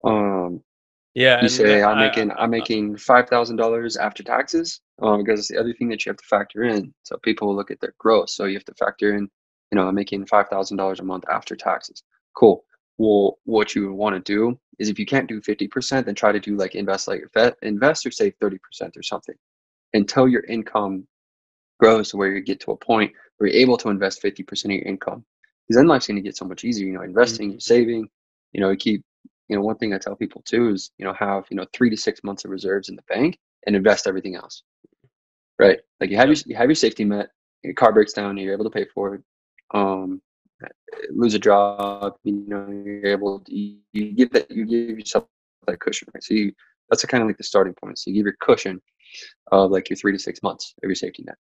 um 0.04 0.64
Yeah. 1.14 1.42
you 1.44 1.50
say 1.50 1.84
I'm 1.84 1.98
I- 1.98 2.02
making 2.08 2.32
I'm 2.32 2.50
making 2.52 2.98
five 2.98 3.30
thousand 3.30 3.58
dollars 3.58 3.98
after 3.98 4.24
taxes 4.24 4.82
um, 5.02 5.24
because 5.24 5.40
it's 5.40 5.50
the 5.50 5.60
other 5.60 5.74
thing 5.74 5.90
that 5.90 6.06
you 6.06 6.10
have 6.12 6.18
to 6.18 6.26
factor 6.26 6.64
in. 6.64 6.94
So 7.04 7.18
people 7.24 7.48
will 7.48 7.56
look 7.56 7.72
at 7.72 7.80
their 7.80 7.96
gross. 8.00 8.36
So 8.36 8.46
you 8.46 8.56
have 8.56 8.66
to 8.66 8.74
factor 8.76 9.16
in, 9.16 9.30
you 9.72 9.76
know, 9.76 9.88
I'm 9.88 9.96
making 9.96 10.26
five 10.28 10.48
thousand 10.50 10.78
dollars 10.78 11.00
a 11.00 11.04
month 11.04 11.26
after 11.30 11.56
taxes. 11.56 12.04
Cool. 12.36 12.66
Well, 12.98 13.40
what 13.46 13.76
you 13.76 13.94
want 13.94 14.16
to 14.16 14.20
do 14.38 14.60
is 14.80 14.90
if 14.90 15.00
you 15.00 15.06
can't 15.06 15.28
do 15.30 15.42
fifty 15.42 15.68
percent, 15.68 16.06
then 16.06 16.16
try 16.16 16.32
to 16.32 16.40
do 16.40 16.56
like 16.58 16.76
invest 16.76 17.08
like 17.08 17.24
invest 17.62 18.06
or 18.06 18.12
save 18.12 18.36
thirty 18.42 18.58
percent 18.60 18.98
or 18.98 19.04
something 19.04 19.36
until 19.94 20.28
your 20.28 20.44
income 20.46 21.08
grows 21.80 22.10
to 22.10 22.18
where 22.18 22.34
you 22.34 22.42
get 22.42 22.60
to 22.62 22.72
a 22.72 22.78
point 22.78 23.12
where 23.38 23.50
you're 23.50 23.62
able 23.62 23.78
to 23.78 23.90
invest 23.90 24.22
fifty 24.22 24.44
percent 24.44 24.74
of 24.74 24.80
your 24.80 24.88
income. 24.88 25.26
Then 25.70 25.88
life's 25.88 26.08
going 26.08 26.16
to 26.18 26.22
get 26.22 26.36
so 26.38 26.46
much 26.46 26.64
easier. 26.64 26.88
You 26.88 26.94
know, 26.94 27.02
investing, 27.04 27.54
Mhm. 27.54 27.62
saving. 27.62 28.10
You 28.54 28.62
know, 28.62 28.70
you 28.72 28.78
keep 28.78 29.04
you 29.48 29.56
know, 29.56 29.64
one 29.64 29.78
thing 29.78 29.94
I 29.96 29.98
tell 29.98 30.16
people 30.16 30.44
too 30.44 30.70
is, 30.70 30.92
you 31.00 31.06
know, 31.06 31.14
have, 31.14 31.46
you 31.50 31.58
know, 31.58 31.66
three 31.74 31.90
to 31.90 31.98
six 31.98 32.24
months 32.24 32.46
of 32.46 32.52
reserves 32.52 32.88
in 32.88 32.96
the 32.96 33.02
bank 33.08 33.40
and 33.66 33.76
invest 33.76 34.06
everything 34.06 34.36
else. 34.36 34.62
Right. 35.58 35.80
Like 36.00 36.12
you 36.12 36.18
have 36.18 36.28
your, 36.28 36.38
you 36.46 36.56
have 36.56 36.68
your 36.70 36.76
safety 36.76 37.04
net, 37.04 37.32
your 37.64 37.74
car 37.74 37.92
breaks 37.92 38.14
down, 38.14 38.38
you're 38.38 38.54
able 38.54 38.66
to 38.66 38.70
pay 38.70 38.86
for 38.94 39.16
it. 39.16 39.22
Um, 39.74 40.22
lose 41.12 41.34
a 41.34 41.40
job, 41.40 42.16
you 42.24 42.44
know, 42.48 42.70
you're 42.70 43.08
able 43.08 43.40
to, 43.40 43.56
you, 43.56 43.80
you 43.92 44.12
give 44.12 44.32
that, 44.34 44.50
you 44.52 44.66
give 44.66 45.00
yourself 45.00 45.26
that 45.68 45.80
cushion, 45.80 46.08
right? 46.14 46.24
So 46.24 46.36
you, 46.36 46.54
that's 46.90 47.04
kind 47.06 47.24
of 47.24 47.28
like 47.28 47.38
the 47.38 47.44
starting 47.44 47.74
point. 47.74 47.98
So 47.98 48.12
you 48.12 48.16
give 48.18 48.26
your 48.26 48.36
cushion 48.40 48.80
of 49.52 49.72
like 49.72 49.90
your 49.90 49.98
three 49.98 50.12
to 50.12 50.20
six 50.20 50.44
months 50.44 50.74
of 50.84 50.88
your 50.90 50.96
safety 50.96 51.24
net. 51.26 51.38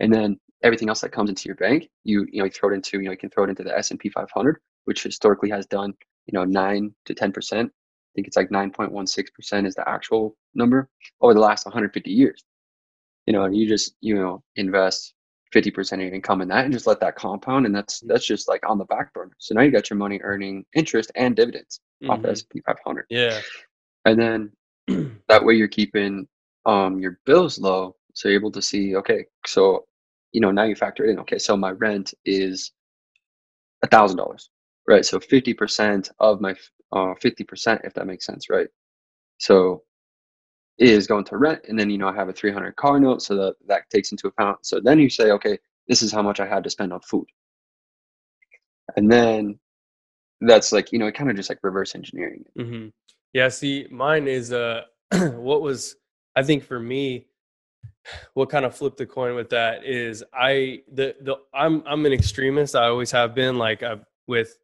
And 0.00 0.12
then 0.12 0.38
everything 0.66 0.88
else 0.88 1.00
that 1.02 1.12
comes 1.12 1.30
into 1.30 1.48
your 1.48 1.56
bank, 1.56 1.88
you, 2.04 2.26
you 2.32 2.40
know, 2.40 2.44
you 2.44 2.50
throw 2.50 2.70
it 2.70 2.74
into, 2.74 2.98
you 2.98 3.06
know, 3.06 3.12
you 3.12 3.16
can 3.16 3.30
throw 3.30 3.44
it 3.44 3.50
into 3.50 3.64
the 3.64 3.76
S&P 3.76 4.08
500, 4.10 4.58
which 4.84 5.02
historically 5.02 5.50
has 5.50 5.66
done 5.66 5.94
you 6.26 6.38
know, 6.38 6.44
nine 6.44 6.92
to 7.06 7.14
ten 7.14 7.32
percent. 7.32 7.70
I 7.72 8.10
think 8.16 8.26
it's 8.26 8.36
like 8.36 8.50
nine 8.50 8.70
point 8.72 8.92
one 8.92 9.06
six 9.06 9.30
percent 9.30 9.66
is 9.66 9.74
the 9.76 9.88
actual 9.88 10.36
number 10.54 10.88
over 11.20 11.34
the 11.34 11.40
last 11.40 11.66
150 11.66 12.10
years. 12.10 12.44
You 13.26 13.32
know, 13.34 13.44
and 13.44 13.56
you 13.56 13.68
just 13.68 13.94
you 14.00 14.16
know 14.16 14.42
invest 14.56 15.14
50 15.52 15.70
percent 15.70 16.02
of 16.02 16.06
your 16.06 16.14
income 16.14 16.42
in 16.42 16.48
that 16.48 16.64
and 16.64 16.72
just 16.72 16.86
let 16.86 17.00
that 17.00 17.16
compound, 17.16 17.66
and 17.66 17.74
that's 17.74 18.00
that's 18.00 18.26
just 18.26 18.48
like 18.48 18.68
on 18.68 18.78
the 18.78 18.84
back 18.86 19.12
burner. 19.14 19.32
So 19.38 19.54
now 19.54 19.62
you 19.62 19.70
got 19.70 19.90
your 19.90 19.98
money 19.98 20.20
earning 20.22 20.64
interest 20.74 21.12
and 21.16 21.36
dividends 21.36 21.80
off 22.08 22.22
the 22.22 22.28
Mhm. 22.28 22.32
S&P 22.32 22.60
500, 22.66 23.06
Yeah. 23.10 23.40
and 24.04 24.18
then 24.20 24.52
that 25.28 25.44
way 25.44 25.54
you're 25.54 25.68
keeping 25.68 26.28
um 26.66 26.98
your 27.00 27.18
bills 27.26 27.58
low, 27.58 27.96
so 28.14 28.28
you're 28.28 28.38
able 28.40 28.52
to 28.52 28.62
see 28.62 28.96
okay, 28.96 29.26
so 29.46 29.86
you 30.32 30.40
know 30.40 30.50
now 30.50 30.64
you 30.64 30.74
factor 30.74 31.04
in 31.04 31.18
okay, 31.20 31.38
so 31.38 31.56
my 31.56 31.70
rent 31.70 32.14
is 32.24 32.72
a 33.82 33.86
thousand 33.86 34.16
dollars 34.16 34.50
right 34.88 35.04
so 35.04 35.18
50% 35.18 36.10
of 36.20 36.40
my 36.40 36.54
uh 36.92 37.14
50% 37.22 37.80
if 37.84 37.94
that 37.94 38.06
makes 38.06 38.24
sense 38.24 38.48
right 38.48 38.68
so 39.38 39.82
is 40.78 41.06
going 41.06 41.24
to 41.24 41.36
rent 41.36 41.60
and 41.68 41.78
then 41.78 41.90
you 41.90 41.98
know 41.98 42.08
i 42.08 42.14
have 42.14 42.28
a 42.28 42.32
300 42.32 42.76
car 42.76 43.00
note 43.00 43.22
so 43.22 43.34
that 43.34 43.54
that 43.66 43.88
takes 43.90 44.12
into 44.12 44.28
account 44.28 44.58
so 44.62 44.80
then 44.82 44.98
you 44.98 45.08
say 45.10 45.30
okay 45.30 45.58
this 45.88 46.02
is 46.02 46.12
how 46.12 46.22
much 46.22 46.38
i 46.38 46.46
had 46.46 46.62
to 46.62 46.70
spend 46.70 46.92
on 46.92 47.00
food 47.00 47.26
and 48.96 49.10
then 49.10 49.58
that's 50.40 50.72
like 50.72 50.92
you 50.92 50.98
know 50.98 51.06
it 51.06 51.14
kind 51.14 51.30
of 51.30 51.36
just 51.36 51.48
like 51.48 51.58
reverse 51.62 51.94
engineering 51.94 52.44
it. 52.54 52.62
hmm 52.62 52.86
Yeah. 53.32 53.48
See, 53.48 53.86
mine 53.90 54.28
is 54.28 54.52
uh, 54.52 54.82
what 55.12 55.62
was 55.62 55.96
I 56.34 56.42
think 56.42 56.64
for 56.64 56.78
me, 56.78 57.26
what 58.34 58.50
kind 58.50 58.64
of 58.64 58.74
flipped 58.74 58.98
the 58.98 59.06
coin 59.06 59.34
with 59.34 59.50
that 59.50 59.84
is 59.84 60.24
I 60.32 60.82
the 60.92 61.16
the 61.20 61.36
I'm 61.54 61.82
I'm 61.86 62.06
an 62.06 62.12
extremist. 62.12 62.74
I 62.74 62.86
always 62.86 63.10
have 63.10 63.34
been 63.34 63.58
like 63.58 63.82
I 63.82 63.96
with 64.26 64.58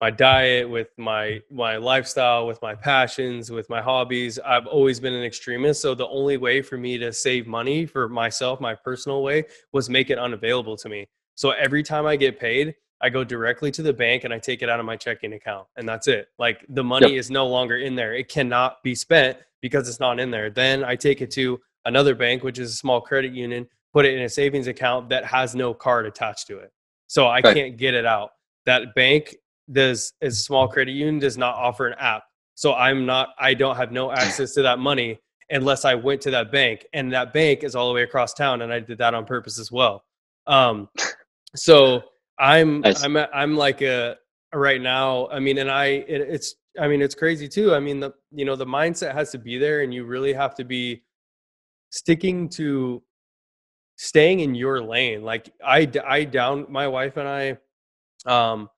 my 0.00 0.10
diet, 0.10 0.68
with 0.68 0.88
my 0.96 1.40
my 1.50 1.76
lifestyle, 1.76 2.46
with 2.46 2.60
my 2.62 2.74
passions, 2.74 3.50
with 3.50 3.68
my 3.68 3.82
hobbies. 3.82 4.38
I've 4.38 4.66
always 4.66 5.00
been 5.00 5.14
an 5.14 5.24
extremist. 5.24 5.80
So 5.82 5.94
the 5.94 6.06
only 6.08 6.36
way 6.36 6.62
for 6.62 6.76
me 6.76 6.98
to 6.98 7.12
save 7.12 7.46
money 7.46 7.86
for 7.86 8.08
myself, 8.08 8.60
my 8.60 8.74
personal 8.74 9.22
way, 9.22 9.44
was 9.72 9.90
make 9.90 10.10
it 10.10 10.18
unavailable 10.18 10.76
to 10.76 10.88
me. 10.88 11.08
So 11.34 11.50
every 11.50 11.82
time 11.82 12.06
I 12.06 12.16
get 12.16 12.38
paid, 12.38 12.74
I 13.00 13.10
go 13.10 13.24
directly 13.24 13.70
to 13.72 13.82
the 13.82 13.92
bank 13.92 14.24
and 14.24 14.32
I 14.32 14.38
take 14.38 14.62
it 14.62 14.68
out 14.68 14.80
of 14.80 14.86
my 14.86 14.96
checking 14.96 15.32
account, 15.32 15.66
and 15.76 15.88
that's 15.88 16.08
it. 16.08 16.28
Like 16.38 16.64
the 16.68 16.84
money 16.84 17.16
is 17.16 17.30
no 17.30 17.46
longer 17.46 17.76
in 17.78 17.94
there; 17.94 18.14
it 18.14 18.28
cannot 18.28 18.82
be 18.82 18.94
spent 18.94 19.38
because 19.60 19.88
it's 19.88 20.00
not 20.00 20.20
in 20.20 20.30
there. 20.30 20.50
Then 20.50 20.84
I 20.84 20.94
take 20.94 21.20
it 21.20 21.30
to 21.32 21.60
another 21.88 22.14
bank, 22.14 22.44
which 22.44 22.58
is 22.58 22.72
a 22.72 22.76
small 22.76 23.00
credit 23.00 23.32
union, 23.32 23.66
put 23.92 24.04
it 24.04 24.14
in 24.14 24.22
a 24.22 24.28
savings 24.28 24.66
account 24.68 25.08
that 25.08 25.24
has 25.24 25.54
no 25.54 25.74
card 25.74 26.06
attached 26.06 26.46
to 26.46 26.58
it, 26.58 26.72
so 27.08 27.26
I 27.26 27.40
Right. 27.40 27.54
can't 27.56 27.76
get 27.76 27.94
it 27.94 28.06
out. 28.06 28.30
That 28.66 28.94
bank 28.94 29.34
does 29.72 30.12
is 30.20 30.38
a 30.38 30.42
small 30.42 30.68
credit 30.68 30.92
union 30.92 31.18
does 31.18 31.36
not 31.36 31.54
offer 31.56 31.86
an 31.88 31.94
app, 31.98 32.22
so 32.54 32.74
I'm 32.74 33.04
not. 33.06 33.30
I 33.38 33.54
don't 33.54 33.76
have 33.76 33.90
no 33.92 34.10
access 34.12 34.54
to 34.54 34.62
that 34.62 34.78
money 34.78 35.18
unless 35.50 35.84
I 35.86 35.94
went 35.94 36.20
to 36.22 36.30
that 36.32 36.52
bank, 36.52 36.86
and 36.92 37.10
that 37.12 37.32
bank 37.32 37.64
is 37.64 37.74
all 37.74 37.88
the 37.88 37.94
way 37.94 38.02
across 38.02 38.34
town, 38.34 38.62
and 38.62 38.72
I 38.72 38.80
did 38.80 38.98
that 38.98 39.14
on 39.14 39.24
purpose 39.24 39.58
as 39.58 39.72
well. 39.72 40.04
Um, 40.46 40.88
so 41.56 42.02
I'm 42.38 42.80
Nice. 42.82 43.02
I'm 43.02 43.16
I'm 43.16 43.56
like 43.56 43.80
a 43.82 44.16
right 44.54 44.80
now. 44.80 45.28
I 45.28 45.38
mean, 45.40 45.58
and 45.58 45.70
I 45.70 45.86
it, 45.86 46.20
it's 46.20 46.54
I 46.78 46.88
mean 46.88 47.02
it's 47.02 47.14
crazy 47.14 47.48
too. 47.48 47.74
I 47.74 47.80
mean 47.80 48.00
the 48.00 48.12
you 48.30 48.44
know 48.44 48.56
the 48.56 48.66
mindset 48.66 49.14
has 49.14 49.30
to 49.32 49.38
be 49.38 49.58
there, 49.58 49.80
and 49.82 49.92
you 49.92 50.04
really 50.04 50.32
have 50.32 50.54
to 50.56 50.64
be 50.64 51.02
sticking 51.90 52.48
to 52.50 53.02
staying 53.96 54.40
in 54.40 54.54
your 54.54 54.82
lane. 54.82 55.22
Like 55.22 55.52
I, 55.64 55.90
I 56.06 56.24
down 56.24 56.66
my 56.68 56.86
wife 56.88 57.16
and 57.16 57.28
I 57.28 57.58
um 58.26 58.68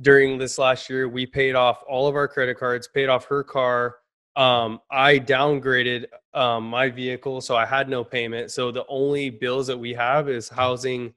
during 0.00 0.38
this 0.38 0.58
last 0.58 0.88
year 0.90 1.08
we 1.08 1.26
paid 1.26 1.54
off 1.54 1.82
all 1.88 2.06
of 2.06 2.14
our 2.14 2.28
credit 2.28 2.58
cards, 2.58 2.88
paid 2.88 3.08
off 3.08 3.24
her 3.26 3.42
car. 3.42 3.96
um, 4.36 4.80
I 4.90 5.18
downgraded 5.18 6.06
um, 6.32 6.64
my 6.70 6.88
vehicle, 6.90 7.40
so 7.40 7.56
I 7.56 7.66
had 7.66 7.88
no 7.88 8.04
payment. 8.04 8.52
So 8.52 8.70
the 8.70 8.84
only 8.88 9.30
bills 9.30 9.66
that 9.66 9.76
we 9.78 9.94
have 9.94 10.28
is 10.28 10.48
housing, 10.48 11.12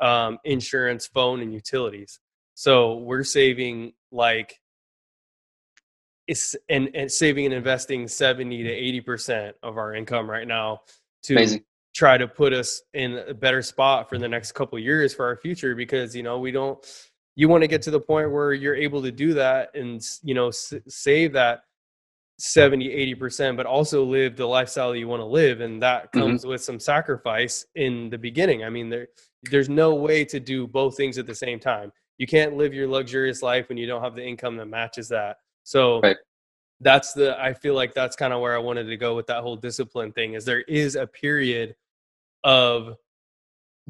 um, 0.00 0.38
insurance, 0.44 1.06
phone, 1.06 1.40
and 1.42 1.54
utilities. 1.54 2.18
So 2.54 2.96
we're 2.96 3.22
saving 3.22 3.92
like 4.10 4.58
it's 6.28 6.56
and, 6.68 6.90
and 6.94 7.10
saving 7.10 7.44
and 7.46 7.54
investing 7.54 8.08
70 8.08 8.62
to 8.64 8.70
80 8.70 9.00
percent 9.02 9.56
of 9.62 9.76
our 9.78 9.94
income 9.94 10.28
right 10.28 10.46
now 10.48 10.80
to 11.24 11.34
Amazing. 11.34 11.64
try 11.94 12.18
to 12.18 12.26
put 12.28 12.52
us 12.52 12.82
in 12.94 13.18
a 13.28 13.34
better 13.34 13.62
spot 13.62 14.08
for 14.08 14.18
the 14.18 14.28
next 14.28 14.52
couple 14.52 14.78
years 14.78 15.14
for 15.14 15.24
our 15.24 15.36
future 15.36 15.74
because 15.74 16.14
you 16.16 16.22
know 16.22 16.38
we 16.38 16.50
don't 16.50 16.84
you 17.36 17.48
want 17.48 17.62
to 17.62 17.68
get 17.68 17.82
to 17.82 17.90
the 17.90 18.00
point 18.00 18.30
where 18.30 18.52
you're 18.54 18.74
able 18.74 19.02
to 19.02 19.12
do 19.12 19.34
that 19.34 19.70
and 19.74 20.02
you 20.22 20.34
know 20.34 20.48
s- 20.48 20.74
save 20.88 21.32
that 21.32 21.60
70 22.38 23.14
80% 23.14 23.56
but 23.56 23.64
also 23.64 24.04
live 24.04 24.36
the 24.36 24.44
lifestyle 24.44 24.94
you 24.94 25.08
want 25.08 25.20
to 25.20 25.26
live 25.26 25.60
and 25.62 25.82
that 25.82 26.12
Mhm. 26.12 26.20
comes 26.20 26.44
with 26.46 26.62
some 26.62 26.78
sacrifice 26.78 27.64
in 27.76 28.10
the 28.10 28.18
beginning 28.18 28.62
i 28.64 28.68
mean 28.68 28.90
there 28.90 29.08
there's 29.50 29.68
no 29.70 29.94
way 29.94 30.24
to 30.24 30.38
do 30.38 30.66
both 30.66 30.96
things 30.96 31.16
at 31.18 31.26
the 31.26 31.34
same 31.34 31.58
time 31.58 31.90
you 32.18 32.26
can't 32.26 32.54
live 32.56 32.74
your 32.74 32.88
luxurious 32.88 33.42
life 33.42 33.68
when 33.70 33.78
you 33.78 33.86
don't 33.86 34.02
have 34.02 34.14
the 34.14 34.22
income 34.26 34.56
that 34.56 34.66
matches 34.66 35.08
that 35.08 35.36
so 35.66 36.00
Right. 36.00 36.16
that's 36.80 37.12
the 37.12 37.38
i 37.42 37.52
feel 37.52 37.74
like 37.74 37.92
that's 37.92 38.14
kind 38.16 38.32
of 38.32 38.40
where 38.40 38.54
i 38.54 38.58
wanted 38.58 38.84
to 38.84 38.96
go 38.96 39.16
with 39.16 39.26
that 39.26 39.42
whole 39.42 39.56
discipline 39.56 40.12
thing 40.12 40.34
is 40.34 40.44
there 40.44 40.60
is 40.62 40.94
a 40.94 41.06
period 41.06 41.74
of 42.44 42.96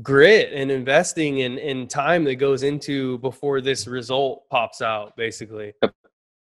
grit 0.02 0.52
and 0.54 0.70
investing 0.70 1.38
in 1.40 1.58
in 1.58 1.86
time 1.86 2.24
that 2.24 2.36
goes 2.36 2.62
into 2.62 3.18
before 3.18 3.60
this 3.60 3.86
result 3.86 4.48
pops 4.50 4.80
out 4.82 5.14
basically 5.16 5.72
Yep. 5.82 5.92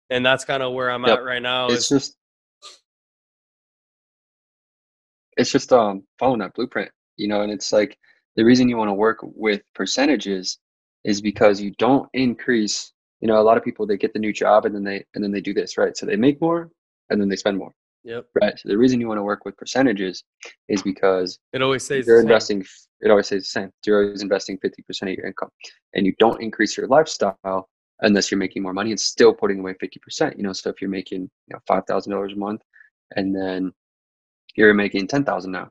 and 0.10 0.26
that's 0.26 0.44
kind 0.46 0.62
of 0.64 0.74
where 0.74 0.90
i'm 0.92 1.06
Yep. 1.06 1.20
at 1.20 1.24
right 1.24 1.42
now 1.42 1.68
it's 1.68 1.84
is 1.84 1.90
just 1.90 2.18
it's 5.38 5.52
just 5.52 5.72
um 5.74 6.04
following 6.20 6.40
that 6.40 6.54
blueprint 6.54 6.92
you 7.18 7.28
know 7.28 7.42
and 7.42 7.52
it's 7.52 7.72
like 7.74 7.98
the 8.36 8.44
reason 8.44 8.68
you 8.68 8.78
want 8.78 8.90
to 8.90 8.94
work 8.94 9.20
with 9.22 9.62
percentages 9.76 10.58
is 11.04 11.22
because 11.22 11.62
you 11.62 11.72
don't 11.78 12.10
increase 12.14 12.93
you 13.24 13.28
know 13.30 13.40
a 13.40 13.48
lot 13.50 13.58
of 13.58 13.64
people 13.64 13.88
they 13.88 13.96
get 13.96 14.12
the 14.12 14.20
new 14.20 14.34
job 14.34 14.66
and 14.66 14.76
then 14.76 14.84
they 14.84 15.06
and 15.16 15.24
then 15.24 15.32
they 15.32 15.40
do 15.40 15.54
this 15.54 15.78
right? 15.78 15.96
So 15.96 16.06
they 16.06 16.18
make 16.18 16.42
more 16.42 16.70
and 17.10 17.22
then 17.22 17.30
they 17.30 17.38
spend 17.38 17.58
more 17.58 17.74
yep. 18.04 18.26
right? 18.40 18.60
So 18.60 18.68
the 18.68 18.78
reason 18.78 19.00
you 19.00 19.08
want 19.08 19.18
to 19.18 19.24
work 19.24 19.46
with 19.46 19.56
percentages 19.56 20.26
is 20.68 20.82
because 20.84 21.40
it 21.54 21.62
always 21.62 21.86
stays 21.86 22.06
you're 22.06 22.18
the 22.18 22.22
same. 22.24 22.30
investing 22.30 22.66
it 23.00 23.10
always 23.10 23.28
says 23.28 23.44
the 23.44 23.60
same. 23.60 23.70
You're 23.86 24.04
always 24.04 24.22
investing 24.22 24.58
50% 24.60 25.02
of 25.04 25.18
your 25.18 25.26
income 25.26 25.50
and 25.94 26.06
you 26.06 26.14
don't 26.20 26.42
increase 26.42 26.76
your 26.78 26.88
lifestyle 26.88 27.70
unless 28.02 28.30
you're 28.30 28.38
making 28.38 28.62
more 28.62 28.74
money 28.74 28.92
and 28.92 29.00
still 29.00 29.34
putting 29.34 29.60
away 29.60 29.74
50% 29.74 30.36
you 30.36 30.44
know? 30.44 30.52
So 30.52 30.70
if 30.70 30.82
you're 30.82 30.90
making 30.90 31.22
you 31.48 31.54
know 31.54 31.60
$5000 31.70 32.34
a 32.34 32.36
month 32.36 32.62
and 33.16 33.34
then 33.34 33.72
you're 34.56 34.74
making 34.74 35.08
10000 35.08 35.50
now. 35.50 35.70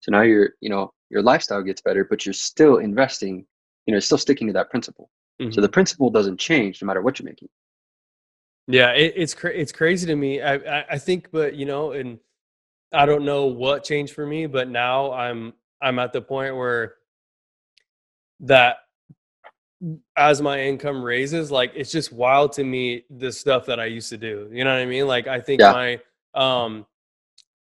So 0.00 0.10
now 0.10 0.22
you're 0.22 0.54
you 0.62 0.70
know 0.70 0.90
your 1.10 1.20
lifestyle 1.20 1.62
gets 1.62 1.82
better 1.82 2.06
but 2.08 2.24
you're 2.24 2.32
still 2.32 2.78
investing 2.78 3.44
you 3.84 3.92
know 3.92 4.00
still 4.00 4.16
sticking 4.16 4.46
to 4.46 4.54
that 4.54 4.70
principle 4.70 5.10
so 5.40 5.46
Mhm. 5.46 5.62
the 5.62 5.68
principle 5.68 6.10
doesn't 6.10 6.38
change 6.38 6.80
no 6.80 6.86
matter 6.86 7.02
what 7.02 7.18
you're 7.18 7.26
making 7.28 7.48
yeah 8.68 8.90
it, 8.92 9.12
it's 9.16 9.34
cra- 9.34 9.50
it's 9.54 9.72
crazy 9.72 10.06
to 10.06 10.16
me 10.16 10.40
I, 10.40 10.54
I 10.54 10.84
i 10.92 10.98
think 10.98 11.30
but 11.32 11.54
you 11.54 11.66
know 11.66 11.92
and 11.92 12.18
i 12.92 13.04
don't 13.04 13.24
know 13.24 13.46
what 13.46 13.84
changed 13.84 14.14
for 14.14 14.26
me 14.26 14.46
but 14.46 14.68
now 14.68 15.12
i'm 15.12 15.52
i'm 15.82 15.98
at 15.98 16.12
the 16.12 16.22
point 16.22 16.56
where 16.56 16.94
that 18.40 18.76
as 20.16 20.40
my 20.40 20.60
income 20.60 21.02
raises 21.02 21.50
like 21.50 21.72
it's 21.74 21.90
just 21.92 22.12
wild 22.12 22.52
to 22.52 22.64
me 22.64 23.04
the 23.10 23.30
stuff 23.30 23.66
that 23.66 23.78
i 23.80 23.84
used 23.84 24.08
to 24.08 24.16
do 24.16 24.48
you 24.52 24.64
know 24.64 24.72
what 24.72 24.80
i 24.80 24.86
mean 24.86 25.06
like 25.06 25.26
i 25.26 25.40
think 25.40 25.60
Yeah. 25.60 25.72
my 25.72 26.00
um 26.34 26.86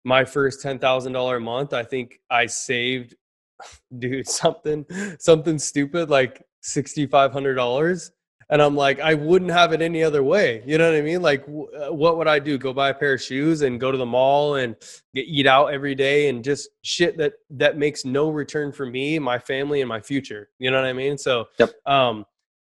my 0.05 0.25
first 0.25 0.65
$10,000 0.65 1.37
a 1.37 1.41
month 1.41 1.73
i 1.73 1.83
think 1.83 2.21
i 2.31 2.47
saved 2.47 3.17
dude 3.99 4.29
something 4.29 4.85
something 5.19 5.59
stupid 5.59 6.11
like 6.11 6.45
$6500 6.63 8.11
and 8.51 8.61
i'm 8.61 8.77
like 8.77 9.01
i 9.01 9.15
wouldn't 9.15 9.51
have 9.51 9.73
it 9.73 9.81
any 9.81 10.03
other 10.03 10.23
way. 10.23 10.63
You 10.67 10.79
know 10.79 10.91
what 10.91 10.99
i 10.99 11.03
mean? 11.03 11.23
Like 11.23 11.47
w- 11.47 11.69
uh, 11.75 11.93
what 11.93 12.19
would 12.19 12.29
i 12.29 12.39
do? 12.39 12.59
Go 12.59 12.73
buy 12.73 12.91
a 12.91 12.95
pair 12.95 13.15
of 13.15 13.23
shoes 13.23 13.63
and 13.63 13.81
go 13.81 13.91
to 13.91 13.99
the 13.99 14.07
mall 14.07 14.57
and 14.57 14.77
get, 15.15 15.27
eat 15.27 15.47
out 15.47 15.67
every 15.67 15.95
day 15.95 16.29
and 16.29 16.45
just 16.45 16.69
shit 16.83 17.17
that 17.19 17.35
that 17.51 17.79
makes 17.79 18.05
no 18.05 18.31
return 18.31 18.73
for 18.73 18.87
me 18.87 19.19
my 19.19 19.39
family 19.39 19.81
and 19.81 19.89
my 19.89 20.01
future. 20.01 20.51
You 20.59 20.71
know 20.71 20.81
what 20.81 20.89
i 20.89 20.93
mean? 20.93 21.17
So 21.19 21.47
Yep. 21.59 21.71
um 21.87 22.27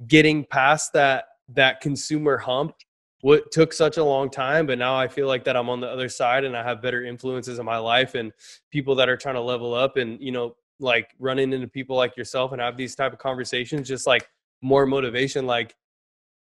getting 0.08 0.46
past 0.46 0.94
that 0.94 1.26
that 1.50 1.82
consumer 1.82 2.38
hump 2.38 2.74
what 3.22 3.52
took 3.52 3.74
such 3.74 3.98
a 3.98 4.04
long 4.04 4.30
time 4.30 4.66
but 4.66 4.78
now 4.78 4.96
i 4.96 5.08
feel 5.08 5.28
like 5.28 5.44
that 5.44 5.58
i'm 5.58 5.70
on 5.70 5.82
the 5.82 5.88
other 5.88 6.08
side 6.08 6.46
and 6.46 6.56
i 6.56 6.64
have 6.64 6.82
better 6.82 7.04
influences 7.04 7.60
in 7.60 7.66
my 7.66 7.78
life 7.78 8.16
and 8.16 8.32
people 8.72 8.96
that 8.96 9.10
are 9.10 9.18
trying 9.18 9.36
to 9.36 9.42
level 9.42 9.74
up 9.74 9.98
and 9.98 10.22
you 10.22 10.32
know 10.32 10.56
like 10.80 11.10
running 11.20 11.54
into 11.54 11.68
people 11.68 11.96
like 11.96 12.16
yourself 12.18 12.52
and 12.52 12.62
have 12.62 12.78
these 12.78 12.96
type 12.96 13.14
of 13.14 13.20
conversations 13.20 13.88
just 13.88 14.08
like 14.08 14.28
more 14.62 14.86
motivation 14.86 15.46
like 15.46 15.76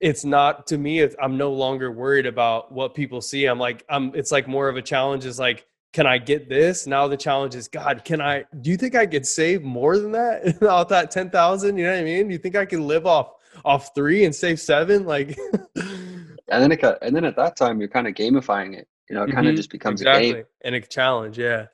it's 0.01 0.25
not 0.25 0.67
to 0.67 0.77
me 0.79 1.01
it's, 1.01 1.15
i'm 1.23 1.37
no 1.39 1.53
longer 1.53 1.91
worried 1.91 2.27
about 2.27 2.71
what 2.73 2.95
people 2.95 3.21
see. 3.21 3.47
I'm 3.47 3.59
like 3.59 3.85
i'm 3.89 4.13
it's 4.15 4.33
like 4.33 4.49
more 4.49 4.69
of 4.69 4.77
a 4.77 4.83
challenge 4.83 5.25
is 5.25 5.39
like 5.39 5.67
can 5.93 6.09
i 6.09 6.19
get 6.19 6.49
this? 6.49 6.89
Now 6.89 7.07
the 7.07 7.17
challenge 7.17 7.55
is 7.55 7.69
god 7.69 8.05
can 8.05 8.21
i 8.21 8.45
do 8.61 8.71
you 8.71 8.77
think 8.77 8.95
i 8.97 9.07
could 9.07 9.25
save 9.27 9.63
more 9.63 9.97
than 9.99 10.13
that 10.13 10.61
off 10.69 10.89
that 10.89 11.11
10000 11.13 11.77
you 11.77 11.85
know 11.85 11.93
what 11.93 12.01
i 12.01 12.05
mean? 12.05 12.27
Do 12.29 12.33
you 12.33 12.39
think 12.39 12.57
i 12.57 12.65
can 12.67 12.87
live 12.87 13.07
off 13.07 13.33
off 13.65 13.95
three 13.95 14.25
and 14.25 14.35
save 14.35 14.59
seven? 14.61 15.07
Like 15.07 15.39
and 15.77 16.37
then 16.49 16.73
it 16.73 16.83
and 17.03 17.15
then 17.15 17.25
at 17.25 17.37
that 17.37 17.57
time 17.57 17.79
you're 17.79 17.89
kind 17.89 18.09
of 18.09 18.15
gamifying 18.15 18.77
it 18.77 18.89
you 19.09 19.15
know 19.15 19.23
it 19.23 19.31
kind 19.31 19.47
of 19.47 19.55
Mhm, 19.55 19.57
just 19.57 19.71
becomes 19.71 20.01
a 20.03 20.05
game. 20.05 20.45
And 20.65 20.75
a 20.75 20.81
challenge 20.81 21.39
yeah. 21.39 21.67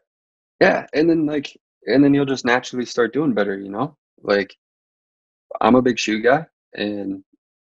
Yeah 0.60 0.86
and 0.92 1.08
then 1.08 1.24
like 1.24 1.58
and 1.86 2.02
then 2.04 2.14
you'll 2.14 2.24
just 2.26 2.44
naturally 2.44 2.84
start 2.86 3.12
doing 3.12 3.32
better 3.34 3.58
you 3.58 3.70
know 3.70 3.96
like 4.22 4.54
i'm 5.60 5.74
a 5.74 5.82
big 5.82 5.98
shoe 5.98 6.20
guy 6.20 6.44
and 6.74 7.22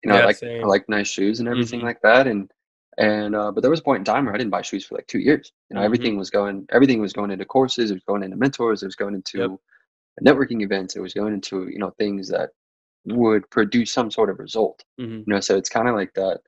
you 0.03 0.09
know 0.09 0.15
i 0.17 0.25
like 0.25 0.35
same. 0.37 0.63
i 0.63 0.67
like 0.67 0.87
nice 0.89 1.07
shoes 1.07 1.39
and 1.39 1.49
everything 1.49 1.81
Mhm. 1.81 1.83
like 1.85 2.01
that 2.01 2.27
and 2.27 2.51
and 2.97 3.35
uh 3.35 3.51
but 3.51 3.61
there 3.61 3.71
was 3.71 3.79
a 3.79 3.83
point 3.83 3.99
in 3.99 4.05
time 4.05 4.25
where 4.25 4.33
i 4.33 4.37
didn't 4.37 4.51
buy 4.51 4.61
shoes 4.61 4.85
for 4.85 4.95
like 4.95 5.07
two 5.07 5.19
years 5.19 5.51
you 5.69 5.75
know 5.75 5.81
Mhm. 5.81 5.85
everything 5.85 6.17
was 6.17 6.29
going 6.29 6.65
everything 6.71 6.99
was 7.01 7.13
going 7.13 7.31
into 7.31 7.45
courses 7.45 7.91
it 7.91 7.95
was 7.95 8.03
going 8.03 8.23
into 8.23 8.37
mentors 8.37 8.83
it 8.83 8.87
was 8.87 8.95
going 8.95 9.15
into 9.15 9.39
Yep. 9.39 9.59
networking 10.25 10.61
events 10.61 10.95
it 10.95 11.01
was 11.01 11.13
going 11.13 11.33
into 11.33 11.67
you 11.69 11.79
know 11.79 11.91
things 11.91 12.27
that 12.29 12.51
would 13.05 13.49
produce 13.51 13.91
some 13.91 14.11
sort 14.11 14.29
of 14.29 14.39
result 14.39 14.83
Mhm. 14.99 15.19
you 15.19 15.33
know 15.33 15.39
so 15.39 15.55
it's 15.55 15.69
kind 15.69 15.87
of 15.87 15.95
like 15.95 16.13
that 16.15 16.41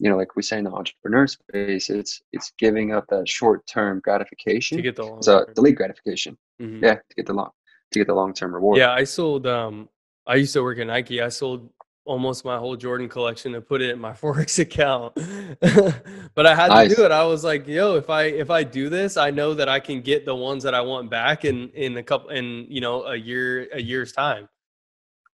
you 0.00 0.08
know 0.10 0.16
like 0.16 0.34
we 0.34 0.42
say 0.42 0.58
in 0.58 0.64
the 0.64 0.70
entrepreneur 0.72 1.26
space 1.26 1.90
it's 1.90 2.22
it's 2.32 2.52
giving 2.58 2.92
up 2.92 3.04
that 3.08 3.28
short-term 3.28 4.00
gratification 4.02 4.76
to 4.78 4.82
get 4.82 4.96
the 4.96 5.04
long 5.04 5.20
term. 5.20 5.46
delayed 5.54 5.76
gratification 5.76 6.36
Mhm. 6.60 6.82
yeah 6.82 6.94
to 6.94 7.14
get 7.16 7.26
the 7.26 7.34
long 7.34 7.50
to 7.92 7.98
get 8.00 8.06
the 8.06 8.14
long-term 8.14 8.54
reward 8.54 8.78
Yeah, 8.78 8.92
I 8.92 9.04
sold. 9.04 9.46
Um, 9.46 9.88
I 10.26 10.36
used 10.36 10.52
to 10.52 10.62
work 10.62 10.78
at 10.78 10.86
Nike. 10.86 11.20
I 11.20 11.28
sold 11.28 11.68
almost 12.04 12.44
my 12.44 12.56
whole 12.56 12.76
Jordan 12.76 13.08
collection 13.08 13.52
to 13.52 13.60
put 13.60 13.82
it 13.82 13.90
in 13.90 13.98
my 13.98 14.12
forex 14.20 14.58
account. 14.60 15.12
but 16.36 16.46
I 16.46 16.54
had 16.54 16.68
to 16.68 16.74
Nice. 16.74 16.94
do 16.94 17.04
it. 17.04 17.10
I 17.10 17.24
was 17.24 17.42
like, 17.44 17.66
"Yo, 17.66 17.96
if 17.96 18.08
I 18.08 18.22
if 18.44 18.48
I 18.48 18.62
do 18.62 18.88
this, 18.88 19.16
I 19.16 19.30
know 19.30 19.54
that 19.54 19.68
I 19.68 19.80
can 19.80 20.00
get 20.02 20.24
the 20.24 20.34
ones 20.36 20.62
that 20.62 20.72
I 20.74 20.80
want 20.80 21.10
back 21.10 21.44
in 21.44 21.68
in 21.70 21.96
a 21.96 22.02
couple 22.02 22.30
in 22.30 22.66
you 22.68 22.80
know 22.80 23.02
a 23.04 23.16
year 23.16 23.68
a 23.72 23.80
year's 23.82 24.12
time." 24.12 24.48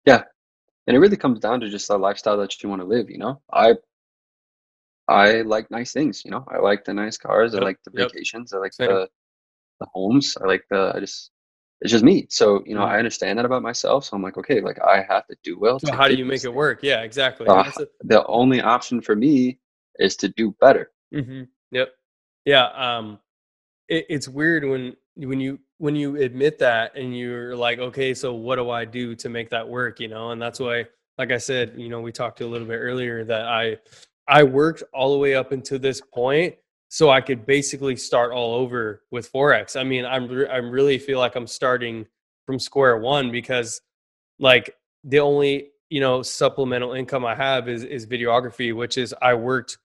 Yeah, 0.05 0.23
and 0.87 0.95
it 0.95 0.99
really 0.99 1.17
comes 1.17 1.39
down 1.39 1.59
to 1.61 1.69
just 1.69 1.87
the 1.89 1.97
lifestyle 1.97 2.37
that 2.37 2.61
you 2.63 2.69
want 2.69 2.81
to 2.81 2.87
live 2.87 3.09
you 3.09 3.17
know 3.17 3.41
i 3.51 3.73
i 5.07 5.41
like 5.41 5.69
nice 5.71 5.93
things 5.93 6.23
you 6.25 6.31
know 6.31 6.45
i 6.49 6.57
like 6.57 6.83
the 6.85 6.93
nice 6.93 7.17
cars 7.17 7.55
i 7.55 7.59
like 7.59 7.77
the 7.85 7.91
yep. 7.93 8.11
vacations 8.11 8.53
i 8.53 8.57
like 8.57 8.71
Same. 8.71 8.89
the 8.89 9.07
the 9.79 9.87
homes 9.93 10.37
i 10.41 10.45
like 10.47 10.63
the 10.69 10.93
i 10.95 10.99
just 10.99 11.31
it's 11.81 11.91
just 11.91 12.03
me 12.03 12.25
so 12.29 12.63
you 12.65 12.75
know 12.75 12.83
i 12.83 12.97
understand 12.97 13.37
that 13.37 13.45
about 13.45 13.61
myself 13.61 14.05
so 14.05 14.15
i'm 14.15 14.23
like 14.23 14.37
okay 14.37 14.61
like 14.61 14.79
i 14.81 15.03
have 15.07 15.27
to 15.27 15.35
do 15.43 15.59
well 15.59 15.79
So 15.79 15.87
to 15.87 15.91
how 15.91 16.07
do 16.07 16.15
you 16.15 16.25
make 16.25 16.41
these 16.41 16.45
it 16.45 16.53
work? 16.53 16.79
Yeah, 16.83 17.01
exactly. 17.01 17.47
Uh, 17.47 17.71
a- 17.77 17.87
the 18.03 18.25
only 18.27 18.61
option 18.61 19.01
for 19.01 19.15
me 19.15 19.59
is 19.99 20.15
to 20.17 20.29
do 20.29 20.55
better 20.61 20.91
hmm 21.13 21.43
Yep. 21.71 21.89
Yeah. 22.45 22.67
Um, 22.67 23.19
it, 23.89 24.05
it's 24.09 24.27
weird 24.27 24.65
when 24.65 24.95
when 25.15 25.39
you 25.39 25.59
when 25.79 25.95
you 25.95 26.17
admit 26.17 26.59
that 26.59 26.95
and 26.95 27.17
you're 27.17 27.55
like, 27.55 27.79
okay, 27.79 28.13
so 28.13 28.33
what 28.33 28.57
do 28.57 28.69
I 28.69 28.85
do 28.85 29.15
to 29.17 29.29
make 29.29 29.49
that 29.51 29.67
work? 29.67 29.99
You 29.99 30.07
know, 30.09 30.31
and 30.31 30.41
that's 30.41 30.59
why, 30.59 30.85
like 31.17 31.31
I 31.31 31.37
said, 31.37 31.73
you 31.77 31.89
know, 31.89 32.01
we 32.01 32.11
talked 32.11 32.41
a 32.41 32.47
little 32.47 32.67
bit 32.67 32.77
earlier 32.77 33.23
that 33.25 33.45
I 33.47 33.77
I 34.27 34.43
worked 34.43 34.83
all 34.93 35.13
the 35.13 35.19
way 35.19 35.35
up 35.35 35.51
until 35.51 35.79
this 35.79 36.01
point 36.01 36.55
so 36.89 37.09
I 37.09 37.21
could 37.21 37.45
basically 37.45 37.95
start 37.95 38.31
all 38.31 38.55
over 38.55 39.03
with 39.11 39.31
forex. 39.31 39.79
I 39.79 39.83
mean, 39.83 40.05
I'm 40.05 40.27
re- 40.27 40.47
I 40.47 40.57
really 40.57 40.97
feel 40.97 41.19
like 41.19 41.35
I'm 41.35 41.47
starting 41.47 42.05
from 42.45 42.59
square 42.59 42.97
one 42.97 43.31
because 43.31 43.81
like 44.39 44.75
the 45.03 45.19
only 45.19 45.71
you 45.89 45.99
know 45.99 46.21
supplemental 46.21 46.93
income 46.93 47.25
I 47.25 47.35
have 47.35 47.67
is 47.69 47.83
is 47.83 48.07
videography, 48.07 48.73
which 48.75 48.97
is 48.97 49.13
I 49.21 49.33
worked 49.33 49.77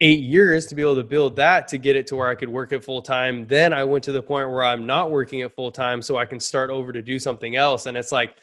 eight 0.00 0.20
years 0.20 0.66
to 0.66 0.74
be 0.74 0.82
able 0.82 0.96
to 0.96 1.04
build 1.04 1.36
that 1.36 1.68
to 1.68 1.78
get 1.78 1.94
it 1.96 2.08
to 2.08 2.16
where 2.16 2.28
I 2.28 2.34
could 2.34 2.48
work 2.48 2.72
it 2.72 2.84
full 2.84 3.02
time. 3.02 3.46
Then 3.46 3.72
I 3.72 3.84
went 3.84 4.04
to 4.04 4.12
the 4.12 4.22
point 4.22 4.50
where 4.50 4.64
I'm 4.64 4.84
not 4.84 5.10
working 5.10 5.40
it 5.40 5.54
full 5.54 5.70
time, 5.70 6.02
so 6.02 6.16
I 6.16 6.26
can 6.26 6.40
start 6.40 6.70
over 6.70 6.92
to 6.92 7.02
do 7.02 7.18
something 7.18 7.56
else. 7.56 7.86
And 7.86 7.96
it's 7.96 8.12
like 8.12 8.36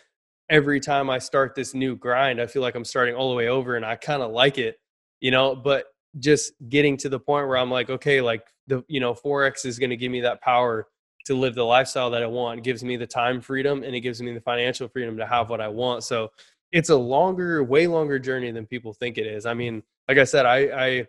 every 0.49 0.80
time 0.80 1.10
I 1.10 1.20
start 1.20 1.55
this 1.55 1.74
new 1.74 1.95
grind, 1.95 2.41
I 2.41 2.47
feel 2.47 2.62
like 2.62 2.76
I'm 2.76 2.86
starting 2.86 3.16
all 3.16 3.30
the 3.30 3.36
way 3.36 3.47
over, 3.49 3.76
and 3.76 3.86
I 3.86 3.95
kind 3.95 4.22
of 4.22 4.32
like 4.32 4.57
it, 4.57 4.78
you 5.20 5.32
know. 5.32 5.55
But 5.55 5.86
just 6.20 6.53
getting 6.70 6.97
to 6.97 7.09
the 7.09 7.20
point 7.20 7.47
where 7.47 7.57
I'm 7.57 7.72
like, 7.72 7.89
okay, 7.89 8.22
like 8.22 8.47
the 8.67 8.84
you 8.88 8.99
know 8.99 9.13
forex 9.13 9.65
is 9.65 9.80
going 9.80 9.89
to 9.89 9.97
give 9.97 10.11
me 10.11 10.22
that 10.22 10.41
power 10.41 10.88
to 11.26 11.36
live 11.36 11.55
the 11.55 11.63
lifestyle 11.63 12.09
that 12.09 12.24
I 12.24 12.28
want. 12.28 12.59
It 12.59 12.63
gives 12.63 12.84
me 12.84 12.97
the 12.97 13.07
time 13.07 13.41
freedom 13.41 13.84
and 13.84 13.95
it 13.95 13.99
gives 14.01 14.22
me 14.22 14.34
the 14.34 14.41
financial 14.41 14.88
freedom 14.88 15.17
to 15.17 15.26
have 15.26 15.49
what 15.49 15.61
I 15.61 15.67
want. 15.67 16.03
So 16.03 16.32
it's 16.72 16.89
a 16.89 16.95
longer, 16.95 17.63
way 17.63 17.88
longer 17.88 18.17
journey 18.17 18.51
than 18.51 18.65
people 18.65 18.93
think 18.93 19.17
it 19.17 19.28
is. 19.28 19.45
I 19.45 19.53
mean, 19.53 19.84
like 20.07 20.17
I 20.17 20.24
said, 20.24 20.45
I 20.45 20.57
I 20.88 21.07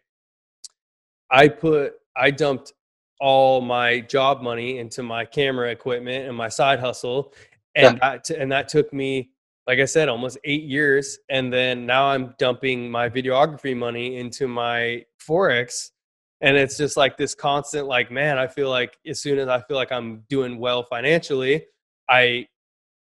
I 1.31 1.49
put 1.49 1.95
I 2.17 2.31
dumped 2.31 2.73
all 3.21 3.61
my 3.61 4.01
job 4.01 4.43
money 4.43 4.79
into 4.79 5.03
my 5.03 5.25
camera 5.25 5.71
equipment 5.71 6.27
and 6.27 6.37
my 6.37 6.49
side 6.49 6.81
hustle 6.81 7.33
and 7.75 7.99
yeah. 7.99 8.17
that 8.17 8.31
and 8.31 8.51
that 8.51 8.69
took 8.69 8.93
me 8.93 9.31
like 9.71 9.79
I 9.79 9.85
said, 9.85 10.09
almost 10.09 10.37
eight 10.43 10.65
years. 10.65 11.21
And 11.29 11.53
then 11.53 11.87
now 11.87 12.09
I'm 12.09 12.35
dumping 12.41 12.91
my 12.91 13.09
videography 13.09 13.77
money 13.77 14.17
into 14.17 14.49
my 14.49 15.05
Forex. 15.25 15.91
And 16.41 16.57
it's 16.57 16.77
just 16.77 16.97
like 16.97 17.17
this 17.17 17.37
constant, 17.37 17.87
like, 17.87 18.11
man, 18.11 18.37
I 18.37 18.49
feel 18.49 18.69
like 18.69 18.99
as 19.07 19.23
soon 19.23 19.39
as 19.39 19.47
I 19.47 19.61
feel 19.61 19.77
like 19.77 19.93
I'm 19.93 20.25
doing 20.29 20.59
well 20.59 20.83
financially, 20.83 21.67
I 22.09 22.49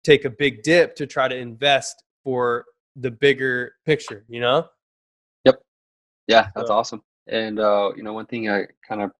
take 0.04 0.26
a 0.26 0.30
big 0.30 0.62
dip 0.62 0.94
to 0.96 1.06
try 1.06 1.26
to 1.26 1.34
invest 1.34 2.04
for 2.22 2.66
the 2.96 3.12
bigger 3.12 3.72
picture, 3.86 4.26
you 4.28 4.40
know? 4.40 4.66
Yep. 5.46 5.62
Yeah, 6.26 6.48
that's 6.54 6.68
so. 6.68 6.74
awesome. 6.74 7.02
And, 7.28 7.60
uh, 7.60 7.92
you 7.96 8.02
know, 8.02 8.12
one 8.12 8.26
thing 8.26 8.50
I 8.50 8.66
kind 8.86 9.00
of 9.00 9.12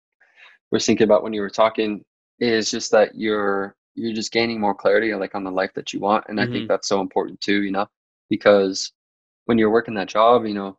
was 0.71 0.85
thinking 0.85 1.05
about 1.05 1.23
when 1.23 1.33
you 1.33 1.41
were 1.41 1.49
talking 1.49 2.05
is 2.41 2.71
just 2.71 2.93
that 2.93 3.15
you're 3.15 3.75
you're 3.99 4.15
just 4.15 4.33
gaining 4.33 4.61
more 4.61 4.75
clarity 4.75 5.15
like 5.15 5.35
on 5.35 5.45
the 5.45 5.51
life 5.51 5.73
that 5.75 5.93
you 5.93 6.01
want 6.01 6.25
and 6.29 6.39
mm-hmm. 6.39 6.49
i 6.49 6.53
think 6.53 6.63
mm-hmm. 6.65 6.73
that's 6.73 6.89
so 6.89 7.01
important 7.01 7.41
too 7.41 7.63
you 7.63 7.71
know 7.71 7.87
because 8.31 8.93
when 9.47 9.59
you're 9.59 9.71
working 9.71 9.95
that 9.95 10.09
job 10.09 10.47
you 10.47 10.55
know 10.55 10.77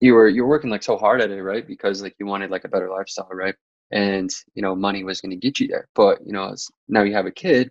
you 0.00 0.14
were 0.14 0.28
you're 0.28 0.46
working 0.46 0.70
like 0.70 0.82
so 0.82 0.96
hard 0.96 1.20
at 1.20 1.30
it 1.30 1.42
right 1.42 1.66
because 1.66 2.02
like 2.02 2.14
you 2.18 2.26
wanted 2.26 2.50
like 2.50 2.64
a 2.64 2.68
better 2.68 2.90
lifestyle 2.90 3.28
right 3.32 3.54
and 3.92 4.30
you 4.54 4.62
know 4.62 4.74
money 4.74 5.04
was 5.04 5.20
going 5.20 5.30
to 5.30 5.36
get 5.36 5.60
you 5.60 5.68
there 5.68 5.88
but 5.94 6.18
you 6.26 6.32
know 6.32 6.54
now 6.88 7.02
you 7.02 7.14
have 7.14 7.26
a 7.26 7.30
kid 7.30 7.70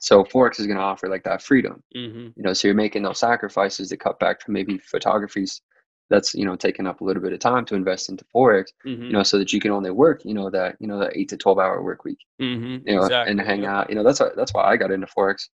so 0.00 0.24
forex 0.24 0.58
is 0.60 0.66
going 0.66 0.76
to 0.76 0.82
offer 0.82 1.08
like 1.08 1.24
that 1.24 1.42
freedom 1.42 1.82
mm-hmm. 1.96 2.28
you 2.36 2.42
know 2.42 2.52
so 2.52 2.66
you're 2.68 2.74
making 2.74 3.02
those 3.02 3.20
sacrifices 3.20 3.88
to 3.88 3.96
cut 3.96 4.18
back 4.18 4.40
from 4.42 4.54
maybe 4.54 4.78
photography's 4.78 5.62
that's 6.10 6.34
you 6.34 6.44
know 6.44 6.56
taking 6.56 6.86
up 6.86 7.00
a 7.00 7.04
little 7.04 7.22
bit 7.22 7.32
of 7.32 7.38
time 7.38 7.64
to 7.64 7.74
invest 7.74 8.08
into 8.08 8.24
forex 8.34 8.66
mm-hmm. 8.86 9.04
you 9.04 9.12
know 9.12 9.22
so 9.22 9.38
that 9.38 9.52
you 9.52 9.60
can 9.60 9.70
only 9.70 9.90
work 9.90 10.24
you 10.24 10.34
know 10.34 10.50
that 10.50 10.76
you 10.80 10.86
know 10.86 10.98
that 10.98 11.12
eight 11.14 11.28
to 11.28 11.36
12 11.36 11.58
hour 11.58 11.82
work 11.82 12.04
week 12.04 12.18
mm-hmm. 12.40 12.88
you 12.88 12.96
know 12.96 13.02
exactly. 13.02 13.30
and 13.30 13.40
hang 13.40 13.66
out 13.66 13.88
you 13.88 13.96
know 13.96 14.02
that's 14.02 14.20
that's 14.36 14.52
why 14.54 14.64
i 14.64 14.76
got 14.76 14.90
into 14.90 15.06
forex 15.06 15.48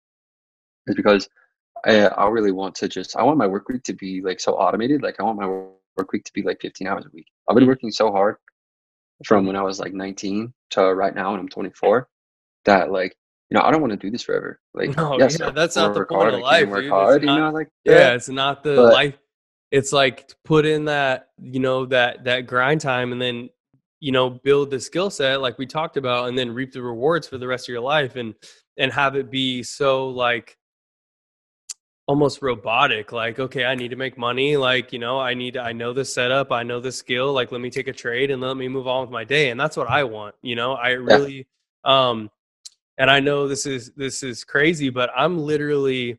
is 0.86 0.94
because 0.94 1.28
I, 1.84 2.07
I 2.07 2.28
really 2.28 2.53
want 2.53 2.74
to 2.76 2.88
just 2.88 3.16
i 3.16 3.22
want 3.22 3.38
my 3.38 3.46
work 3.46 3.68
week 3.68 3.82
to 3.84 3.94
be 3.94 4.20
like 4.22 4.40
so 4.40 4.55
automated 4.55 5.03
like 5.03 5.16
i 5.20 5.22
want 5.22 5.38
my 5.38 5.46
work 5.46 6.12
week 6.12 6.24
to 6.24 6.32
be 6.32 6.42
like 6.42 6.61
15 6.61 6.86
hours 6.86 7.07
a 7.07 7.11
week 7.12 7.26
i've 7.48 7.55
been 7.55 7.62
mm-hmm. 7.62 7.70
working 7.70 7.90
so 7.90 8.11
hard 8.11 8.36
from 9.24 9.46
when 9.46 9.57
i 9.57 9.62
was 9.62 9.78
like 9.78 9.92
19 9.92 10.53
to 10.70 10.94
right 10.94 11.14
now 11.14 11.32
and 11.32 11.40
i'm 11.40 11.48
24 11.48 12.09
that 12.64 12.90
like 12.90 13.16
you 13.51 13.59
know, 13.59 13.64
I 13.64 13.72
don't 13.72 13.80
want 13.80 13.90
to 13.92 13.96
do 13.96 14.12
this 14.12 14.22
forever. 14.22 14.61
Like, 14.74 14.96
no, 14.96 15.18
yes, 15.18 15.38
yeah, 15.40 15.51
that's 15.51 15.74
not 15.74 15.92
the 15.92 16.05
point 16.05 16.22
hard, 16.22 16.34
of 16.34 16.40
life. 16.40 16.68
Work 16.68 16.88
hard, 16.88 17.24
not, 17.24 17.34
you 17.34 17.40
know, 17.40 17.51
like 17.51 17.68
yeah, 17.84 18.14
it's 18.14 18.28
not 18.28 18.62
the 18.62 18.76
but, 18.76 18.92
life 18.92 19.14
it's 19.71 19.93
like 19.93 20.35
put 20.45 20.66
in 20.66 20.85
that 20.85 21.29
you 21.41 21.61
know 21.61 21.87
that 21.87 22.25
that 22.25 22.47
grind 22.47 22.81
time 22.81 23.12
and 23.12 23.21
then 23.21 23.49
you 24.01 24.12
know 24.12 24.31
build 24.31 24.71
the 24.71 24.81
skill 24.81 25.11
set 25.11 25.41
like 25.41 25.59
we 25.59 25.66
talked 25.66 25.97
about 25.97 26.29
and 26.29 26.37
then 26.37 26.53
reap 26.53 26.73
the 26.73 26.83
rewards 26.83 27.29
for 27.29 27.39
the 27.39 27.47
rest 27.47 27.68
of 27.68 27.73
your 27.73 27.81
life 27.81 28.16
and 28.16 28.35
and 28.79 28.93
have 28.93 29.16
it 29.16 29.31
be 29.31 29.62
so 29.62 30.09
like 30.09 30.57
almost 32.09 32.43
robotic 32.43 33.12
like 33.12 33.39
okay 33.39 33.64
i 33.64 33.75
need 33.77 33.89
to 33.89 33.97
make 33.97 34.18
money 34.18 34.57
like 34.57 34.93
you 34.93 34.99
know 34.99 35.21
i 35.21 35.33
need 35.33 35.57
i 35.57 35.71
know 35.71 35.93
this 35.93 36.12
setup 36.12 36.51
i 36.51 36.62
know 36.62 36.81
this 36.81 36.97
skill 36.97 37.33
like 37.33 37.53
let 37.53 37.61
me 37.61 37.71
take 37.71 37.87
a 37.87 37.93
trade 37.93 38.33
and 38.33 38.43
let 38.43 38.57
me 38.57 38.66
move 38.66 38.89
on 38.89 39.03
with 39.03 39.11
my 39.11 39.23
day. 39.23 39.51
And 39.51 39.61
that's 39.61 39.77
what 39.77 39.89
i 39.89 40.03
want 40.03 40.35
you 40.43 40.57
know? 40.57 40.73
I 40.73 40.91
really 40.91 41.47
um 41.85 42.29
and 42.99 43.09
i 43.11 43.21
know 43.21 43.47
this 43.47 43.64
is 43.64 43.93
this 43.93 44.23
is 44.25 44.43
crazy 44.43 44.91
but 44.91 45.11
i'm 45.16 45.39
literally 45.39 46.18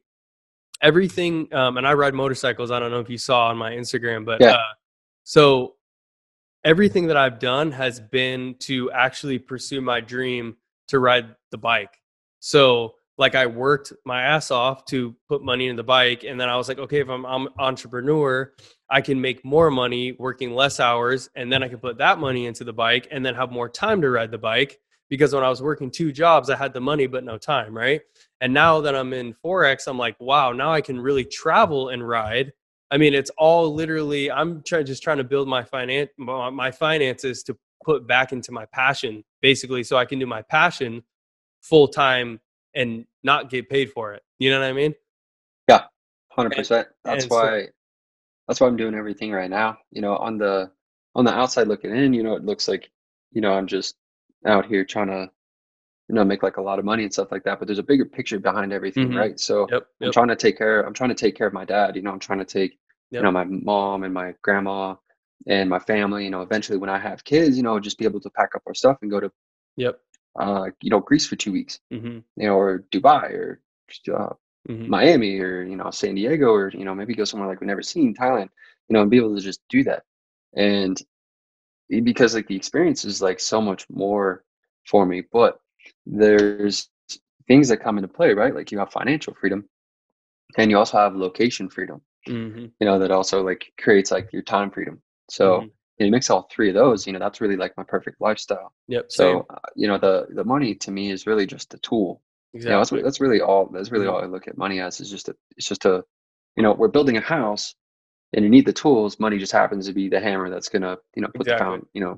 everything 0.81 1.51
um, 1.53 1.77
and 1.77 1.87
i 1.87 1.93
ride 1.93 2.13
motorcycles 2.13 2.71
i 2.71 2.79
don't 2.79 2.91
know 2.91 2.99
if 2.99 3.09
you 3.09 3.17
saw 3.17 3.47
on 3.47 3.57
my 3.57 3.71
instagram 3.71 4.25
but 4.25 4.41
yeah. 4.41 4.51
uh, 4.51 4.73
so 5.23 5.75
everything 6.63 7.07
that 7.07 7.17
i've 7.17 7.39
done 7.39 7.71
has 7.71 7.99
been 7.99 8.55
to 8.59 8.91
actually 8.91 9.39
pursue 9.39 9.81
my 9.81 9.99
dream 9.99 10.55
to 10.87 10.99
ride 10.99 11.35
the 11.51 11.57
bike 11.57 11.97
so 12.39 12.93
like 13.17 13.35
i 13.35 13.45
worked 13.45 13.93
my 14.05 14.23
ass 14.23 14.51
off 14.51 14.85
to 14.85 15.15
put 15.27 15.43
money 15.43 15.67
in 15.67 15.75
the 15.75 15.83
bike 15.83 16.23
and 16.23 16.39
then 16.39 16.49
i 16.49 16.55
was 16.55 16.67
like 16.67 16.79
okay 16.79 16.99
if 16.99 17.09
i'm, 17.09 17.25
I'm 17.25 17.47
entrepreneur 17.59 18.51
i 18.89 19.01
can 19.01 19.19
make 19.19 19.45
more 19.45 19.69
money 19.69 20.13
working 20.13 20.53
less 20.53 20.79
hours 20.79 21.29
and 21.35 21.51
then 21.51 21.63
i 21.63 21.67
can 21.67 21.79
put 21.79 21.97
that 21.99 22.19
money 22.19 22.45
into 22.45 22.63
the 22.63 22.73
bike 22.73 23.07
and 23.11 23.25
then 23.25 23.35
have 23.35 23.51
more 23.51 23.69
time 23.69 24.01
to 24.01 24.09
ride 24.09 24.31
the 24.31 24.37
bike 24.37 24.79
because 25.11 25.35
when 25.35 25.43
I 25.43 25.49
was 25.49 25.61
working 25.61 25.91
two 25.91 26.13
jobs, 26.13 26.49
I 26.49 26.55
had 26.55 26.73
the 26.73 26.79
money 26.79 27.05
but 27.05 27.25
no 27.25 27.37
time, 27.37 27.77
right? 27.77 27.99
And 28.39 28.53
now 28.53 28.79
that 28.79 28.95
I'm 28.95 29.11
in 29.11 29.35
Forex, 29.43 29.85
I'm 29.87 29.97
like, 29.97 30.15
wow, 30.21 30.53
now 30.53 30.71
I 30.71 30.79
can 30.79 30.97
really 30.99 31.25
travel 31.25 31.89
and 31.89 32.07
ride. 32.07 32.53
I 32.91 32.97
mean, 32.97 33.13
it's 33.13 33.29
all 33.37 33.75
literally 33.75 34.31
I'm 34.31 34.63
trying 34.63 34.85
just 34.85 35.03
trying 35.03 35.17
to 35.17 35.25
build 35.25 35.49
my 35.49 35.63
finance 35.63 36.09
my 36.17 36.71
finances 36.71 37.43
to 37.43 37.57
put 37.83 38.07
back 38.07 38.31
into 38.31 38.53
my 38.53 38.65
passion, 38.65 39.23
basically, 39.41 39.83
so 39.83 39.97
I 39.97 40.05
can 40.05 40.17
do 40.17 40.25
my 40.25 40.43
passion 40.43 41.03
full 41.61 41.89
time 41.89 42.39
and 42.73 43.05
not 43.21 43.49
get 43.49 43.69
paid 43.69 43.91
for 43.91 44.13
it. 44.13 44.23
You 44.39 44.49
know 44.49 44.61
what 44.61 44.69
I 44.69 44.73
mean? 44.73 44.95
Yeah, 45.67 45.83
hundred 46.31 46.55
percent. 46.55 46.87
That's 47.03 47.25
why 47.27 47.63
so, 47.63 47.67
that's 48.47 48.61
why 48.61 48.67
I'm 48.67 48.77
doing 48.77 48.95
everything 48.95 49.33
right 49.33 49.49
now. 49.49 49.77
You 49.91 50.01
know, 50.01 50.15
on 50.15 50.37
the 50.37 50.71
on 51.15 51.25
the 51.25 51.33
outside 51.33 51.67
looking 51.67 51.93
in, 51.93 52.13
you 52.13 52.23
know, 52.23 52.35
it 52.35 52.45
looks 52.45 52.69
like, 52.69 52.89
you 53.33 53.41
know, 53.41 53.51
I'm 53.51 53.67
just 53.67 53.95
out 54.45 54.65
here 54.65 54.83
trying 54.83 55.07
to 55.07 55.29
you 56.11 56.15
know 56.15 56.25
make 56.25 56.43
like 56.43 56.57
a 56.57 56.61
lot 56.61 56.79
of 56.79 56.85
money 56.85 57.03
and 57.03 57.13
stuff 57.13 57.31
like 57.31 57.43
that 57.43 57.57
but 57.57 57.67
there's 57.67 57.79
a 57.79 57.83
bigger 57.83 58.05
picture 58.05 58.39
behind 58.39 58.73
everything 58.73 59.09
mm-hmm. 59.09 59.17
right 59.17 59.39
so 59.39 59.67
yep, 59.71 59.87
yep. 59.99 60.07
i'm 60.07 60.11
trying 60.11 60.27
to 60.27 60.35
take 60.35 60.57
care 60.57 60.81
i'm 60.81 60.93
trying 60.93 61.09
to 61.09 61.15
take 61.15 61.35
care 61.35 61.47
of 61.47 61.53
my 61.53 61.65
dad 61.65 61.95
you 61.95 62.01
know 62.01 62.11
i'm 62.11 62.19
trying 62.19 62.39
to 62.39 62.45
take 62.45 62.71
yep. 63.11 63.19
you 63.19 63.21
know 63.21 63.31
my 63.31 63.45
mom 63.45 64.03
and 64.03 64.13
my 64.13 64.33
grandma 64.41 64.93
and 65.47 65.69
my 65.69 65.79
family 65.79 66.25
you 66.25 66.29
know 66.29 66.41
eventually 66.41 66.77
when 66.77 66.89
i 66.89 66.99
have 66.99 67.23
kids 67.23 67.55
you 67.55 67.63
know 67.63 67.79
just 67.79 67.97
be 67.97 68.05
able 68.05 68.19
to 68.19 68.29
pack 68.31 68.49
up 68.55 68.61
our 68.67 68.73
stuff 68.73 68.97
and 69.01 69.09
go 69.09 69.19
to 69.19 69.31
yep 69.77 69.99
uh 70.39 70.65
you 70.81 70.89
know 70.89 70.99
greece 70.99 71.25
for 71.25 71.37
two 71.37 71.51
weeks 71.51 71.79
mm-hmm. 71.93 72.19
you 72.35 72.47
know 72.47 72.55
or 72.55 72.83
dubai 72.91 73.31
or 73.31 73.61
uh, 74.13 74.33
mm-hmm. 74.69 74.89
miami 74.89 75.39
or 75.39 75.63
you 75.63 75.77
know 75.77 75.89
san 75.91 76.15
diego 76.15 76.51
or 76.51 76.69
you 76.71 76.83
know 76.83 76.93
maybe 76.93 77.15
go 77.15 77.23
somewhere 77.23 77.47
like 77.47 77.61
we've 77.61 77.67
never 77.67 77.81
seen 77.81 78.13
thailand 78.13 78.49
you 78.89 78.93
know 78.93 79.01
and 79.01 79.11
be 79.11 79.17
able 79.17 79.35
to 79.35 79.41
just 79.41 79.61
do 79.69 79.83
that 79.83 80.03
and 80.55 81.01
because 81.99 82.33
like 82.33 82.47
the 82.47 82.55
experience 82.55 83.03
is 83.03 83.21
like 83.21 83.39
so 83.39 83.61
much 83.61 83.85
more 83.89 84.43
for 84.87 85.05
me 85.05 85.23
but 85.31 85.59
there's 86.05 86.89
things 87.47 87.67
that 87.67 87.77
come 87.77 87.97
into 87.97 88.07
play 88.07 88.33
right 88.33 88.55
like 88.55 88.71
you 88.71 88.79
have 88.79 88.91
financial 88.91 89.33
freedom 89.33 89.67
and 90.57 90.71
you 90.71 90.77
also 90.77 90.97
have 90.97 91.15
location 91.15 91.69
freedom 91.69 92.01
mm-hmm. 92.27 92.65
you 92.79 92.85
know 92.85 92.97
that 92.99 93.11
also 93.11 93.43
like 93.43 93.71
creates 93.77 94.11
like 94.11 94.31
your 94.31 94.41
time 94.41 94.71
freedom 94.71 95.01
so 95.29 95.59
mm-hmm. 95.59 95.67
you 95.97 96.11
mix 96.11 96.29
all 96.29 96.47
three 96.51 96.69
of 96.69 96.75
those 96.75 97.05
you 97.05 97.13
know 97.13 97.19
that's 97.19 97.41
really 97.41 97.57
like 97.57 97.75
my 97.77 97.83
perfect 97.83 98.21
lifestyle 98.21 98.73
yep 98.87 99.05
so 99.09 99.45
uh, 99.49 99.55
you 99.75 99.87
know 99.87 99.97
the 99.97 100.27
the 100.31 100.43
money 100.43 100.73
to 100.73 100.91
me 100.91 101.11
is 101.11 101.27
really 101.27 101.45
just 101.45 101.73
a 101.73 101.77
tool 101.79 102.21
exactly. 102.53 102.69
you 102.69 102.73
know 102.73 102.79
that's, 102.79 103.03
that's 103.03 103.21
really 103.21 103.41
all 103.41 103.67
that's 103.67 103.91
really 103.91 104.05
mm-hmm. 104.05 104.15
all 104.15 104.23
i 104.23 104.25
look 104.25 104.47
at 104.47 104.57
money 104.57 104.79
as 104.79 105.01
is 105.01 105.09
just 105.09 105.29
a 105.29 105.35
it's 105.57 105.67
just 105.67 105.85
a 105.85 106.03
you 106.55 106.63
know 106.63 106.73
we're 106.73 106.87
building 106.87 107.17
a 107.17 107.21
house 107.21 107.75
and 108.33 108.43
you 108.43 108.49
need 108.49 108.65
the 108.65 108.73
tools. 108.73 109.19
Money 109.19 109.37
just 109.37 109.51
happens 109.51 109.87
to 109.87 109.93
be 109.93 110.09
the 110.09 110.19
hammer 110.19 110.49
that's 110.49 110.69
gonna, 110.69 110.97
you 111.15 111.21
know, 111.21 111.27
put 111.27 111.41
exactly. 111.41 111.53
the 111.53 111.71
pound, 111.71 111.85
you 111.93 112.01
know, 112.01 112.13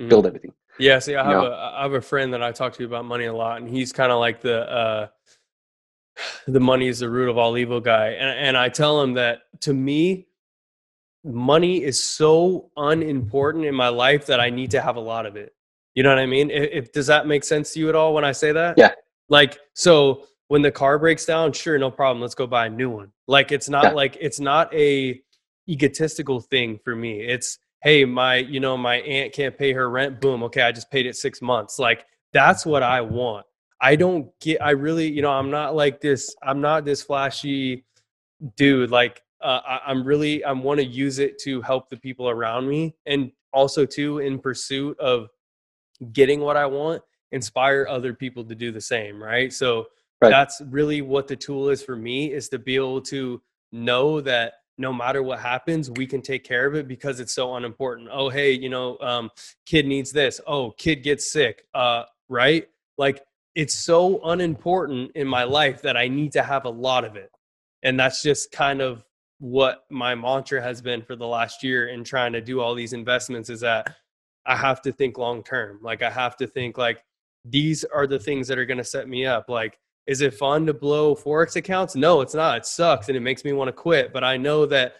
mm-hmm. 0.00 0.08
build 0.08 0.26
everything. 0.26 0.52
Yeah. 0.78 0.98
See, 0.98 1.16
I 1.16 1.24
have 1.24 1.42
know? 1.42 1.52
a 1.52 1.74
I 1.78 1.82
have 1.82 1.94
a 1.94 2.00
friend 2.00 2.32
that 2.34 2.42
I 2.42 2.52
talk 2.52 2.74
to 2.74 2.84
about 2.84 3.04
money 3.04 3.26
a 3.26 3.32
lot, 3.32 3.60
and 3.60 3.68
he's 3.68 3.92
kind 3.92 4.12
of 4.12 4.18
like 4.18 4.40
the 4.40 4.70
uh, 4.70 5.06
the 6.46 6.60
money 6.60 6.88
is 6.88 6.98
the 6.98 7.08
root 7.08 7.28
of 7.28 7.38
all 7.38 7.56
evil 7.56 7.80
guy, 7.80 8.08
and 8.08 8.38
and 8.38 8.56
I 8.56 8.68
tell 8.68 9.00
him 9.00 9.14
that 9.14 9.42
to 9.62 9.72
me, 9.72 10.26
money 11.24 11.82
is 11.82 12.02
so 12.02 12.70
unimportant 12.76 13.64
in 13.64 13.74
my 13.74 13.88
life 13.88 14.26
that 14.26 14.40
I 14.40 14.50
need 14.50 14.70
to 14.72 14.80
have 14.80 14.96
a 14.96 15.00
lot 15.00 15.26
of 15.26 15.36
it. 15.36 15.54
You 15.94 16.02
know 16.02 16.08
what 16.10 16.18
I 16.18 16.26
mean? 16.26 16.50
If, 16.50 16.70
if 16.72 16.92
does 16.92 17.06
that 17.06 17.26
make 17.26 17.44
sense 17.44 17.72
to 17.74 17.80
you 17.80 17.88
at 17.88 17.94
all 17.94 18.14
when 18.14 18.24
I 18.24 18.32
say 18.32 18.52
that? 18.52 18.76
Yeah. 18.76 18.92
Like 19.28 19.58
so 19.74 20.26
when 20.48 20.62
the 20.62 20.70
car 20.70 20.98
breaks 20.98 21.24
down, 21.24 21.52
sure, 21.52 21.78
no 21.78 21.90
problem. 21.90 22.20
Let's 22.20 22.34
go 22.34 22.46
buy 22.46 22.66
a 22.66 22.70
new 22.70 22.90
one. 22.90 23.12
Like 23.26 23.52
it's 23.52 23.68
not 23.68 23.84
yeah. 23.84 23.90
like 23.92 24.16
it's 24.20 24.40
not 24.40 24.72
a 24.74 25.20
egotistical 25.68 26.40
thing 26.40 26.78
for 26.84 26.94
me. 26.94 27.20
It's 27.20 27.58
hey, 27.82 28.04
my 28.04 28.36
you 28.36 28.60
know 28.60 28.76
my 28.76 28.96
aunt 28.96 29.32
can't 29.32 29.56
pay 29.56 29.72
her 29.72 29.90
rent. 29.90 30.20
Boom, 30.20 30.42
okay, 30.44 30.62
I 30.62 30.72
just 30.72 30.90
paid 30.90 31.06
it 31.06 31.16
six 31.16 31.40
months. 31.40 31.78
Like 31.78 32.04
that's 32.32 32.66
what 32.66 32.82
I 32.82 33.00
want. 33.00 33.46
I 33.80 33.96
don't 33.96 34.28
get. 34.40 34.62
I 34.62 34.70
really, 34.70 35.10
you 35.10 35.22
know, 35.22 35.30
I'm 35.30 35.50
not 35.50 35.74
like 35.74 36.00
this. 36.00 36.34
I'm 36.42 36.60
not 36.60 36.84
this 36.84 37.02
flashy 37.02 37.84
dude. 38.56 38.90
Like 38.90 39.22
uh, 39.42 39.60
I, 39.66 39.80
I'm 39.86 40.04
really, 40.04 40.44
I 40.44 40.52
want 40.52 40.80
to 40.80 40.86
use 40.86 41.18
it 41.18 41.38
to 41.40 41.60
help 41.62 41.88
the 41.90 41.96
people 41.96 42.28
around 42.28 42.68
me, 42.68 42.94
and 43.06 43.30
also 43.52 43.86
too 43.86 44.18
in 44.18 44.38
pursuit 44.38 44.98
of 44.98 45.28
getting 46.12 46.40
what 46.40 46.56
I 46.56 46.66
want, 46.66 47.02
inspire 47.32 47.86
other 47.88 48.14
people 48.14 48.44
to 48.44 48.54
do 48.54 48.72
the 48.72 48.80
same. 48.80 49.22
Right. 49.22 49.52
So 49.52 49.86
Right. 50.24 50.30
That's 50.30 50.60
really 50.70 51.02
what 51.02 51.28
the 51.28 51.36
tool 51.36 51.68
is 51.68 51.82
for 51.82 51.96
me 51.96 52.32
is 52.32 52.48
to 52.50 52.58
be 52.58 52.76
able 52.76 53.00
to 53.02 53.40
know 53.72 54.20
that 54.20 54.54
no 54.76 54.92
matter 54.92 55.22
what 55.22 55.38
happens, 55.38 55.90
we 55.90 56.06
can 56.06 56.20
take 56.20 56.44
care 56.44 56.66
of 56.66 56.74
it 56.74 56.88
because 56.88 57.20
it's 57.20 57.34
so 57.34 57.54
unimportant. 57.54 58.08
Oh, 58.12 58.28
hey, 58.28 58.52
you 58.52 58.68
know, 58.68 58.98
um, 58.98 59.30
kid 59.66 59.86
needs 59.86 60.10
this. 60.10 60.40
Oh, 60.46 60.72
kid 60.72 61.02
gets 61.02 61.30
sick. 61.30 61.64
Uh, 61.74 62.04
right? 62.28 62.68
Like 62.98 63.22
it's 63.54 63.74
so 63.74 64.20
unimportant 64.24 65.12
in 65.14 65.28
my 65.28 65.44
life 65.44 65.82
that 65.82 65.96
I 65.96 66.08
need 66.08 66.32
to 66.32 66.42
have 66.42 66.64
a 66.64 66.70
lot 66.70 67.04
of 67.04 67.16
it. 67.16 67.30
And 67.82 67.98
that's 67.98 68.22
just 68.22 68.50
kind 68.50 68.80
of 68.80 69.04
what 69.38 69.84
my 69.90 70.14
mantra 70.14 70.62
has 70.62 70.80
been 70.80 71.02
for 71.02 71.16
the 71.16 71.26
last 71.26 71.62
year 71.62 71.88
in 71.88 72.02
trying 72.02 72.32
to 72.32 72.40
do 72.40 72.60
all 72.60 72.74
these 72.74 72.92
investments 72.92 73.50
is 73.50 73.60
that 73.60 73.94
I 74.46 74.56
have 74.56 74.82
to 74.82 74.92
think 74.92 75.18
long 75.18 75.42
term. 75.42 75.78
Like 75.82 76.02
I 76.02 76.10
have 76.10 76.36
to 76.38 76.46
think 76.46 76.78
like 76.78 77.04
these 77.44 77.84
are 77.84 78.06
the 78.06 78.18
things 78.18 78.48
that 78.48 78.58
are 78.58 78.66
going 78.66 78.78
to 78.78 78.84
set 78.84 79.08
me 79.08 79.26
up. 79.26 79.48
Like 79.48 79.78
is 80.06 80.20
it 80.20 80.34
fun 80.34 80.66
to 80.66 80.74
blow 80.74 81.14
forex 81.14 81.56
accounts? 81.56 81.96
No, 81.96 82.20
it's 82.20 82.34
not. 82.34 82.58
It 82.58 82.66
sucks 82.66 83.08
and 83.08 83.16
it 83.16 83.20
makes 83.20 83.44
me 83.44 83.52
want 83.52 83.68
to 83.68 83.72
quit, 83.72 84.12
but 84.12 84.24
I 84.24 84.36
know 84.36 84.66
that 84.66 84.94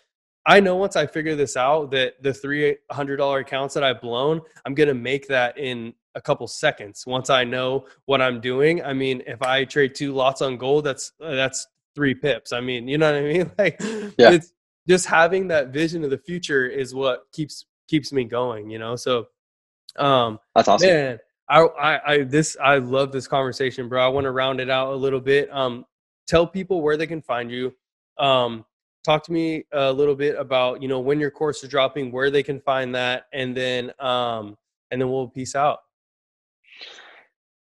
I 0.47 0.61
know 0.61 0.77
once 0.77 0.97
I 0.97 1.07
figure 1.07 1.37
this 1.37 1.57
out 1.57 1.91
that 1.93 2.23
the 2.23 2.31
$300 2.31 3.41
accounts 3.41 3.75
that 3.75 3.83
I've 3.83 4.01
blown, 4.01 4.41
I'm 4.67 4.75
going 4.75 4.89
to 4.89 4.95
make 4.95 5.27
that 5.29 5.57
in 5.57 5.95
a 6.15 6.21
couple 6.21 6.47
seconds 6.47 7.05
once 7.07 7.31
I 7.31 7.45
know 7.45 7.87
what 8.05 8.21
I'm 8.21 8.41
doing. 8.41 8.83
I 8.83 8.93
mean, 8.93 9.23
if 9.27 9.43
I 9.43 9.65
trade 9.65 9.95
two 9.95 10.13
lots 10.13 10.43
on 10.43 10.57
gold, 10.59 10.85
that's 10.85 11.13
that's 11.19 11.67
three 11.95 12.15
pips. 12.15 12.53
I 12.53 12.61
mean, 12.61 12.89
you 12.89 12.99
know 12.99 13.13
what 13.13 13.19
I 13.19 13.23
mean? 13.23 13.51
Like, 13.59 13.81
yeah. 14.19 14.33
it's 14.33 14.53
just 14.87 15.07
having 15.07 15.49
that 15.49 15.69
vision 15.69 16.05
of 16.05 16.11
the 16.11 16.19
future 16.19 16.67
is 16.67 16.95
what 16.95 17.23
keeps 17.33 17.65
keeps 17.89 18.13
me 18.13 18.25
going. 18.25 18.71
You 18.71 18.79
know, 18.79 18.97
so 18.97 19.27
um, 19.97 20.39
that's 20.55 20.69
awesome. 20.69 20.89
Man, 20.89 21.19
I, 21.49 22.01
I, 22.07 22.23
this 22.23 22.57
I 22.63 22.79
love 22.79 23.13
this 23.13 23.29
conversation, 23.29 23.89
bro. 23.89 24.05
I 24.05 24.09
want 24.09 24.25
to 24.25 24.31
round 24.31 24.61
it 24.61 24.71
out 24.71 24.93
a 24.93 24.97
little 24.97 25.21
bit. 25.21 25.53
Um, 25.53 25.85
tell 26.27 26.47
people 26.47 26.81
where 26.81 26.97
they 26.97 27.07
can 27.07 27.21
find 27.21 27.51
you. 27.51 27.75
Um, 28.19 28.65
talk 29.05 29.23
to 29.25 29.33
me 29.33 29.65
a 29.73 29.93
little 29.93 30.15
bit 30.15 30.37
about 30.39 30.81
you 30.81 30.89
know 30.89 31.01
when 31.01 31.21
your 31.21 31.31
course 31.31 31.63
is 31.63 31.69
dropping, 31.69 32.11
where 32.13 32.31
they 32.31 32.43
can 32.43 32.61
find 32.61 32.95
that, 32.95 33.27
and 33.33 33.57
then 33.57 33.93
um, 34.01 34.57
and 34.91 35.01
then 35.01 35.11
we'll 35.11 35.29
peace 35.29 35.55
out. 35.55 35.81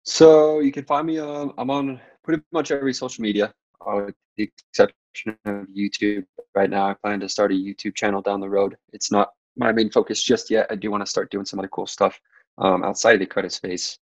So 0.03 0.61
you 0.61 0.73
can 0.73 0.85
find 0.85 1.07
me 1.07 1.19
on 1.19 1.53
I'm 1.59 1.71
on 1.71 2.01
pretty 2.25 2.43
much 2.53 2.71
every 2.71 2.95
social 2.95 3.23
media, 3.23 3.53
uh, 3.87 4.03
with 4.07 4.15
the 4.37 4.51
exception 4.71 5.37
of 5.45 5.67
YouTube. 5.69 6.25
Right 6.55 6.71
now, 6.71 6.89
I 6.89 6.95
plan 6.95 7.21
to 7.21 7.29
start 7.29 7.53
a 7.53 7.55
YouTube 7.55 7.95
channel 7.95 8.23
down 8.23 8.41
the 8.41 8.49
road. 8.49 8.77
It's 8.93 9.13
not 9.13 9.33
my 9.57 9.71
main 9.71 9.91
focus 9.91 10.23
just 10.23 10.51
yet. 10.51 10.67
I 10.71 10.75
do 10.75 10.91
want 10.91 11.05
to 11.05 11.11
start 11.11 11.31
doing 11.31 11.45
some 11.45 11.59
other 11.61 11.69
cool 11.69 11.87
stuff 11.87 12.19
um, 12.59 12.85
outside 12.85 13.15
of 13.15 13.21
the 13.21 13.27
credit 13.27 13.53
space. 13.53 13.99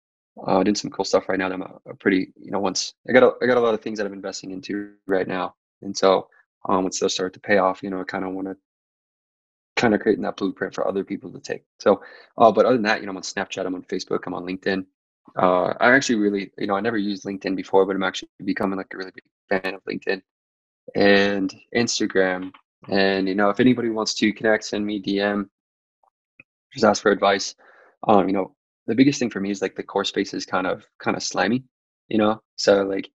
Uh, 0.48 0.64
doing 0.64 0.74
some 0.74 0.90
cool 0.90 1.04
stuff 1.04 1.28
right 1.28 1.38
now. 1.38 1.48
That 1.48 1.54
I'm 1.54 1.62
a, 1.62 1.80
a, 1.90 1.94
pretty, 1.94 2.32
you 2.36 2.50
know, 2.50 2.58
once 2.58 2.94
I 3.08 3.12
got 3.12 3.22
a, 3.22 3.32
I 3.40 3.46
got 3.46 3.56
a 3.56 3.60
lot 3.60 3.72
of 3.72 3.80
things 3.80 3.98
that 3.98 4.06
I'm 4.06 4.12
investing 4.12 4.50
into 4.50 4.94
right 5.06 5.28
now, 5.28 5.54
and 5.82 5.96
so 5.96 6.28
um, 6.68 6.82
once 6.82 6.98
those 6.98 7.14
start 7.14 7.34
to 7.34 7.40
pay 7.40 7.58
off, 7.58 7.84
you 7.84 7.90
know, 7.90 8.00
I 8.00 8.04
kind 8.04 8.24
of 8.24 8.32
want 8.32 8.48
to 8.48 8.56
kind 9.76 9.94
of 9.94 10.00
creating 10.00 10.24
that 10.24 10.36
blueprint 10.36 10.74
for 10.74 10.88
other 10.88 11.04
people 11.04 11.30
to 11.30 11.38
take. 11.38 11.62
So, 11.78 12.02
uh, 12.36 12.50
but 12.50 12.66
other 12.66 12.74
than 12.74 12.82
that, 12.82 12.98
you 12.98 13.06
know, 13.06 13.10
I'm 13.10 13.16
on 13.18 13.22
Snapchat, 13.22 13.64
I'm 13.64 13.76
on 13.76 13.82
Facebook, 13.84 14.22
I'm 14.26 14.34
on 14.34 14.44
LinkedIn 14.44 14.84
uh, 15.36 15.74
I 15.80 15.94
actually 15.94 16.16
really, 16.16 16.50
you 16.58 16.66
know, 16.66 16.76
I 16.76 16.80
never 16.80 16.98
used 16.98 17.24
LinkedIn 17.24 17.56
before, 17.56 17.86
but 17.86 17.96
I'm 17.96 18.02
actually 18.02 18.28
becoming 18.44 18.76
like 18.76 18.92
a 18.92 18.96
really 18.96 19.12
big 19.14 19.62
fan 19.62 19.74
of 19.74 19.84
LinkedIn 19.84 20.22
and 20.94 21.54
Instagram. 21.74 22.52
And 22.88 23.28
you 23.28 23.34
know, 23.34 23.50
if 23.50 23.60
anybody 23.60 23.88
wants 23.88 24.14
to 24.14 24.32
connect, 24.32 24.64
send 24.64 24.84
me 24.84 25.02
DM, 25.02 25.48
just 26.72 26.84
ask 26.84 27.02
for 27.02 27.10
advice. 27.10 27.54
Um, 28.06 28.28
you 28.28 28.34
know, 28.34 28.54
the 28.86 28.94
biggest 28.94 29.18
thing 29.18 29.30
for 29.30 29.40
me 29.40 29.50
is 29.50 29.62
like 29.62 29.76
the 29.76 29.82
course 29.82 30.08
space 30.08 30.34
is 30.34 30.46
kind 30.46 30.66
of 30.66 30.84
kind 30.98 31.16
of 31.16 31.22
slimy, 31.22 31.64
you 32.08 32.18
know. 32.18 32.40
So 32.56 32.82
like, 32.82 33.10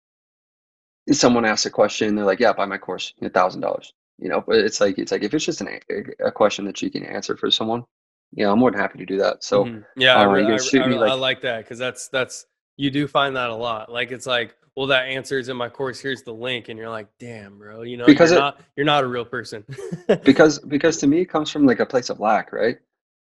if 1.05 1.17
someone 1.17 1.45
asks 1.45 1.65
a 1.65 1.69
question, 1.69 2.15
they're 2.15 2.25
like, 2.25 2.39
"Yeah, 2.39 2.53
buy 2.53 2.65
my 2.65 2.77
course, 2.77 3.13
a 3.21 3.29
thousand 3.29 3.61
dollars." 3.61 3.93
You 4.17 4.29
know, 4.29 4.43
but 4.45 4.57
it's 4.57 4.81
like 4.81 4.97
it's 4.97 5.11
like 5.11 5.23
if 5.23 5.33
it's 5.33 5.45
just 5.45 5.61
an, 5.61 5.79
a 6.23 6.31
question 6.31 6.65
that 6.65 6.81
you 6.81 6.89
can 6.89 7.03
answer 7.03 7.37
for 7.37 7.51
someone, 7.51 7.83
yeah, 8.31 8.51
I'm 8.51 8.59
more 8.59 8.71
than 8.71 8.79
happy 8.79 8.99
to 8.99 9.05
do 9.05 9.17
that. 9.17 9.43
So 9.43 9.65
mm-hmm. 9.65 9.81
yeah, 9.95 10.15
uh, 10.15 10.19
I, 10.19 10.23
I, 10.23 10.29
I, 10.29 10.87
like- 10.87 11.11
I, 11.11 11.13
like 11.13 11.41
that 11.41 11.63
because 11.63 11.77
that's 11.77 12.07
that's 12.09 12.45
you 12.77 12.91
do 12.91 13.07
find 13.07 13.35
that 13.35 13.49
a 13.49 13.55
lot. 13.55 13.91
Like 13.91 14.11
it's 14.11 14.25
like, 14.25 14.55
well, 14.75 14.87
that 14.87 15.07
answer 15.07 15.39
is 15.39 15.49
in 15.49 15.57
my 15.57 15.69
course. 15.69 15.99
Here's 15.99 16.23
the 16.23 16.33
link, 16.33 16.69
and 16.69 16.77
you're 16.77 16.89
like, 16.89 17.07
damn, 17.19 17.57
bro, 17.57 17.81
you 17.81 17.97
know, 17.97 18.05
because 18.05 18.31
you're 18.31 18.39
it, 18.39 18.41
not 18.41 18.61
you're 18.75 18.85
not 18.85 19.03
a 19.03 19.07
real 19.07 19.25
person. 19.25 19.65
because 20.23 20.59
because 20.59 20.97
to 20.97 21.07
me, 21.07 21.21
it 21.21 21.25
comes 21.25 21.51
from 21.51 21.65
like 21.65 21.79
a 21.79 21.85
place 21.85 22.09
of 22.09 22.19
lack, 22.19 22.53
right? 22.53 22.77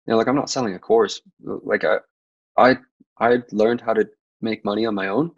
You 0.07 0.13
know, 0.13 0.19
like 0.19 0.29
I'm 0.29 0.37
not 0.37 0.51
selling 0.51 0.75
a 0.75 0.79
course. 0.79 1.21
Like 1.43 1.85
I 1.85 1.99
I 2.57 2.79
I 3.19 3.43
learned 3.53 3.81
how 3.81 3.95
to 3.95 4.09
make 4.41 4.65
money 4.65 4.87
on 4.87 4.95
my 4.95 5.09
own. 5.09 5.33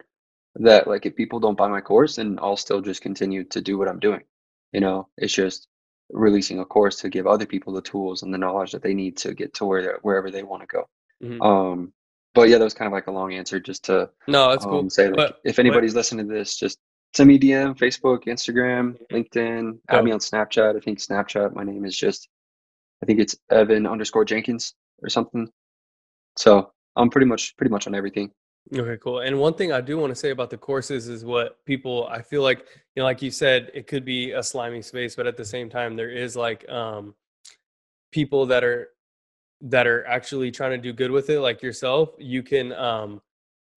That 0.55 0.87
like 0.87 1.05
if 1.05 1.15
people 1.15 1.39
don't 1.39 1.57
buy 1.57 1.67
my 1.67 1.81
course, 1.81 2.15
then 2.15 2.39
I'll 2.41 2.57
still 2.57 2.81
just 2.81 3.01
continue 3.01 3.43
to 3.45 3.61
do 3.61 3.77
what 3.77 3.87
I'm 3.87 3.99
doing. 3.99 4.21
You 4.71 4.79
know, 4.79 5.09
it's 5.17 5.33
just 5.33 5.67
releasing 6.09 6.59
a 6.59 6.65
course 6.65 6.97
to 6.97 7.09
give 7.09 7.27
other 7.27 7.45
people 7.45 7.73
the 7.73 7.81
tools 7.81 8.23
and 8.23 8.33
the 8.33 8.37
knowledge 8.37 8.71
that 8.71 8.83
they 8.83 8.93
need 8.93 9.17
to 9.17 9.33
get 9.33 9.53
to 9.55 9.65
where 9.65 9.99
wherever 10.01 10.31
they 10.31 10.43
want 10.43 10.61
to 10.61 10.67
go. 10.67 10.89
Mm-hmm. 11.23 11.41
Um, 11.41 11.93
but 12.33 12.49
yeah, 12.49 12.57
that 12.57 12.63
was 12.63 12.73
kind 12.73 12.87
of 12.87 12.93
like 12.93 13.07
a 13.07 13.11
long 13.11 13.33
answer 13.33 13.59
just 13.59 13.85
to 13.85 14.09
no, 14.27 14.49
that's 14.49 14.65
um, 14.65 14.71
cool. 14.71 14.89
Say 14.89 15.07
like 15.07 15.15
but, 15.15 15.39
if 15.43 15.59
anybody's 15.59 15.93
but, 15.93 15.99
listening 15.99 16.27
to 16.27 16.33
this, 16.33 16.57
just 16.57 16.79
send 17.15 17.27
me 17.27 17.39
DM, 17.39 17.77
Facebook, 17.77 18.25
Instagram, 18.25 18.97
mm-hmm. 18.97 19.15
LinkedIn, 19.15 19.79
add 19.89 20.03
me 20.03 20.11
on 20.11 20.19
Snapchat. 20.19 20.75
I 20.75 20.79
think 20.79 20.99
Snapchat, 20.99 21.55
my 21.55 21.63
name 21.63 21.85
is 21.85 21.97
just, 21.97 22.27
I 23.05 23.07
think 23.07 23.19
it's 23.19 23.37
Evan 23.51 23.85
underscore 23.85 24.25
Jenkins 24.25 24.73
or 25.03 25.09
something. 25.09 25.47
So 26.37 26.71
I'm 26.95 27.11
pretty 27.11 27.27
much 27.27 27.55
pretty 27.55 27.69
much 27.69 27.85
on 27.85 27.93
everything. 27.93 28.31
Okay, 28.75 28.97
cool. 28.97 29.19
And 29.19 29.39
one 29.39 29.53
thing 29.53 29.71
I 29.71 29.79
do 29.79 29.99
want 29.99 30.09
to 30.09 30.15
say 30.15 30.31
about 30.31 30.49
the 30.49 30.57
courses 30.57 31.07
is 31.07 31.23
what 31.23 31.63
people 31.65 32.07
I 32.09 32.23
feel 32.23 32.41
like, 32.41 32.65
you 32.95 33.01
know, 33.01 33.03
like 33.03 33.21
you 33.21 33.29
said, 33.29 33.69
it 33.75 33.85
could 33.85 34.05
be 34.05 34.31
a 34.31 34.41
slimy 34.41 34.81
space, 34.81 35.15
but 35.15 35.27
at 35.27 35.37
the 35.37 35.45
same 35.45 35.69
time, 35.69 35.95
there 35.95 36.09
is 36.09 36.35
like 36.35 36.67
um 36.67 37.13
people 38.11 38.47
that 38.47 38.63
are 38.63 38.87
that 39.61 39.85
are 39.85 40.03
actually 40.07 40.49
trying 40.49 40.71
to 40.71 40.79
do 40.79 40.91
good 40.91 41.11
with 41.11 41.29
it, 41.29 41.41
like 41.41 41.61
yourself, 41.61 42.09
you 42.17 42.41
can 42.41 42.73
um 42.73 43.21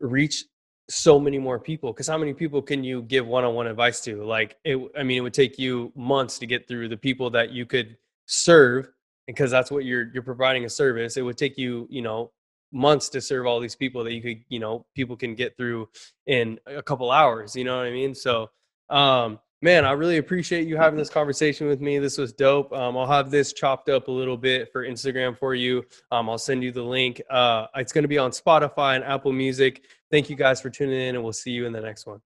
reach 0.01 0.45
so 0.89 1.21
many 1.21 1.39
more 1.39 1.59
people 1.59 1.93
because 1.93 2.09
how 2.09 2.17
many 2.17 2.33
people 2.33 2.63
can 2.63 2.83
you 2.83 3.03
give 3.03 3.27
one-on-one 3.27 3.67
advice 3.67 4.01
to 4.01 4.25
like 4.25 4.57
it 4.65 4.79
i 4.97 5.03
mean 5.03 5.19
it 5.19 5.21
would 5.21 5.35
take 5.35 5.59
you 5.59 5.93
months 5.95 6.39
to 6.39 6.47
get 6.47 6.67
through 6.67 6.89
the 6.89 6.97
people 6.97 7.29
that 7.29 7.51
you 7.51 7.67
could 7.67 7.99
serve 8.25 8.89
because 9.29 9.51
that's 9.51 9.71
what 9.71 9.85
you're 9.85 10.11
you're 10.13 10.23
providing 10.23 10.65
a 10.65 10.71
service. 10.71 11.17
It 11.17 11.23
would 11.23 11.39
take 11.39 11.57
you 11.57 11.87
you 11.91 12.03
know 12.03 12.33
months 12.73 13.09
to 13.11 13.21
serve 13.21 13.47
all 13.47 13.61
these 13.61 13.77
people 13.77 14.03
that 14.05 14.13
you 14.13 14.23
could 14.23 14.43
you 14.49 14.59
know 14.59 14.85
people 14.95 15.17
can 15.17 15.35
get 15.35 15.57
through 15.57 15.89
in 16.27 16.59
a 16.67 16.83
couple 16.83 17.11
hours 17.11 17.57
you 17.57 17.65
know 17.65 17.79
what 17.79 17.87
i 17.87 17.91
mean? 17.91 18.15
So 18.15 18.51
um 18.91 19.39
man 19.61 19.85
i 19.85 19.93
really 19.93 20.19
appreciate 20.19 20.69
you 20.69 20.77
having 20.77 20.99
this 20.99 21.11
conversation 21.11 21.67
with 21.67 21.81
me. 21.81 21.99
This 21.99 22.19
was 22.19 22.33
dope. 22.33 22.73
Um, 22.73 22.97
i'll 22.97 23.07
have 23.07 23.31
this 23.31 23.53
chopped 23.53 23.89
up 23.89 24.09
a 24.09 24.11
little 24.11 24.37
bit 24.37 24.71
for 24.73 24.85
instagram 24.85 25.37
for 25.37 25.55
you. 25.55 25.85
Um, 26.11 26.29
i'll 26.29 26.39
send 26.39 26.63
you 26.63 26.73
the 26.73 26.83
link. 26.83 27.21
Uh, 27.31 27.67
it's 27.77 27.93
going 27.93 28.05
to 28.05 28.09
be 28.09 28.19
on 28.19 28.31
spotify 28.31 28.97
and 28.97 29.05
apple 29.05 29.33
music. 29.33 29.85
Thank 30.11 30.31
you 30.31 30.37
guys 30.37 30.61
for 30.61 30.71
tuning 30.71 31.01
in 31.01 31.15
and 31.15 31.25
we'll 31.25 31.33
see 31.33 31.51
you 31.51 31.67
in 31.67 31.73
the 31.73 31.81
next 31.81 32.07
one 32.07 32.21